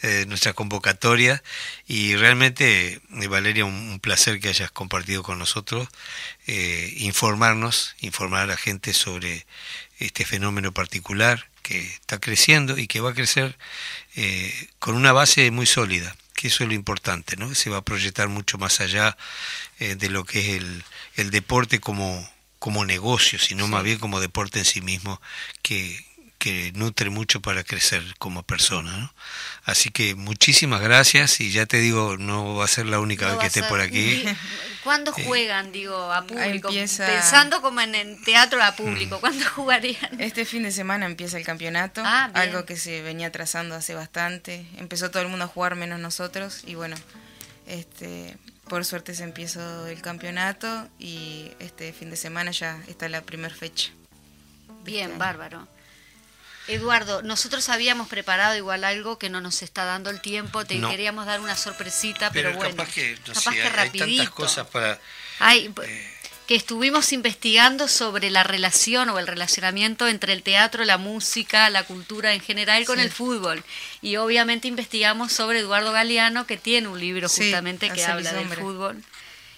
eh, 0.00 0.24
nuestra 0.26 0.54
convocatoria. 0.54 1.42
Y 1.86 2.16
realmente, 2.16 2.94
eh, 2.94 3.26
Valeria, 3.28 3.66
un, 3.66 4.00
placer 4.00 4.40
que 4.40 4.48
hayas 4.48 4.70
compartido 4.70 5.22
con 5.22 5.38
nosotros, 5.38 5.86
informarnos, 6.46 7.94
informar 8.00 8.44
a 8.44 8.46
la 8.46 8.56
gente 8.56 8.94
sobre 8.94 9.44
este 9.98 10.24
fenómeno 10.24 10.72
particular 10.72 11.46
que 11.64 11.80
está 11.80 12.20
creciendo 12.20 12.78
y 12.78 12.86
que 12.86 13.00
va 13.00 13.10
a 13.10 13.14
crecer 13.14 13.58
con 14.78 14.94
una 14.94 15.10
base 15.12 15.50
muy 15.50 15.66
sólida 15.66 16.14
que 16.34 16.48
eso 16.48 16.64
es 16.64 16.68
lo 16.68 16.74
importante, 16.74 17.36
¿no? 17.36 17.54
Se 17.54 17.70
va 17.70 17.78
a 17.78 17.84
proyectar 17.84 18.28
mucho 18.28 18.58
más 18.58 18.80
allá 18.80 19.16
eh, 19.78 19.94
de 19.94 20.10
lo 20.10 20.24
que 20.24 20.40
es 20.40 20.48
el, 20.60 20.84
el 21.16 21.30
deporte 21.30 21.80
como, 21.80 22.28
como 22.58 22.84
negocio, 22.84 23.38
sino 23.38 23.66
más 23.68 23.82
bien 23.82 23.98
como 23.98 24.20
deporte 24.20 24.58
en 24.58 24.64
sí 24.64 24.80
mismo, 24.80 25.20
que, 25.62 26.04
que 26.44 26.72
nutre 26.74 27.08
mucho 27.08 27.40
para 27.40 27.64
crecer 27.64 28.02
como 28.18 28.42
persona. 28.42 28.94
¿no? 28.94 29.14
Así 29.64 29.88
que 29.88 30.14
muchísimas 30.14 30.82
gracias 30.82 31.40
y 31.40 31.50
ya 31.50 31.64
te 31.64 31.78
digo, 31.78 32.18
no 32.18 32.56
va 32.56 32.66
a 32.66 32.68
ser 32.68 32.84
la 32.84 33.00
única 33.00 33.28
vez 33.28 33.38
que 33.38 33.46
esté 33.46 33.62
por 33.62 33.80
aquí. 33.80 34.22
¿Cuándo 34.84 35.14
eh, 35.16 35.24
juegan, 35.24 35.72
digo, 35.72 36.12
a 36.12 36.26
público? 36.26 36.68
Pensando 36.68 37.62
como 37.62 37.80
en 37.80 37.94
el 37.94 38.22
teatro 38.24 38.62
a 38.62 38.76
público, 38.76 39.16
mm. 39.16 39.20
¿cuándo 39.20 39.42
jugarían? 39.56 40.20
Este 40.20 40.44
fin 40.44 40.64
de 40.64 40.70
semana 40.70 41.06
empieza 41.06 41.38
el 41.38 41.46
campeonato, 41.46 42.02
ah, 42.04 42.30
algo 42.34 42.66
que 42.66 42.76
se 42.76 43.00
venía 43.00 43.32
trazando 43.32 43.74
hace 43.74 43.94
bastante. 43.94 44.66
Empezó 44.76 45.10
todo 45.10 45.22
el 45.22 45.28
mundo 45.28 45.46
a 45.46 45.48
jugar 45.48 45.76
menos 45.76 45.98
nosotros 45.98 46.62
y 46.66 46.74
bueno, 46.74 46.96
este 47.66 48.36
por 48.68 48.84
suerte 48.84 49.14
se 49.14 49.24
empezó 49.24 49.86
el 49.86 50.02
campeonato 50.02 50.88
y 50.98 51.52
este 51.58 51.94
fin 51.94 52.10
de 52.10 52.16
semana 52.16 52.50
ya 52.50 52.82
está 52.86 53.08
la 53.08 53.22
primera 53.22 53.54
fecha. 53.54 53.92
Bien, 54.84 55.16
bárbaro. 55.16 55.66
Eduardo, 56.66 57.22
nosotros 57.22 57.68
habíamos 57.68 58.08
preparado 58.08 58.56
igual 58.56 58.84
algo 58.84 59.18
que 59.18 59.28
no 59.28 59.40
nos 59.40 59.62
está 59.62 59.84
dando 59.84 60.10
el 60.10 60.20
tiempo, 60.20 60.64
te 60.64 60.80
queríamos 60.80 61.26
dar 61.26 61.40
una 61.40 61.56
sorpresita, 61.56 62.30
pero, 62.30 62.54
bueno, 62.54 62.76
capaz 62.76 62.92
que, 62.94 63.18
hay, 63.76 63.90
tantas 63.90 64.30
cosas 64.30 64.66
para... 64.68 64.98
Eh, 65.52 65.70
que 66.46 66.54
estuvimos 66.54 67.12
investigando 67.12 67.88
sobre 67.88 68.30
la 68.30 68.42
relación 68.42 69.08
o 69.08 69.18
el 69.18 69.26
relacionamiento 69.26 70.08
entre 70.08 70.32
el 70.34 70.42
teatro, 70.42 70.84
la 70.84 70.98
música, 70.98 71.70
la 71.70 71.84
cultura 71.84 72.34
en 72.34 72.40
general 72.40 72.84
con 72.84 73.00
el 73.00 73.10
fútbol. 73.10 73.64
Y 74.02 74.16
obviamente 74.16 74.68
investigamos 74.68 75.32
sobre 75.32 75.60
Eduardo 75.60 75.92
Galeano, 75.92 76.46
que 76.46 76.58
tiene 76.58 76.88
un 76.88 77.00
libro 77.00 77.28
justamente 77.28 77.90
que 77.90 78.04
habla 78.04 78.32
del 78.32 78.48
fútbol. 78.48 79.02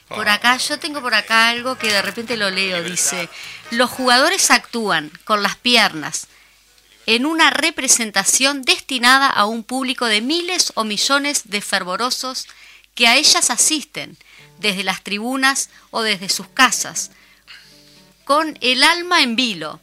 Por 0.09 0.29
acá, 0.29 0.57
yo 0.59 0.79
tengo 0.79 1.03
por 1.03 1.15
acá 1.15 1.49
algo 1.49 1.77
que 1.77 1.89
de 1.89 2.03
repente 2.03 2.37
lo 2.37 2.51
leo, 2.51 2.83
dice, 2.85 3.29
los 3.73 3.91
jugadores 3.91 4.53
actúan 4.53 5.11
con 5.25 5.43
las 5.43 5.57
piernas, 5.57 6.29
en 7.07 7.25
una 7.25 7.51
representación 7.51 8.63
destinada 8.63 9.29
a 9.29 9.47
un 9.47 9.63
público 9.63 10.07
de 10.07 10.21
miles 10.21 10.73
o 10.75 10.85
millones 10.85 11.43
de 11.45 11.61
fervorosos 11.61 12.47
que 12.95 13.07
a 13.07 13.17
ellas 13.17 13.51
asisten 13.51 14.17
desde 14.59 14.83
las 14.83 15.05
tribunas 15.05 15.71
o 15.91 16.03
desde 16.03 16.29
sus 16.29 16.49
casas, 16.49 17.13
con 18.25 18.59
el 18.61 18.83
alma 18.83 19.23
en 19.23 19.37
vilo. 19.37 19.81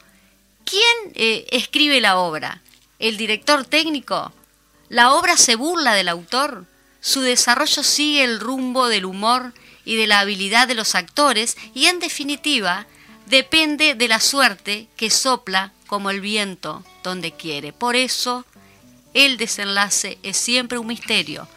¿Quién 0.65 1.13
eh, 1.15 1.45
escribe 1.51 2.01
la 2.01 2.17
obra? 2.17 2.61
¿El 2.99 3.17
director 3.17 3.65
técnico? 3.65 4.33
¿La 4.89 5.13
obra 5.13 5.37
se 5.37 5.55
burla 5.55 5.93
del 5.93 6.09
autor? 6.09 6.65
Su 6.99 7.21
desarrollo 7.21 7.83
sigue 7.83 8.23
el 8.23 8.39
rumbo 8.39 8.87
del 8.87 9.05
humor 9.05 9.53
y 9.85 9.95
de 9.95 10.07
la 10.07 10.19
habilidad 10.19 10.67
de 10.67 10.75
los 10.75 10.95
actores 10.95 11.57
y 11.73 11.85
en 11.85 11.99
definitiva 11.99 12.87
depende 13.27 13.95
de 13.95 14.07
la 14.07 14.19
suerte 14.19 14.87
que 14.97 15.09
sopla 15.09 15.71
como 15.93 16.09
el 16.09 16.21
viento 16.21 16.83
donde 17.03 17.33
quiere. 17.33 17.71
Por 17.71 17.95
eso, 17.95 18.47
el 19.13 19.37
desenlace 19.37 20.17
es 20.23 20.37
siempre 20.37 20.79
un 20.79 20.87
misterio 20.87 21.47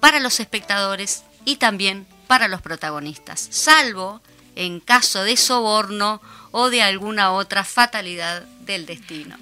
para 0.00 0.18
los 0.18 0.40
espectadores 0.40 1.24
y 1.44 1.56
también 1.56 2.06
para 2.26 2.48
los 2.48 2.62
protagonistas, 2.62 3.48
salvo 3.50 4.22
en 4.54 4.80
caso 4.80 5.24
de 5.24 5.36
soborno 5.36 6.22
o 6.52 6.70
de 6.70 6.80
alguna 6.80 7.32
otra 7.32 7.64
fatalidad 7.64 8.44
del 8.60 8.86
destino. 8.86 9.36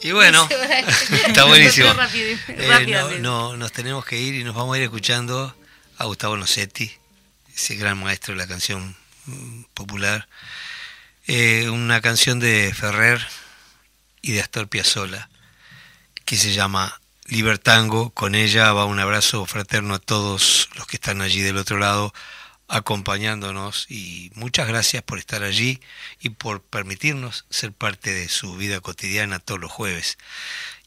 Y 0.00 0.12
bueno, 0.12 0.48
está 1.26 1.44
buenísimo. 1.44 1.90
Eh, 2.48 3.18
no, 3.20 3.54
nos 3.58 3.70
tenemos 3.70 4.06
que 4.06 4.18
ir 4.18 4.34
y 4.34 4.44
nos 4.44 4.54
vamos 4.54 4.76
a 4.76 4.78
ir 4.78 4.84
escuchando 4.84 5.54
a 5.98 6.04
Gustavo 6.06 6.38
Nocetti, 6.38 6.90
ese 7.54 7.74
gran 7.74 8.02
maestro 8.02 8.32
de 8.32 8.38
la 8.38 8.46
canción 8.46 8.96
mm, 9.26 9.64
popular. 9.74 10.26
Eh, 11.26 11.68
una 11.70 12.00
canción 12.00 12.40
de 12.40 12.72
Ferrer 12.74 13.20
y 14.22 14.32
de 14.32 14.40
Astor 14.40 14.68
Piazzolla 14.68 15.28
que 16.24 16.36
se 16.36 16.52
llama 16.52 17.00
Libertango. 17.26 18.10
Con 18.10 18.34
ella 18.34 18.72
va 18.72 18.84
un 18.84 18.98
abrazo 18.98 19.44
fraterno 19.46 19.94
a 19.94 19.98
todos 19.98 20.68
los 20.76 20.86
que 20.86 20.96
están 20.96 21.20
allí 21.20 21.40
del 21.40 21.56
otro 21.58 21.78
lado 21.78 22.12
acompañándonos 22.68 23.86
y 23.90 24.30
muchas 24.34 24.68
gracias 24.68 25.02
por 25.02 25.18
estar 25.18 25.42
allí 25.42 25.80
y 26.20 26.30
por 26.30 26.62
permitirnos 26.62 27.44
ser 27.50 27.72
parte 27.72 28.12
de 28.12 28.28
su 28.28 28.56
vida 28.56 28.80
cotidiana 28.80 29.40
todos 29.40 29.60
los 29.60 29.72
jueves 29.72 30.18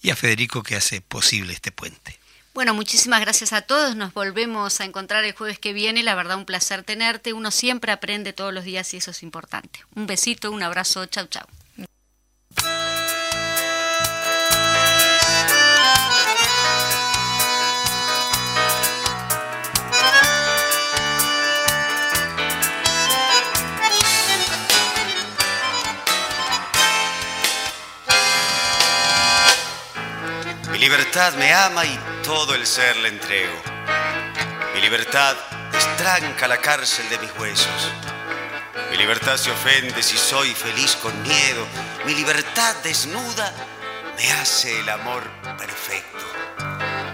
y 0.01 0.09
a 0.09 0.15
Federico 0.15 0.63
que 0.63 0.77
hace 0.77 1.01
posible 1.01 1.53
este 1.53 1.73
puente. 1.73 2.22
Bueno, 2.53 2.75
muchísimas 2.75 3.19
gracias 3.19 3.51
a 3.51 3.63
todos. 3.63 3.95
Nos 3.95 4.13
volvemos 4.13 4.79
a 4.79 4.85
encontrar 4.85 5.23
el 5.23 5.33
jueves 5.33 5.57
que 5.57 5.73
viene. 5.73 6.03
La 6.03 6.13
verdad, 6.13 6.37
un 6.37 6.45
placer 6.45 6.83
tenerte. 6.83 7.33
Uno 7.33 7.49
siempre 7.49 7.91
aprende 7.91 8.31
todos 8.31 8.53
los 8.53 8.63
días 8.63 8.93
y 8.93 8.97
eso 8.97 9.09
es 9.09 9.23
importante. 9.23 9.79
Un 9.95 10.05
besito, 10.05 10.51
un 10.51 10.61
abrazo. 10.61 11.07
Chau, 11.07 11.25
chau. 11.25 11.47
Libertad 31.13 31.37
me 31.37 31.53
ama 31.53 31.85
y 31.85 31.99
todo 32.23 32.55
el 32.55 32.65
ser 32.65 32.97
le 32.97 33.09
entrego. 33.09 33.61
Mi 34.73 34.81
libertad 34.81 35.35
estranca 35.71 36.47
la 36.47 36.57
cárcel 36.57 37.07
de 37.07 37.19
mis 37.19 37.31
huesos. 37.37 37.91
Mi 38.89 38.97
libertad 38.97 39.37
se 39.37 39.51
ofende 39.51 40.01
si 40.01 40.17
soy 40.17 40.55
feliz 40.55 40.95
con 40.95 41.13
miedo. 41.21 41.67
Mi 42.07 42.15
libertad 42.15 42.75
desnuda 42.83 43.53
me 44.17 44.31
hace 44.31 44.79
el 44.79 44.89
amor 44.89 45.29
perfecto. 45.55 46.25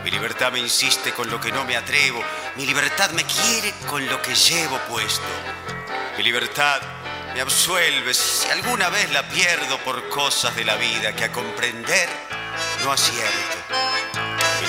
Mi 0.06 0.12
libertad 0.12 0.54
me 0.54 0.60
insiste 0.60 1.12
con 1.12 1.30
lo 1.30 1.42
que 1.42 1.52
no 1.52 1.66
me 1.66 1.76
atrevo. 1.76 2.24
Mi 2.56 2.66
libertad 2.66 3.10
me 3.10 3.26
quiere 3.26 3.74
con 3.90 4.08
lo 4.08 4.22
que 4.22 4.34
llevo 4.34 4.78
puesto. 4.88 5.28
Mi 6.16 6.24
libertad 6.24 6.80
me 7.34 7.42
absuelve 7.42 8.14
si 8.14 8.50
alguna 8.50 8.88
vez 8.88 9.12
la 9.12 9.28
pierdo 9.28 9.78
por 9.80 10.08
cosas 10.08 10.56
de 10.56 10.64
la 10.64 10.78
vida 10.78 11.14
que 11.14 11.26
a 11.26 11.32
comprender 11.34 12.08
no 12.86 12.94
acierto. 12.94 13.59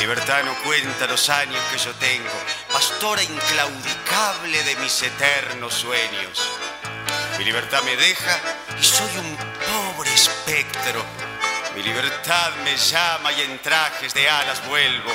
Libertad 0.01 0.42
no 0.44 0.55
cuenta 0.64 1.07
los 1.07 1.28
años 1.28 1.62
que 1.70 1.76
yo 1.76 1.92
tengo, 1.96 2.30
pastora 2.72 3.22
inclaudicable 3.22 4.64
de 4.64 4.76
mis 4.76 5.03
eternos 5.03 5.74
sueños. 5.74 6.48
Mi 7.36 7.44
libertad 7.44 7.82
me 7.82 7.94
deja 7.96 8.40
y 8.80 8.82
soy 8.82 9.18
un 9.18 9.36
pobre 9.36 10.12
espectro. 10.14 11.05
Mi 11.76 11.82
libertad 11.82 12.51
me 12.64 12.78
llama 12.78 13.30
y 13.32 13.42
en 13.42 13.59
trajes 13.61 14.14
de 14.14 14.26
alas 14.26 14.66
vuelvo. 14.66 15.12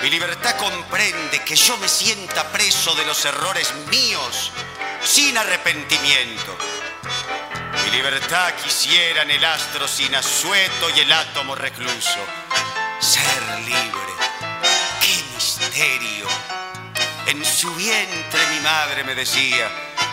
Mi 0.00 0.08
libertad 0.08 0.56
comprende 0.56 1.40
que 1.40 1.56
yo 1.56 1.76
me 1.78 1.88
sienta 1.88 2.44
preso 2.52 2.94
de 2.94 3.04
los 3.04 3.24
errores 3.24 3.74
míos 3.90 4.52
sin 5.02 5.36
arrepentimiento. 5.36 6.56
Mi 7.84 7.90
libertad 7.90 8.54
quisiera 8.62 9.22
en 9.22 9.32
el 9.32 9.44
astro 9.44 9.88
sin 9.88 10.14
asueto 10.14 10.90
y 10.96 11.00
el 11.00 11.12
átomo 11.12 11.56
recluso. 11.56 12.20
Ser 13.00 13.41
En 17.26 17.42
su 17.46 17.74
vientre 17.74 18.40
mi 18.50 18.60
madre 18.60 19.04
me 19.04 19.14
decía, 19.14 19.70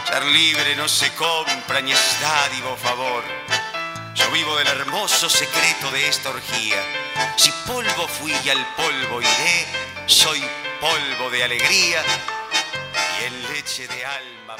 ser 0.07 0.23
libre 0.25 0.73
no 0.77 0.87
se 0.87 1.13
compra 1.15 1.81
ni 1.81 1.91
es 1.91 2.17
dádivo 2.21 2.77
favor. 2.77 3.23
Yo 4.15 4.31
vivo 4.31 4.55
del 4.55 4.67
hermoso 4.67 5.29
secreto 5.29 5.91
de 5.91 6.07
esta 6.07 6.29
orgía. 6.29 6.81
Si 7.35 7.51
polvo 7.67 8.07
fui 8.07 8.33
y 8.45 8.49
al 8.49 8.65
polvo 8.75 9.21
iré, 9.21 9.67
soy 10.05 10.41
polvo 10.79 11.29
de 11.29 11.43
alegría 11.43 12.03
y 13.19 13.25
en 13.25 13.53
leche 13.53 13.85
de 13.89 14.05
alma 14.05 14.55